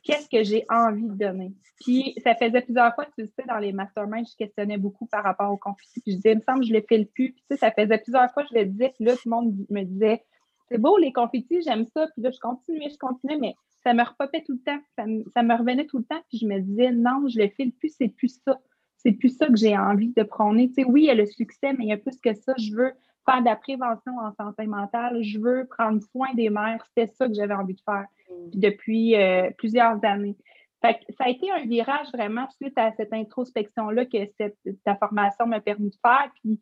qu'est-ce 0.03 0.29
que 0.29 0.43
j'ai 0.43 0.65
envie 0.69 1.07
de 1.07 1.13
donner. 1.13 1.53
Puis 1.79 2.15
ça 2.23 2.35
faisait 2.35 2.61
plusieurs 2.61 2.93
fois, 2.93 3.05
tu 3.17 3.25
sais, 3.25 3.45
dans 3.47 3.57
les 3.57 3.71
masterminds, 3.71 4.25
je 4.29 4.35
questionnais 4.35 4.77
beaucoup 4.77 5.07
par 5.07 5.23
rapport 5.23 5.51
au 5.51 5.57
conflit. 5.57 5.87
Puis 6.01 6.11
je 6.11 6.15
disais, 6.17 6.31
il 6.33 6.37
me 6.37 6.41
semble 6.41 6.61
que 6.61 6.67
je 6.67 6.73
le 6.73 6.83
fais 6.87 6.97
le 6.97 7.05
plus. 7.05 7.33
Puis 7.49 7.57
ça 7.57 7.71
faisait 7.71 7.97
plusieurs 7.97 8.31
fois, 8.33 8.43
je 8.51 8.57
le 8.57 8.65
disais, 8.65 8.93
puis 8.95 9.05
là, 9.05 9.13
tout 9.13 9.21
le 9.25 9.31
monde 9.31 9.55
me 9.69 9.83
disait, 9.83 10.23
c'est 10.69 10.77
beau 10.77 10.97
les 10.97 11.11
confettis, 11.11 11.61
j'aime 11.63 11.85
ça. 11.85 12.07
Puis 12.13 12.21
là, 12.21 12.31
je 12.31 12.39
continuais, 12.39 12.89
je 12.89 12.97
continuais, 12.97 13.37
mais 13.37 13.55
ça 13.83 13.93
me 13.93 14.03
repopait 14.03 14.43
tout 14.45 14.53
le 14.53 14.61
temps. 14.63 14.79
Ça 14.95 15.43
me, 15.43 15.57
revenait 15.57 15.85
tout 15.85 15.97
le 15.97 16.05
temps. 16.05 16.21
Puis 16.29 16.37
je 16.39 16.45
me 16.45 16.59
disais, 16.59 16.91
non, 16.91 17.27
je 17.27 17.39
le 17.39 17.49
fais 17.49 17.65
le 17.65 17.71
plus, 17.71 17.93
c'est 17.97 18.09
plus 18.09 18.39
ça. 18.45 18.59
C'est 18.97 19.13
plus 19.13 19.35
ça 19.35 19.47
que 19.47 19.55
j'ai 19.55 19.75
envie 19.77 20.13
de 20.15 20.23
prôner. 20.23 20.67
Tu 20.67 20.75
sais, 20.75 20.83
oui, 20.83 21.03
il 21.03 21.05
y 21.07 21.09
a 21.09 21.15
le 21.15 21.25
succès, 21.25 21.73
mais 21.73 21.85
il 21.85 21.89
y 21.89 21.93
a 21.93 21.97
plus 21.97 22.19
que 22.19 22.33
ça. 22.33 22.53
Je 22.57 22.75
veux 22.75 22.93
faire 23.25 23.39
de 23.41 23.45
la 23.45 23.55
prévention 23.55 24.17
en 24.17 24.33
santé 24.33 24.65
mentale. 24.65 25.21
Je 25.21 25.39
veux 25.39 25.67
prendre 25.67 26.01
soin 26.11 26.33
des 26.33 26.49
mères. 26.49 26.83
C'était 26.89 27.11
ça 27.13 27.27
que 27.27 27.33
j'avais 27.33 27.53
envie 27.53 27.75
de 27.75 27.81
faire 27.81 28.05
depuis 28.53 29.15
euh, 29.15 29.49
plusieurs 29.57 30.03
années. 30.03 30.35
ça 30.81 30.95
a 31.19 31.29
été 31.29 31.51
un 31.51 31.65
virage 31.65 32.07
vraiment 32.13 32.47
suite 32.49 32.77
à 32.77 32.91
cette 32.93 33.13
introspection-là 33.13 34.05
que 34.05 34.17
cette, 34.37 34.57
ta 34.83 34.95
formation 34.95 35.45
m'a 35.45 35.61
permis 35.61 35.89
de 35.89 35.97
faire. 36.01 36.31
Puis 36.41 36.59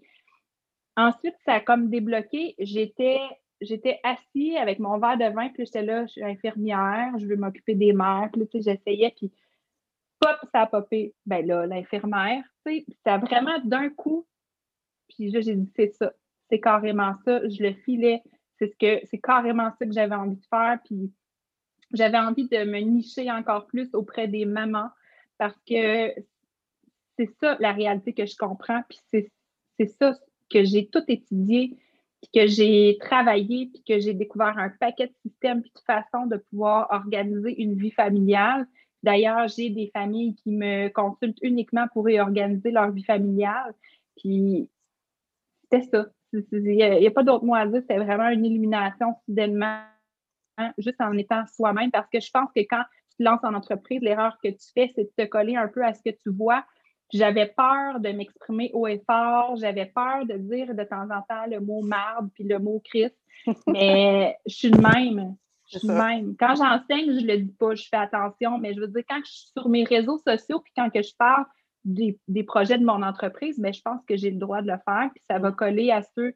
ensuite, 0.97 1.35
ça 1.45 1.55
a 1.55 1.59
comme 1.59 1.89
débloqué. 1.89 2.55
J'étais 2.59 3.19
j'étais 3.61 3.99
assis 4.03 4.57
avec 4.57 4.79
mon 4.79 4.97
verre 4.99 5.17
de 5.17 5.33
vin, 5.33 5.49
puis 5.49 5.65
j'étais 5.65 5.81
là, 5.81 6.05
je 6.05 6.13
suis 6.13 6.23
infirmière, 6.23 7.11
je 7.17 7.25
veux 7.25 7.35
m'occuper 7.35 7.75
des 7.75 7.93
mères, 7.93 8.29
puis 8.31 8.61
j'essayais, 8.61 9.13
puis 9.15 9.31
pop, 10.19 10.37
ça 10.53 10.61
a 10.61 10.67
popé. 10.67 11.13
Ben 11.25 11.45
là, 11.45 11.65
l'infirmière, 11.65 12.43
tu 12.65 12.79
sais, 12.79 12.85
ça 13.03 13.15
a 13.15 13.17
vraiment 13.17 13.59
d'un 13.63 13.89
coup, 13.89 14.25
puis 15.09 15.29
là, 15.29 15.41
j'ai 15.41 15.55
dit, 15.55 15.71
c'est 15.75 15.93
ça, 15.93 16.13
c'est 16.49 16.59
carrément 16.59 17.13
ça, 17.25 17.47
je 17.47 17.63
le 17.63 17.73
filais, 17.73 18.21
c'est 18.57 18.67
ce 18.67 18.75
que, 18.75 19.05
c'est 19.07 19.19
carrément 19.19 19.71
ça 19.77 19.85
que 19.85 19.93
j'avais 19.93 20.15
envie 20.15 20.35
de 20.35 20.45
faire, 20.49 20.79
puis 20.85 21.11
j'avais 21.93 22.19
envie 22.19 22.47
de 22.47 22.63
me 22.65 22.79
nicher 22.79 23.31
encore 23.31 23.67
plus 23.67 23.89
auprès 23.93 24.27
des 24.27 24.45
mamans 24.45 24.89
parce 25.37 25.57
que 25.67 26.13
c'est 27.17 27.29
ça 27.41 27.57
la 27.59 27.71
réalité 27.71 28.13
que 28.13 28.25
je 28.25 28.35
comprends, 28.35 28.81
puis 28.87 28.99
c'est 29.11 29.87
ça 29.99 30.13
que 30.49 30.63
j'ai 30.63 30.87
tout 30.87 31.03
étudié, 31.07 31.77
puis 32.21 32.31
que 32.33 32.47
j'ai 32.47 32.97
travaillé, 32.99 33.67
puis 33.67 33.83
que 33.87 33.99
j'ai 33.99 34.13
découvert 34.13 34.57
un 34.57 34.69
paquet 34.69 35.07
de 35.07 35.13
systèmes, 35.25 35.61
puis 35.61 35.71
de 35.73 35.81
façons 35.81 36.27
de 36.27 36.37
pouvoir 36.37 36.87
organiser 36.91 37.61
une 37.61 37.75
vie 37.75 37.91
familiale. 37.91 38.67
D'ailleurs, 39.03 39.47
j'ai 39.47 39.69
des 39.69 39.89
familles 39.93 40.35
qui 40.35 40.51
me 40.51 40.89
consultent 40.89 41.39
uniquement 41.41 41.87
pour 41.93 42.05
réorganiser 42.05 42.71
leur 42.71 42.91
vie 42.91 43.03
familiale. 43.03 43.73
Puis 44.17 44.69
c'était 45.63 45.87
ça. 45.89 46.07
Il 46.33 46.61
n'y 46.61 47.07
a, 47.07 47.11
pas 47.11 47.23
d'autre 47.23 47.45
mot 47.45 47.55
à 47.55 47.65
dire. 47.65 47.81
C'était 47.81 47.97
vraiment 47.97 48.29
une 48.29 48.45
illumination 48.45 49.15
soudainement 49.25 49.81
juste 50.77 50.99
en 50.99 51.17
étant 51.17 51.45
soi-même 51.47 51.91
parce 51.91 52.09
que 52.09 52.19
je 52.19 52.29
pense 52.31 52.49
que 52.55 52.61
quand 52.61 52.83
tu 53.11 53.17
te 53.17 53.23
lances 53.23 53.43
en 53.43 53.53
entreprise, 53.53 54.01
l'erreur 54.01 54.37
que 54.43 54.49
tu 54.49 54.71
fais, 54.73 54.91
c'est 54.95 55.03
de 55.03 55.11
te 55.17 55.25
coller 55.27 55.55
un 55.55 55.67
peu 55.67 55.83
à 55.83 55.93
ce 55.93 56.01
que 56.03 56.09
tu 56.09 56.31
vois. 56.31 56.65
J'avais 57.11 57.47
peur 57.47 57.99
de 57.99 58.09
m'exprimer 58.09 58.69
haut 58.73 58.87
et 58.87 59.01
fort, 59.09 59.55
j'avais 59.55 59.87
peur 59.87 60.25
de 60.25 60.35
dire 60.37 60.75
de 60.75 60.83
temps 60.83 61.09
en 61.09 61.21
temps 61.23 61.45
le 61.49 61.59
mot 61.59 61.81
marde 61.81 62.29
puis 62.35 62.43
le 62.43 62.59
mot 62.59 62.81
Christ, 62.83 63.17
mais 63.67 64.37
je 64.45 64.53
suis 64.53 64.69
le 64.69 64.79
même. 64.79 65.35
Je 65.71 65.79
suis 65.79 65.87
même. 65.87 66.35
Quand 66.39 66.55
j'enseigne, 66.55 67.19
je 67.19 67.25
le 67.25 67.37
dis 67.37 67.53
pas, 67.53 67.75
je 67.75 67.87
fais 67.87 67.97
attention, 67.97 68.57
mais 68.57 68.73
je 68.73 68.81
veux 68.81 68.87
dire, 68.87 69.03
quand 69.07 69.19
je 69.23 69.31
suis 69.31 69.51
sur 69.55 69.69
mes 69.69 69.83
réseaux 69.83 70.17
sociaux 70.17 70.59
puis 70.59 70.73
quand 70.75 70.89
que 70.89 71.01
je 71.01 71.15
parle 71.17 71.45
des, 71.85 72.43
projets 72.43 72.77
de 72.77 72.85
mon 72.85 73.01
entreprise, 73.03 73.57
mais 73.57 73.73
je 73.73 73.81
pense 73.81 74.03
que 74.05 74.15
j'ai 74.15 74.31
le 74.31 74.37
droit 74.37 74.61
de 74.61 74.67
le 74.67 74.77
faire, 74.85 75.09
puis 75.13 75.23
ça 75.29 75.39
va 75.39 75.51
coller 75.51 75.91
à 75.91 76.01
ceux 76.15 76.33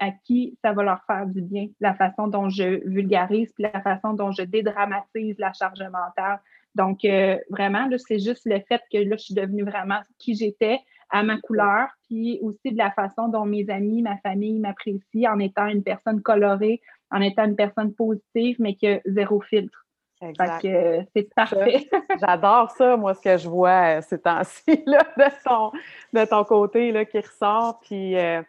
à 0.00 0.10
qui 0.10 0.58
ça 0.62 0.72
va 0.72 0.82
leur 0.82 1.04
faire 1.06 1.26
du 1.26 1.40
bien, 1.40 1.68
la 1.80 1.94
façon 1.94 2.26
dont 2.26 2.48
je 2.48 2.84
vulgarise, 2.88 3.52
puis 3.52 3.62
la 3.62 3.80
façon 3.80 4.12
dont 4.12 4.32
je 4.32 4.42
dédramatise 4.42 5.38
la 5.38 5.52
charge 5.52 5.82
mentale. 5.82 6.40
Donc, 6.74 7.04
euh, 7.04 7.38
vraiment, 7.50 7.88
c'est 7.98 8.18
juste 8.18 8.42
le 8.44 8.58
fait 8.68 8.82
que 8.92 8.98
là, 8.98 9.16
je 9.16 9.22
suis 9.22 9.34
devenue 9.34 9.62
vraiment 9.62 10.00
qui 10.18 10.34
j'étais, 10.34 10.80
à 11.10 11.22
ma 11.22 11.38
couleur, 11.38 11.88
puis 12.08 12.40
aussi 12.42 12.72
de 12.72 12.76
la 12.78 12.90
façon 12.90 13.28
dont 13.28 13.44
mes 13.44 13.70
amis, 13.70 14.02
ma 14.02 14.16
famille 14.18 14.58
m'apprécient 14.58 15.32
en 15.32 15.38
étant 15.38 15.66
une 15.66 15.84
personne 15.84 16.20
colorée, 16.22 16.80
en 17.12 17.20
étant 17.20 17.44
une 17.44 17.54
personne 17.54 17.94
positive, 17.94 18.56
mais 18.58 18.74
qui 18.74 18.88
a 18.88 19.00
zéro 19.06 19.40
filtre. 19.40 19.83
Exact. 20.28 20.64
Euh, 20.64 21.02
c'est 21.14 21.34
parfait. 21.34 21.88
J'adore 22.20 22.70
ça, 22.70 22.96
moi, 22.96 23.14
ce 23.14 23.20
que 23.20 23.36
je 23.36 23.48
vois 23.48 23.98
euh, 23.98 24.00
ces 24.02 24.18
temps-ci 24.18 24.64
de 24.86 25.44
ton, 25.44 25.72
de 26.12 26.24
ton 26.24 26.44
côté 26.44 26.92
là, 26.92 27.04
qui 27.04 27.18
ressort. 27.18 27.80
Puis, 27.80 28.16
euh, 28.16 28.42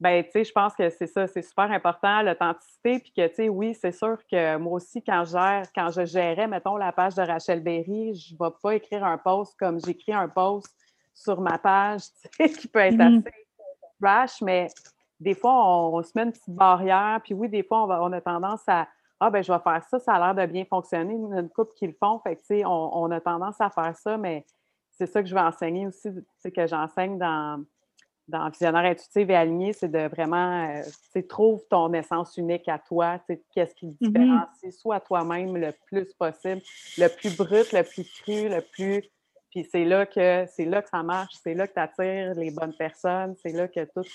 ben, 0.00 0.22
tu 0.24 0.30
sais, 0.30 0.44
je 0.44 0.52
pense 0.52 0.74
que 0.74 0.88
c'est 0.90 1.06
ça, 1.06 1.26
c'est 1.26 1.42
super 1.42 1.70
important, 1.70 2.22
l'authenticité. 2.22 2.98
Puis 2.98 3.12
que, 3.16 3.26
tu 3.28 3.34
sais, 3.34 3.48
oui, 3.48 3.74
c'est 3.74 3.92
sûr 3.92 4.18
que 4.30 4.56
moi 4.56 4.74
aussi, 4.74 5.02
quand 5.02 5.24
je 5.24 5.32
gère, 5.32 5.62
quand 5.74 5.90
je 5.90 6.04
gérais, 6.04 6.46
mettons, 6.46 6.76
la 6.76 6.92
page 6.92 7.14
de 7.14 7.22
Rachel 7.22 7.62
Berry, 7.62 8.14
je 8.14 8.34
ne 8.34 8.38
vais 8.38 8.54
pas 8.62 8.74
écrire 8.74 9.04
un 9.04 9.18
post 9.18 9.58
comme 9.58 9.80
j'écris 9.84 10.12
un 10.12 10.28
post 10.28 10.74
sur 11.14 11.40
ma 11.40 11.58
page, 11.58 12.02
tu 12.22 12.28
sais, 12.36 12.50
qui 12.50 12.68
peut 12.68 12.80
être 12.80 12.96
mm-hmm. 12.96 13.26
assez 13.26 13.46
rash, 14.00 14.42
mais 14.42 14.68
des 15.18 15.34
fois, 15.34 15.52
on, 15.52 16.02
se 16.02 16.12
met 16.14 16.22
une 16.22 16.32
petite 16.32 16.48
barrière. 16.48 17.20
Puis 17.24 17.34
oui, 17.34 17.48
des 17.48 17.64
fois, 17.64 17.84
on, 17.84 17.90
on 17.90 18.12
a 18.12 18.20
tendance 18.20 18.62
à 18.68 18.86
ah, 19.20 19.30
ben 19.30 19.42
je 19.42 19.52
vais 19.52 19.58
faire 19.58 19.82
ça, 19.84 19.98
ça 19.98 20.14
a 20.14 20.32
l'air 20.32 20.46
de 20.46 20.52
bien 20.52 20.64
fonctionner. 20.64 21.14
Une 21.14 21.48
couple 21.48 21.72
qui 21.74 21.86
le 21.86 21.94
font. 21.98 22.20
Fait 22.20 22.36
que, 22.36 22.64
on, 22.64 23.04
on 23.04 23.10
a 23.10 23.20
tendance 23.20 23.60
à 23.60 23.70
faire 23.70 23.96
ça, 23.96 24.16
mais 24.16 24.44
c'est 24.98 25.06
ça 25.06 25.22
que 25.22 25.28
je 25.28 25.34
vais 25.34 25.40
enseigner 25.40 25.86
aussi, 25.86 26.08
c'est 26.38 26.50
que 26.50 26.66
j'enseigne 26.66 27.18
dans, 27.18 27.64
dans 28.26 28.48
Visionnaire 28.50 28.84
intuitif 28.84 29.28
et 29.28 29.36
aligné, 29.36 29.72
c'est 29.72 29.88
de 29.88 30.08
vraiment, 30.08 30.68
euh, 30.68 31.22
trouve 31.28 31.64
ton 31.68 31.92
essence 31.92 32.36
unique 32.36 32.68
à 32.68 32.78
toi, 32.78 33.20
qu'est-ce 33.54 33.74
qui 33.74 33.94
te 33.96 34.04
mm-hmm. 34.04 34.12
différencie, 34.12 34.78
soit 34.78 35.00
toi-même 35.00 35.56
le 35.56 35.72
plus 35.86 36.12
possible, 36.14 36.60
le 36.98 37.08
plus 37.08 37.36
brut, 37.36 37.72
le 37.72 37.82
plus 37.82 38.10
cru, 38.20 38.48
le 38.48 38.60
plus. 38.60 39.04
Puis 39.50 39.64
c'est 39.64 39.84
là 39.84 40.04
que 40.04 40.44
c'est 40.48 40.66
là 40.66 40.82
que 40.82 40.88
ça 40.88 41.02
marche, 41.02 41.34
c'est 41.42 41.54
là 41.54 41.66
que 41.66 41.72
tu 41.72 41.80
attires 41.80 42.34
les 42.34 42.50
bonnes 42.50 42.74
personnes, 42.76 43.34
c'est 43.42 43.52
là 43.52 43.66
que 43.66 43.84
tout, 43.84 44.06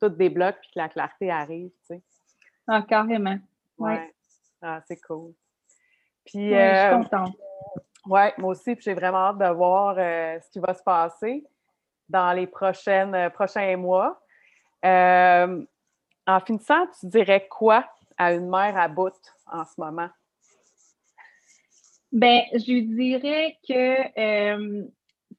tout 0.00 0.08
débloque 0.08 0.56
puis 0.60 0.70
que 0.72 0.78
la 0.78 0.88
clarté 0.88 1.30
arrive, 1.30 1.70
tu 1.90 1.96
sais. 1.96 2.02
Ah, 2.68 2.82
carrément. 2.82 3.38
Oui. 3.78 3.92
Ah, 4.68 4.82
c'est 4.84 5.00
cool. 5.00 5.32
Puis, 6.24 6.40
je 6.40 6.54
suis 6.54 6.54
euh, 6.54 6.90
contente. 6.90 7.36
Oui, 8.04 8.20
moi 8.38 8.50
aussi, 8.50 8.76
j'ai 8.80 8.94
vraiment 8.94 9.28
hâte 9.28 9.38
de 9.38 9.54
voir 9.54 9.94
euh, 9.96 10.40
ce 10.40 10.50
qui 10.50 10.58
va 10.58 10.74
se 10.74 10.82
passer 10.82 11.44
dans 12.08 12.32
les 12.32 12.48
prochaines, 12.48 13.14
euh, 13.14 13.30
prochains 13.30 13.76
mois. 13.76 14.20
en 14.82 16.40
finissant, 16.44 16.84
tu 16.98 17.06
dirais 17.06 17.46
quoi 17.48 17.88
à 18.18 18.32
une 18.32 18.50
mère 18.50 18.76
à 18.76 18.88
bout 18.88 19.14
en 19.46 19.64
ce 19.64 19.80
moment? 19.80 20.08
Bien, 22.10 22.42
je 22.52 22.72
lui 22.72 22.86
dirais 22.86 23.56
que 23.68 24.82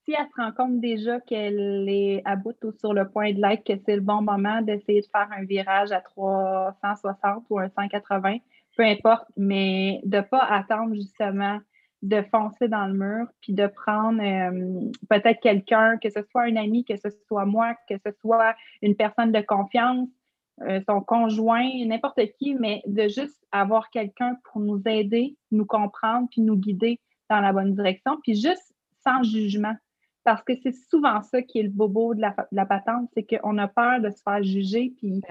si 0.06 0.14
elle 0.18 0.28
se 0.28 0.42
rend 0.42 0.54
compte 0.54 0.80
déjà 0.80 1.20
qu'elle 1.20 1.90
est 1.90 2.22
à 2.24 2.38
bout 2.38 2.56
ou 2.64 2.72
sur 2.72 2.94
le 2.94 3.10
point 3.10 3.34
de 3.34 3.42
l'être, 3.42 3.66
que 3.66 3.74
c'est 3.86 3.96
le 3.96 4.02
bon 4.02 4.22
moment 4.22 4.62
d'essayer 4.62 5.02
de 5.02 5.08
faire 5.08 5.28
un 5.38 5.44
virage 5.44 5.92
à 5.92 6.00
360 6.00 7.44
ou 7.50 7.60
un 7.60 7.68
180, 7.68 8.38
peu 8.78 8.84
importe, 8.84 9.26
mais 9.36 10.00
de 10.06 10.18
ne 10.18 10.22
pas 10.22 10.44
attendre 10.44 10.94
justement 10.94 11.60
de 12.04 12.22
foncer 12.32 12.68
dans 12.68 12.86
le 12.86 12.94
mur, 12.94 13.28
puis 13.42 13.54
de 13.54 13.66
prendre 13.68 14.22
euh, 14.22 14.92
peut-être 15.10 15.42
quelqu'un, 15.42 15.98
que 15.98 16.10
ce 16.10 16.22
soit 16.30 16.44
un 16.44 16.56
ami, 16.56 16.86
que 16.86 16.96
ce 16.96 17.10
soit 17.28 17.46
moi, 17.46 17.74
que 17.90 17.96
ce 17.98 18.12
soit 18.22 18.56
une 18.84 18.96
personne 18.96 19.32
de 19.32 19.42
confiance, 19.42 20.08
euh, 20.62 20.80
son 20.88 21.02
conjoint, 21.02 21.68
n'importe 21.86 22.22
qui, 22.38 22.54
mais 22.54 22.82
de 22.86 23.08
juste 23.08 23.44
avoir 23.52 23.90
quelqu'un 23.90 24.38
pour 24.44 24.62
nous 24.62 24.82
aider, 24.86 25.36
nous 25.52 25.66
comprendre, 25.66 26.28
puis 26.30 26.42
nous 26.42 26.56
guider 26.56 27.00
dans 27.30 27.42
la 27.42 27.52
bonne 27.52 27.74
direction, 27.74 28.18
puis 28.22 28.36
juste 28.36 28.74
sans 29.04 29.24
jugement. 29.24 29.76
Parce 30.24 30.44
que 30.44 30.54
c'est 30.62 30.76
souvent 30.90 31.22
ça 31.24 31.42
qui 31.42 31.60
est 31.60 31.64
le 31.64 31.70
bobo 31.70 32.14
de 32.14 32.22
la, 32.22 32.30
de 32.30 32.56
la 32.56 32.66
patente, 32.66 33.10
c'est 33.14 33.24
qu'on 33.24 33.58
a 33.58 33.68
peur 33.68 34.02
de 34.02 34.10
se 34.12 34.22
faire 34.22 34.44
juger, 34.44 34.94
puis 34.98 35.22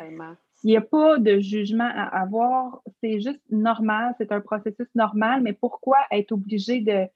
il 0.67 0.71
n'y 0.71 0.77
a 0.77 0.81
pas 0.81 1.19
de 1.19 1.39
jugement 1.39 1.89
à 1.95 2.23
avoir. 2.23 2.83
C'est 3.01 3.21
juste 3.21 3.41
normal, 3.51 4.17
c'est 4.19 4.33
un 4.33 4.41
processus 4.41 4.89
normal, 4.97 5.41
mais 5.41 5.53
pourquoi 5.53 5.99
être 6.11 6.33
obligé 6.33 6.81
de, 6.81 7.07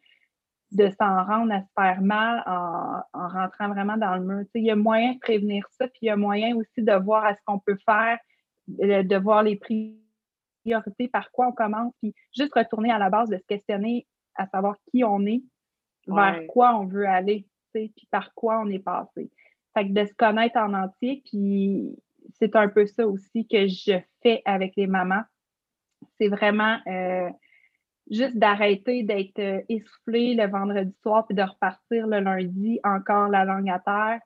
de 0.70 0.88
s'en 0.90 1.24
rendre 1.24 1.52
à 1.52 1.60
se 1.60 1.66
faire 1.76 2.00
mal 2.00 2.44
en, 2.46 3.00
rentrant 3.12 3.68
vraiment 3.70 3.96
dans 3.96 4.14
le 4.14 4.24
mur? 4.24 4.46
il 4.54 4.66
y 4.66 4.70
a 4.70 4.76
moyen 4.76 5.14
de 5.14 5.18
prévenir 5.18 5.66
ça, 5.72 5.88
puis 5.88 5.98
il 6.02 6.06
y 6.06 6.10
a 6.10 6.16
moyen 6.16 6.54
aussi 6.54 6.80
de 6.80 6.92
voir 6.92 7.24
à 7.24 7.34
ce 7.34 7.40
qu'on 7.44 7.58
peut 7.58 7.76
faire, 7.84 8.20
de 8.68 9.16
voir 9.16 9.42
les 9.42 9.56
priorités, 9.56 11.08
par 11.08 11.32
quoi 11.32 11.48
on 11.48 11.52
commence, 11.52 11.92
puis 12.00 12.14
juste 12.32 12.54
retourner 12.54 12.92
à 12.92 12.98
la 12.98 13.10
base 13.10 13.30
de 13.30 13.36
se 13.36 13.46
questionner 13.48 14.06
à 14.36 14.46
savoir 14.46 14.76
qui 14.92 15.02
on 15.02 15.26
est, 15.26 15.42
vers 16.06 16.46
quoi 16.46 16.76
on 16.76 16.86
veut 16.86 17.08
aller, 17.08 17.48
puis 17.72 17.92
par 18.12 18.32
quoi 18.32 18.60
on 18.60 18.68
est 18.68 18.78
passé. 18.78 19.28
Fait 19.74 19.88
que 19.88 19.92
de 19.92 20.04
se 20.04 20.14
connaître 20.14 20.56
en 20.56 20.72
entier, 20.72 21.20
puis 21.24 21.98
c'est 22.38 22.56
un 22.56 22.68
peu 22.68 22.86
ça 22.86 23.06
aussi 23.06 23.46
que 23.46 23.66
je 23.66 23.98
fais 24.22 24.42
avec 24.44 24.72
les 24.76 24.86
mamans. 24.86 25.22
C'est 26.18 26.28
vraiment 26.28 26.78
euh, 26.86 27.28
juste 28.10 28.36
d'arrêter 28.36 29.02
d'être 29.02 29.38
euh, 29.38 29.60
essoufflé 29.68 30.34
le 30.34 30.46
vendredi 30.48 30.94
soir 31.02 31.26
puis 31.26 31.36
de 31.36 31.42
repartir 31.42 32.06
le 32.06 32.20
lundi 32.20 32.80
encore 32.84 33.28
la 33.28 33.44
langue 33.44 33.70
à 33.70 33.78
terre, 33.78 34.20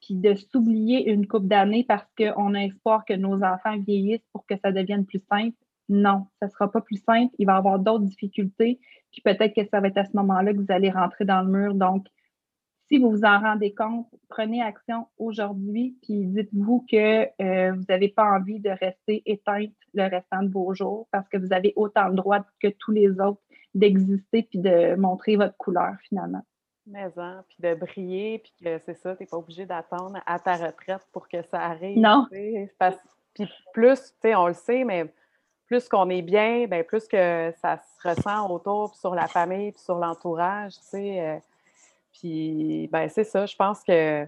puis 0.00 0.14
de 0.14 0.34
s'oublier 0.34 1.10
une 1.10 1.26
coupe 1.26 1.46
d'années 1.46 1.84
parce 1.86 2.06
qu'on 2.16 2.54
a 2.54 2.64
espoir 2.64 3.04
que 3.04 3.14
nos 3.14 3.42
enfants 3.42 3.78
vieillissent 3.78 4.26
pour 4.32 4.46
que 4.46 4.56
ça 4.58 4.72
devienne 4.72 5.06
plus 5.06 5.22
simple. 5.30 5.56
Non, 5.88 6.26
ça 6.38 6.46
ne 6.46 6.50
sera 6.50 6.70
pas 6.70 6.80
plus 6.80 7.02
simple. 7.02 7.34
Il 7.38 7.46
va 7.46 7.54
y 7.54 7.56
avoir 7.56 7.78
d'autres 7.78 8.04
difficultés. 8.04 8.78
Puis 9.12 9.22
peut-être 9.22 9.54
que 9.54 9.66
ça 9.68 9.80
va 9.80 9.88
être 9.88 9.98
à 9.98 10.04
ce 10.04 10.16
moment-là 10.16 10.52
que 10.52 10.58
vous 10.58 10.70
allez 10.72 10.90
rentrer 10.90 11.24
dans 11.24 11.42
le 11.42 11.50
mur. 11.50 11.74
Donc, 11.74 12.06
si 12.90 12.98
vous 12.98 13.10
vous 13.10 13.24
en 13.24 13.38
rendez 13.38 13.72
compte, 13.72 14.08
prenez 14.28 14.60
action 14.62 15.06
aujourd'hui, 15.16 15.96
puis 16.02 16.26
dites-vous 16.26 16.84
que 16.90 17.22
euh, 17.40 17.72
vous 17.72 17.84
n'avez 17.88 18.08
pas 18.08 18.24
envie 18.24 18.58
de 18.58 18.70
rester 18.70 19.22
éteinte 19.26 19.72
le 19.94 20.10
restant 20.10 20.42
de 20.42 20.50
vos 20.50 20.74
jours 20.74 21.06
parce 21.12 21.28
que 21.28 21.36
vous 21.36 21.52
avez 21.52 21.72
autant 21.76 22.08
le 22.08 22.14
droit 22.14 22.40
que 22.60 22.68
tous 22.68 22.90
les 22.90 23.08
autres 23.20 23.40
d'exister 23.74 24.42
puis 24.42 24.58
de 24.58 24.96
montrer 24.96 25.36
votre 25.36 25.56
couleur 25.56 25.94
finalement. 26.08 26.42
Mais 26.86 27.06
hein, 27.16 27.44
puis 27.48 27.58
de 27.60 27.74
briller, 27.74 28.40
puis 28.40 28.52
que 28.64 28.78
c'est 28.84 28.94
ça, 28.94 29.14
tu 29.14 29.22
n'es 29.22 29.26
pas 29.28 29.36
obligé 29.36 29.66
d'attendre 29.66 30.18
à 30.26 30.40
ta 30.40 30.56
retraite 30.56 31.06
pour 31.12 31.28
que 31.28 31.42
ça 31.42 31.60
arrive. 31.60 31.96
Non. 31.96 32.26
Puis 32.28 33.48
plus, 33.72 34.00
tu 34.00 34.16
sais, 34.22 34.34
on 34.34 34.48
le 34.48 34.54
sait, 34.54 34.82
mais 34.82 35.04
plus 35.66 35.88
qu'on 35.88 36.10
est 36.10 36.22
bien, 36.22 36.66
bien, 36.66 36.82
plus 36.82 37.06
que 37.06 37.52
ça 37.62 37.76
se 37.78 38.08
ressent 38.08 38.50
autour, 38.50 38.96
sur 38.96 39.14
la 39.14 39.28
famille, 39.28 39.70
puis 39.70 39.80
sur 39.80 39.98
l'entourage, 39.98 40.74
tu 40.80 40.86
sais. 40.86 41.20
Euh, 41.20 41.38
puis, 42.12 42.88
ben, 42.92 43.08
c'est 43.08 43.24
ça. 43.24 43.46
Je 43.46 43.56
pense 43.56 43.82
que 43.82 44.26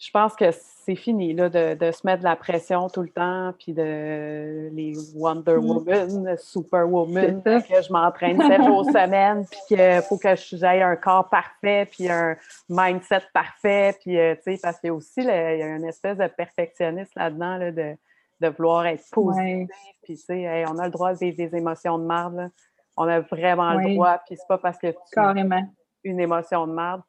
je 0.00 0.10
pense 0.10 0.34
que 0.34 0.46
c'est 0.50 0.96
fini 0.96 1.34
là, 1.34 1.50
de, 1.50 1.92
se 1.92 2.06
mettre 2.06 2.20
de 2.20 2.24
la 2.24 2.34
pression 2.34 2.88
tout 2.88 3.02
le 3.02 3.10
temps, 3.10 3.52
puis 3.58 3.74
de 3.74 4.70
les 4.72 4.94
Wonder 5.14 5.56
mm. 5.56 5.70
Woman, 5.70 6.36
Superwoman, 6.38 7.42
que 7.42 7.82
je 7.82 7.92
m'entraîne 7.92 8.40
sept 8.40 8.64
jours 8.64 8.84
semaine, 8.86 9.44
puis 9.44 9.60
qu'il 9.68 10.02
faut 10.08 10.16
que 10.16 10.34
j'aille 10.36 10.80
un 10.80 10.96
corps 10.96 11.28
parfait, 11.28 11.86
puis 11.90 12.08
un 12.08 12.34
mindset 12.70 13.24
parfait, 13.34 13.94
puis 14.00 14.18
euh, 14.18 14.34
tu 14.36 14.54
sais, 14.54 14.60
parce 14.62 14.80
qu'il 14.80 14.88
y 14.88 14.90
a 14.90 14.94
aussi 14.94 15.20
il 15.20 15.26
y 15.26 15.30
a 15.30 15.76
une 15.76 15.84
espèce 15.84 16.16
de 16.16 16.26
perfectionniste 16.28 17.14
là-dedans 17.14 17.58
là, 17.58 17.70
de, 17.70 17.94
de, 18.40 18.48
vouloir 18.48 18.86
être 18.86 19.04
positif, 19.12 19.68
puis 20.02 20.16
tu 20.16 20.22
sais, 20.22 20.64
on 20.66 20.78
a 20.78 20.86
le 20.86 20.92
droit 20.92 21.12
de 21.12 21.18
vivre 21.18 21.36
des 21.36 21.54
émotions 21.54 21.98
de 21.98 22.04
marde, 22.04 22.50
on 22.96 23.06
a 23.06 23.20
vraiment 23.20 23.74
le 23.74 23.94
droit, 23.94 24.18
puis 24.26 24.36
c'est 24.38 24.48
pas 24.48 24.56
parce 24.56 24.78
que 24.78 24.86
tu, 24.86 24.96
Carrément 25.12 25.62
une 26.04 26.20
émotion 26.20 26.66
de 26.66 26.72
merde, 26.72 27.02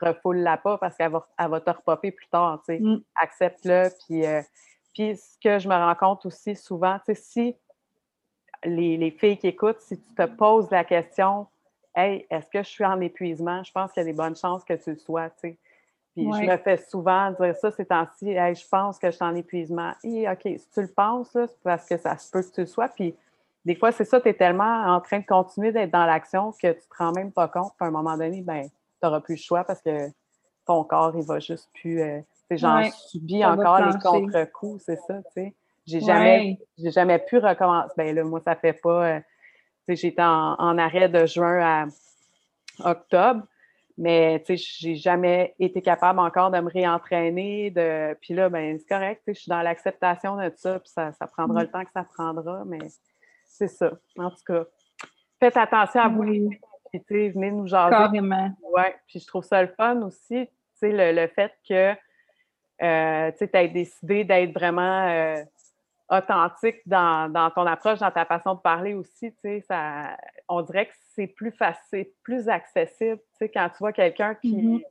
refoule-la 0.00 0.56
pas 0.56 0.78
parce 0.78 0.96
qu'elle 0.96 1.12
va, 1.12 1.26
elle 1.38 1.48
va 1.50 1.60
te 1.60 1.70
repopper 1.70 2.10
plus 2.10 2.28
tard. 2.28 2.62
Mm. 2.68 2.96
Accepte-le. 3.16 3.88
Puis, 4.06 4.26
euh, 4.26 4.42
puis 4.94 5.16
ce 5.16 5.36
que 5.42 5.58
je 5.58 5.68
me 5.68 5.74
rends 5.74 5.94
compte 5.94 6.26
aussi 6.26 6.56
souvent, 6.56 6.98
si 7.12 7.54
les, 8.64 8.96
les, 8.96 9.10
filles 9.10 9.38
qui 9.38 9.48
écoutent, 9.48 9.80
si 9.80 10.00
tu 10.00 10.14
te 10.14 10.26
poses 10.26 10.70
la 10.70 10.84
question, 10.84 11.46
Hey, 11.98 12.26
est-ce 12.30 12.48
que 12.48 12.62
je 12.62 12.68
suis 12.68 12.84
en 12.84 13.00
épuisement? 13.00 13.64
Je 13.64 13.72
pense 13.72 13.90
qu'il 13.92 14.02
y 14.02 14.06
a 14.06 14.08
des 14.08 14.16
bonnes 14.16 14.36
chances 14.36 14.62
que 14.62 14.74
tu 14.74 14.90
le 14.90 14.96
sois. 14.96 15.30
Puis 15.40 15.58
je 16.16 16.22
me 16.22 16.56
fais 16.58 16.76
souvent 16.76 17.32
dire 17.32 17.56
ça 17.56 17.72
ces 17.72 17.86
temps-ci, 17.86 18.30
hey, 18.30 18.54
je 18.54 18.68
pense 18.68 19.00
que 19.00 19.08
je 19.10 19.16
suis 19.16 19.24
en 19.24 19.34
épuisement. 19.34 19.92
Et 20.04 20.28
OK, 20.28 20.42
si 20.44 20.70
tu 20.72 20.80
le 20.80 20.92
penses, 20.92 21.30
c'est 21.32 21.62
parce 21.64 21.86
que 21.86 21.96
ça 21.96 22.16
se 22.16 22.30
peut 22.30 22.42
que 22.42 22.54
tu 22.54 22.60
le 22.60 22.66
sois. 22.68 22.86
Puis 22.86 23.16
des 23.64 23.74
fois, 23.74 23.92
c'est 23.92 24.04
ça, 24.04 24.20
tu 24.20 24.28
es 24.28 24.34
tellement 24.34 24.84
en 24.86 25.00
train 25.00 25.18
de 25.18 25.26
continuer 25.26 25.72
d'être 25.72 25.90
dans 25.90 26.06
l'action 26.06 26.52
que 26.52 26.58
tu 26.58 26.66
ne 26.68 26.72
te 26.72 26.96
rends 26.98 27.12
même 27.12 27.32
pas 27.32 27.48
compte. 27.48 27.72
à 27.80 27.86
un 27.86 27.90
moment 27.90 28.16
donné, 28.16 28.42
ben, 28.42 28.62
tu 28.62 28.70
n'auras 29.02 29.20
plus 29.20 29.34
le 29.34 29.40
choix 29.40 29.64
parce 29.64 29.82
que 29.82 30.08
ton 30.66 30.84
corps, 30.84 31.12
il 31.16 31.24
va 31.24 31.38
juste 31.38 31.68
plus. 31.74 32.00
Euh, 32.00 32.20
j'en 32.50 32.82
subis 32.90 33.44
encore 33.44 33.80
les 33.80 33.98
contre-coups, 33.98 34.82
c'est 34.84 35.00
ça, 35.06 35.16
tu 35.16 35.32
sais. 35.34 35.54
J'ai 35.86 36.00
jamais, 36.00 36.58
jamais 36.78 37.18
pu 37.18 37.38
recommencer. 37.38 37.94
Ben 37.96 38.14
là, 38.14 38.22
moi, 38.22 38.40
ça 38.40 38.54
fait 38.54 38.74
pas. 38.74 39.06
Euh, 39.06 39.20
j'étais 39.88 40.22
en, 40.22 40.54
en, 40.58 40.76
arrêt 40.76 41.08
de 41.08 41.24
juin 41.24 41.60
à 41.60 42.90
octobre, 42.90 43.42
mais 43.96 44.42
tu 44.46 44.58
sais, 44.58 44.64
j'ai 44.78 44.94
jamais 44.96 45.54
été 45.58 45.80
capable 45.80 46.20
encore 46.20 46.50
de 46.50 46.60
me 46.60 46.70
réentraîner. 46.70 47.70
De... 47.70 48.14
Puis 48.20 48.34
là, 48.34 48.50
ben, 48.50 48.78
c'est 48.78 48.86
correct, 48.86 49.22
je 49.26 49.32
suis 49.32 49.48
dans 49.48 49.62
l'acceptation 49.62 50.36
de 50.36 50.52
ça, 50.56 50.78
puis 50.78 50.90
ça, 50.90 51.12
ça 51.12 51.26
prendra 51.26 51.60
mm. 51.60 51.62
le 51.62 51.70
temps 51.70 51.84
que 51.84 51.92
ça 51.92 52.04
prendra, 52.04 52.64
mais 52.66 52.78
c'est 53.48 53.68
ça. 53.68 53.92
En 54.16 54.30
tout 54.30 54.44
cas, 54.46 54.64
faites 55.40 55.56
attention 55.56 56.00
à 56.00 56.08
vous, 56.08 56.22
oui. 56.22 56.48
puis 57.06 57.30
venez 57.30 57.50
nous 57.50 57.66
jaser. 57.66 57.90
Carrément. 57.90 58.50
Ouais, 58.72 58.96
puis 59.06 59.20
je 59.20 59.26
trouve 59.26 59.44
ça 59.44 59.62
le 59.62 59.68
fun 59.68 60.02
aussi, 60.02 60.48
le, 60.82 61.12
le, 61.12 61.26
fait 61.26 61.52
que 61.68 61.94
euh, 62.82 63.32
tu 63.36 63.48
aies 63.52 63.68
décidé 63.68 64.24
d'être 64.24 64.52
vraiment. 64.52 65.08
Euh, 65.08 65.42
authentique 66.10 66.80
dans, 66.86 67.50
ton 67.54 67.66
approche, 67.66 67.98
dans 67.98 68.10
ta 68.10 68.24
façon 68.24 68.54
de 68.54 68.60
parler 68.60 68.94
aussi, 68.94 69.32
ça, 69.66 70.16
on 70.48 70.62
dirait 70.62 70.86
que 70.86 70.94
c'est 71.14 71.26
plus 71.26 71.52
facile, 71.52 72.06
plus 72.22 72.48
accessible, 72.48 73.20
quand 73.40 73.68
tu 73.68 73.78
vois 73.78 73.92
quelqu'un 73.92 74.34
qui, 74.34 74.84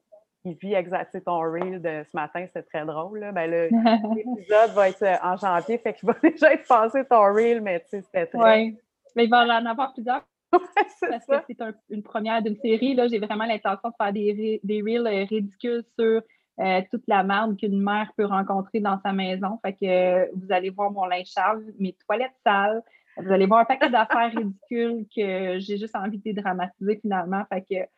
mm-hmm. 0.52 0.60
vit 0.60 0.74
exactement 0.74 1.24
ton 1.26 1.40
reel 1.40 1.82
de 1.82 2.04
ce 2.04 2.16
matin, 2.16 2.46
c'est 2.52 2.64
très 2.64 2.86
drôle, 2.86 3.20
là, 3.20 3.32
ben 3.32 3.50
l'épisode 4.16 4.72
va 4.74 4.90
être 4.90 5.04
euh, 5.04 5.16
en 5.24 5.38
janvier, 5.38 5.78
fait 5.78 5.94
qu'il 5.94 6.08
va 6.08 6.16
déjà 6.24 6.54
être 6.54 6.68
passé 6.68 7.04
ton 7.06 7.34
reel, 7.34 7.62
mais 7.62 7.80
tu 7.82 7.90
sais, 7.90 8.02
c'était 8.02 8.26
très... 8.28 8.64
Oui, 8.64 8.78
mais 9.16 9.26
il 9.26 9.30
va 9.30 9.44
en 9.44 9.66
avoir 9.66 9.94
plusieurs. 9.94 10.24
parce 10.52 11.26
que 11.26 11.34
c'est 11.48 11.58
une 11.90 12.04
première 12.04 12.42
d'une 12.42 12.56
série, 12.56 12.94
là, 12.94 13.08
j'ai 13.08 13.20
vraiment 13.20 13.46
l'intention 13.46 13.90
de 13.90 13.94
faire 14.02 14.14
des, 14.14 14.62
des 14.64 14.82
reels 14.82 15.08
euh, 15.08 15.26
ridicules 15.26 15.84
sur 16.00 16.22
euh, 16.60 16.82
toute 16.90 17.04
la 17.08 17.24
merde 17.24 17.58
qu'une 17.58 17.82
mère 17.82 18.12
peut 18.18 18.26
rencontrer 18.26 18.80
dans 18.80 19.00
sa 19.02 19.12
maison. 19.14 19.60
Fait 19.64 19.74
que 19.74 19.86
euh, 19.86 20.26
vous 20.36 20.52
allez 20.52 20.70
voir 20.70 20.92
mon 20.92 21.06
linge 21.06 21.28
sale, 21.28 21.64
mes 21.80 21.96
toilettes 22.06 22.38
sales. 22.46 22.82
Vous 23.18 23.32
allez 23.32 23.46
voir 23.46 23.62
un 23.62 23.66
paquet 23.66 23.90
d'affaires 23.90 24.32
ridicules 24.32 25.06
que 25.16 25.60
j'ai 25.60 25.78
juste 25.78 25.96
envie 25.96 26.18
de 26.18 26.24
dédramatiser 26.24 27.00
finalement. 27.02 27.44
Fait 27.50 27.62
que 27.62 27.90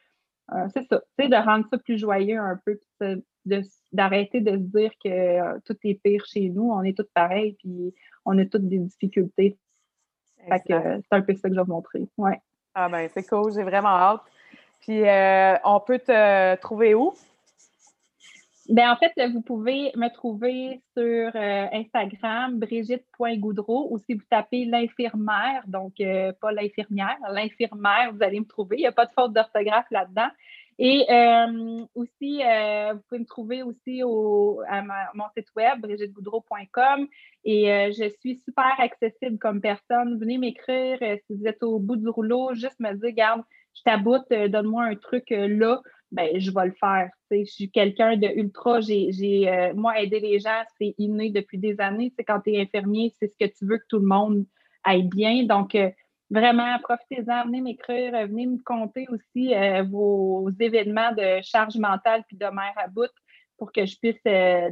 euh, 0.54 0.68
c'est 0.74 0.88
ça. 0.88 1.02
Tu 1.18 1.28
de 1.28 1.36
rendre 1.36 1.66
ça 1.70 1.78
plus 1.78 1.98
joyeux 1.98 2.40
un 2.40 2.60
peu, 2.66 2.80
d'arrêter 3.92 4.42
de, 4.42 4.52
se 4.52 4.58
dire 4.58 4.92
que 5.04 5.60
tout 5.62 5.78
est 5.84 6.02
pire 6.02 6.26
chez 6.26 6.50
nous. 6.50 6.72
On 6.72 6.84
est 6.84 6.98
tous 6.98 7.08
pareils, 7.14 7.56
puis 7.60 7.94
on 8.26 8.38
a 8.38 8.46
toutes 8.46 8.68
des 8.68 8.80
difficultés. 8.80 9.58
Fait 10.48 10.60
que 10.60 11.02
c'est 11.02 11.16
un 11.16 11.22
peu 11.22 11.36
ça 11.36 11.50
que 11.50 11.56
je 11.56 11.60
vais 11.60 11.66
vous 11.66 11.74
montrer. 11.74 12.08
Ouais. 12.18 12.40
Ah 12.74 12.88
ben 12.88 13.10
c'est 13.14 13.28
cool, 13.28 13.52
j'ai 13.54 13.64
vraiment 13.64 13.90
hâte. 13.90 14.22
Puis 14.82 15.02
on 15.66 15.80
peut 15.82 16.00
te 16.00 16.56
trouver 16.58 16.96
où? 16.96 17.14
Ben, 18.70 18.92
en 18.92 18.96
fait, 18.98 19.12
vous 19.32 19.42
pouvez 19.42 19.92
me 19.96 20.14
trouver 20.14 20.84
sur 20.96 21.32
euh, 21.36 21.66
Instagram, 21.74 22.60
brigitte.goudreau, 22.60 23.88
ou 23.90 23.98
si 23.98 24.14
vous 24.14 24.22
tapez 24.30 24.66
l'infirmière, 24.66 25.64
donc 25.66 25.94
euh, 26.00 26.32
pas 26.40 26.52
l'infirmière, 26.52 27.18
l'infirmière, 27.32 28.12
vous 28.14 28.22
allez 28.22 28.40
me 28.40 28.46
trouver. 28.46 28.78
Il 28.78 28.82
n'y 28.82 28.86
a 28.86 28.92
pas 28.92 29.08
de 29.08 29.12
faute 29.12 29.34
d'orthographe 29.34 29.88
là-dedans. 29.90 30.30
Et 30.78 31.04
euh, 31.10 31.84
aussi, 31.96 32.42
vous 32.94 33.00
pouvez 33.10 33.20
me 33.20 33.26
trouver 33.26 33.64
aussi 33.64 34.04
au, 34.04 34.62
à 34.70 34.84
mon 35.16 35.26
site 35.36 35.50
web, 35.56 35.82
brigittegoudreau.com. 35.82 37.08
Et 37.44 37.92
je 37.92 38.10
suis 38.20 38.36
super 38.38 38.80
accessible 38.80 39.40
comme 39.40 39.62
personne. 39.62 40.18
Venez 40.20 40.38
m'écrire 40.38 41.00
si 41.00 41.36
vous 41.36 41.48
êtes 41.48 41.64
au 41.64 41.80
bout 41.80 41.98
du 41.98 42.08
rouleau, 42.08 42.54
juste 42.54 42.80
me 42.80 42.94
dire, 42.94 43.12
garde, 43.12 43.42
je 43.76 43.82
t'aboute, 43.84 44.30
donne-moi 44.30 44.86
un 44.86 44.96
truc 44.96 45.26
là 45.32 45.82
ben 46.12 46.40
je 46.40 46.52
vais 46.52 46.66
le 46.66 46.74
faire. 46.80 47.10
Je 47.32 47.44
suis 47.46 47.70
quelqu'un 47.70 48.18
de 48.18 48.28
ultra, 48.28 48.82
j'ai 48.82 49.50
euh, 49.50 49.74
moi 49.76 50.00
aider 50.00 50.20
les 50.20 50.40
gens, 50.40 50.64
c'est 50.78 50.96
inné 50.98 51.30
depuis 51.30 51.58
des 51.58 51.80
années. 51.80 52.12
C'est 52.16 52.24
quand 52.24 52.42
tu 52.42 52.54
es 52.54 52.62
infirmier, 52.62 53.14
c'est 53.20 53.28
ce 53.28 53.36
que 53.40 53.52
tu 53.52 53.66
veux 53.66 53.78
que 53.78 53.86
tout 53.88 54.00
le 54.00 54.08
monde 54.08 54.46
aille 54.84 55.04
bien. 55.04 55.44
Donc 55.44 55.76
euh, 55.76 55.90
vraiment, 56.30 56.78
profitez-en, 56.82 57.46
venez 57.46 57.62
m'écrire, 57.62 58.12
venez 58.28 58.48
me 58.48 58.58
compter 58.64 59.08
aussi 59.10 59.54
euh, 59.54 59.84
vos 59.84 60.50
événements 60.60 61.12
de 61.12 61.42
charge 61.44 61.78
mentale 61.78 62.24
puis 62.28 62.38
de 62.38 62.46
mère 62.46 62.74
à 62.78 62.88
bout 62.88 63.12
pour 63.58 63.72
que 63.72 63.86
je 63.86 63.98
puisse 64.00 64.24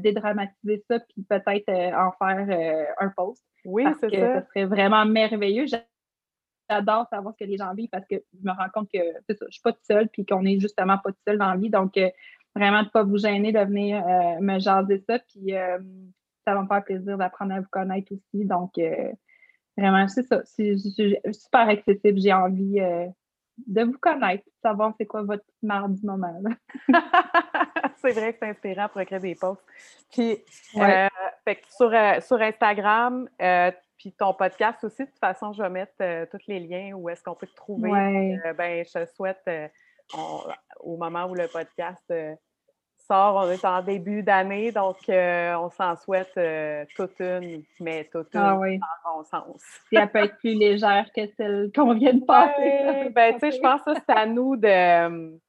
dédramatiser 0.02 0.82
ça 0.90 1.00
puis 1.02 1.22
peut-être 1.30 1.70
en 1.70 2.12
faire 2.18 2.88
un 3.00 3.10
post. 3.10 3.44
Oui, 3.66 3.84
c'est 4.00 4.10
ça. 4.16 4.42
Ce 4.42 4.48
serait 4.48 4.66
vraiment 4.66 5.06
merveilleux 5.06 5.66
j'adore 6.70 7.07
savoir 7.09 7.34
ce 7.34 7.43
que 7.43 7.49
les 7.49 7.57
gens 7.57 7.74
vivent 7.74 7.89
parce 7.89 8.05
que 8.07 8.15
je 8.15 8.43
me 8.43 8.51
rends 8.51 8.70
compte 8.74 8.89
que 8.91 8.99
je 8.99 9.34
ne 9.34 9.51
suis 9.51 9.61
pas 9.61 9.72
toute 9.72 9.86
seule 9.86 10.09
puis 10.09 10.26
qu'on 10.26 10.43
n'est 10.43 10.59
justement 10.59 10.97
pas 10.97 11.11
toute 11.11 11.22
seule 11.28 11.38
dans 11.38 11.49
la 11.49 11.57
vie. 11.57 11.70
Donc, 11.70 11.97
euh, 11.97 12.09
vraiment, 12.55 12.82
de 12.82 12.86
ne 12.86 12.91
pas 12.91 13.03
vous 13.03 13.18
gêner 13.18 13.51
de 13.51 13.59
venir 13.59 14.05
euh, 14.07 14.39
me 14.41 14.59
jaser 14.59 15.03
ça. 15.07 15.20
Puis, 15.20 15.55
euh, 15.55 15.80
ça 16.45 16.53
va 16.53 16.63
me 16.63 16.68
faire 16.68 16.84
plaisir 16.84 17.18
d'apprendre 17.18 17.53
à 17.53 17.59
vous 17.59 17.68
connaître 17.72 18.11
aussi. 18.13 18.45
Donc, 18.45 18.74
vraiment, 19.78 20.07
c'est 20.07 20.24
ça. 20.24 20.41
C'est 20.45 20.78
super 20.78 21.68
accessible. 21.68 22.20
J'ai 22.20 22.34
envie 22.34 22.80
de 23.68 23.84
vous 23.84 23.97
connaître, 23.99 24.45
savoir 24.61 24.93
c'est 24.97 25.05
quoi 25.05 25.24
votre 25.24 25.43
mardi 25.61 26.05
moment. 26.05 26.39
c'est 27.97 28.11
vrai 28.11 28.32
que 28.32 28.39
c'est 28.39 28.49
inspirant 28.49 28.88
pour 28.88 29.01
écrire 29.01 29.20
des 29.20 29.36
posts. 29.36 29.61
Puis, 30.09 30.38
sur, 31.70 31.91
sur, 32.22 32.41
Instagram, 32.41 33.28
puis 33.98 34.14
ton 34.14 34.34
podcast 34.34 34.84
aussi, 34.84 35.04
de 35.04 35.10
toute 35.10 35.20
façon, 35.20 35.54
je 35.54 35.62
vais 35.62 35.70
mettre 35.70 35.93
euh, 36.02 36.26
tous 36.30 36.41
les 36.48 36.60
liens 36.60 36.93
où 36.93 37.10
est-ce 37.10 37.24
qu'on 37.24 37.36
peut 37.36 37.48
te 37.48 37.56
trouver. 37.56 37.91
Euh, 38.45 38.54
ben, 38.54 38.86
je 38.86 39.06
souhaite, 39.16 39.41
euh, 39.48 39.68
au 40.80 40.98
moment 40.98 41.26
où 41.26 41.34
le 41.34 41.48
podcast 41.48 42.14
sort, 43.08 43.36
on 43.36 43.50
est 43.50 43.66
en 43.66 43.82
début 43.82 44.22
d'année, 44.22 44.72
donc 44.72 44.98
on 45.08 45.70
s'en 45.70 45.95
souhaite 45.95 46.38
toute 46.95 47.20
une, 47.20 47.64
mais 47.80 48.08
toute 48.12 48.36
ah 48.36 48.60
une 48.66 48.80
bon 48.80 49.24
sens. 49.24 49.62
Si 49.89 49.95
elle 49.95 50.10
peut 50.10 50.20
être 50.20 50.38
plus 50.38 50.54
légère 50.54 51.10
que 51.16 51.22
celle 51.36 51.72
qu'on 51.74 51.93
vient 51.93 52.14
de 52.14 52.26
passer. 52.26 53.10
ben, 53.10 53.34
tu 53.34 53.39
sais, 53.39 53.52
je 53.52 53.62
pense 53.62 53.82
que 53.82 53.93
c'est 53.95 54.16
à 54.16 54.26
nous 54.26 54.56
de 54.56 55.39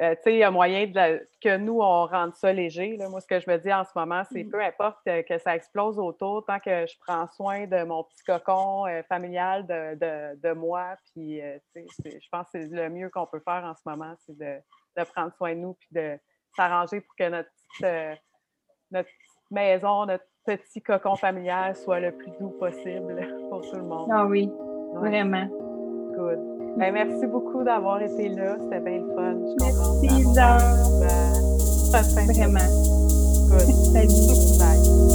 euh, 0.00 0.14
tu 0.14 0.22
sais, 0.22 0.34
il 0.34 0.38
y 0.38 0.44
a 0.44 0.50
moyen 0.50 0.92
que 1.40 1.56
nous, 1.56 1.80
on 1.80 2.06
rende 2.06 2.34
ça 2.34 2.52
léger. 2.52 2.96
Moi, 3.10 3.20
ce 3.20 3.26
que 3.26 3.40
je 3.40 3.50
me 3.50 3.58
dis 3.58 3.72
en 3.72 3.84
ce 3.84 3.90
moment, 3.96 4.22
c'est 4.32 4.44
mmh. 4.44 4.50
peu 4.50 4.62
importe 4.62 4.98
que, 5.04 5.38
ça 5.38 5.56
explose 5.56 5.98
autour, 5.98 6.44
tant 6.46 6.60
que 6.60 6.86
je 6.86 6.94
prends 7.00 7.26
soin 7.28 7.66
de 7.66 7.82
mon 7.84 8.04
petit 8.04 8.22
cocon 8.24 8.86
euh, 8.86 9.02
familial, 9.08 9.66
de, 9.66 10.52
moi, 10.52 10.94
puis 11.12 11.40
euh, 11.42 11.58
je 11.74 12.28
pense 12.30 12.46
que 12.52 12.60
c'est 12.60 12.68
le 12.68 12.88
mieux 12.90 13.10
qu'on 13.10 13.26
peut 13.26 13.40
faire 13.40 13.64
en 13.64 13.74
ce 13.74 13.82
moment, 13.86 14.14
c'est 14.24 14.38
de, 14.38 15.04
prendre 15.12 15.32
soin 15.34 15.54
de 15.54 15.60
nous, 15.60 15.74
puis 15.74 15.88
de 15.92 16.18
s'arranger 16.56 17.00
pour 17.00 17.14
que 17.16 17.28
notre 17.28 17.50
notre 18.90 19.10
maison, 19.50 20.06
notre 20.06 20.24
petit 20.46 20.82
cocon 20.82 21.16
familial 21.16 21.76
soit 21.76 22.00
le 22.00 22.12
plus 22.12 22.30
doux 22.40 22.50
possible 22.50 23.26
pour 23.50 23.60
tout 23.60 23.76
le 23.76 23.82
monde. 23.82 24.08
Ah 24.12 24.26
oui, 24.26 24.50
vraiment. 24.94 25.46
Good. 26.16 26.57
Ben, 26.78 26.92
merci 26.92 27.26
beaucoup 27.26 27.64
d'avoir 27.64 28.00
été 28.00 28.28
là. 28.28 28.56
C'était 28.62 28.80
bien 28.80 29.00
le 29.00 29.14
fun. 29.14 29.34
merci, 29.60 30.22
Jean. 30.34 30.58
Ben, 31.00 31.32
Vraiment. 32.26 32.58
Good. 33.50 33.74
Salut. 33.92 34.58
Bye. 34.60 35.07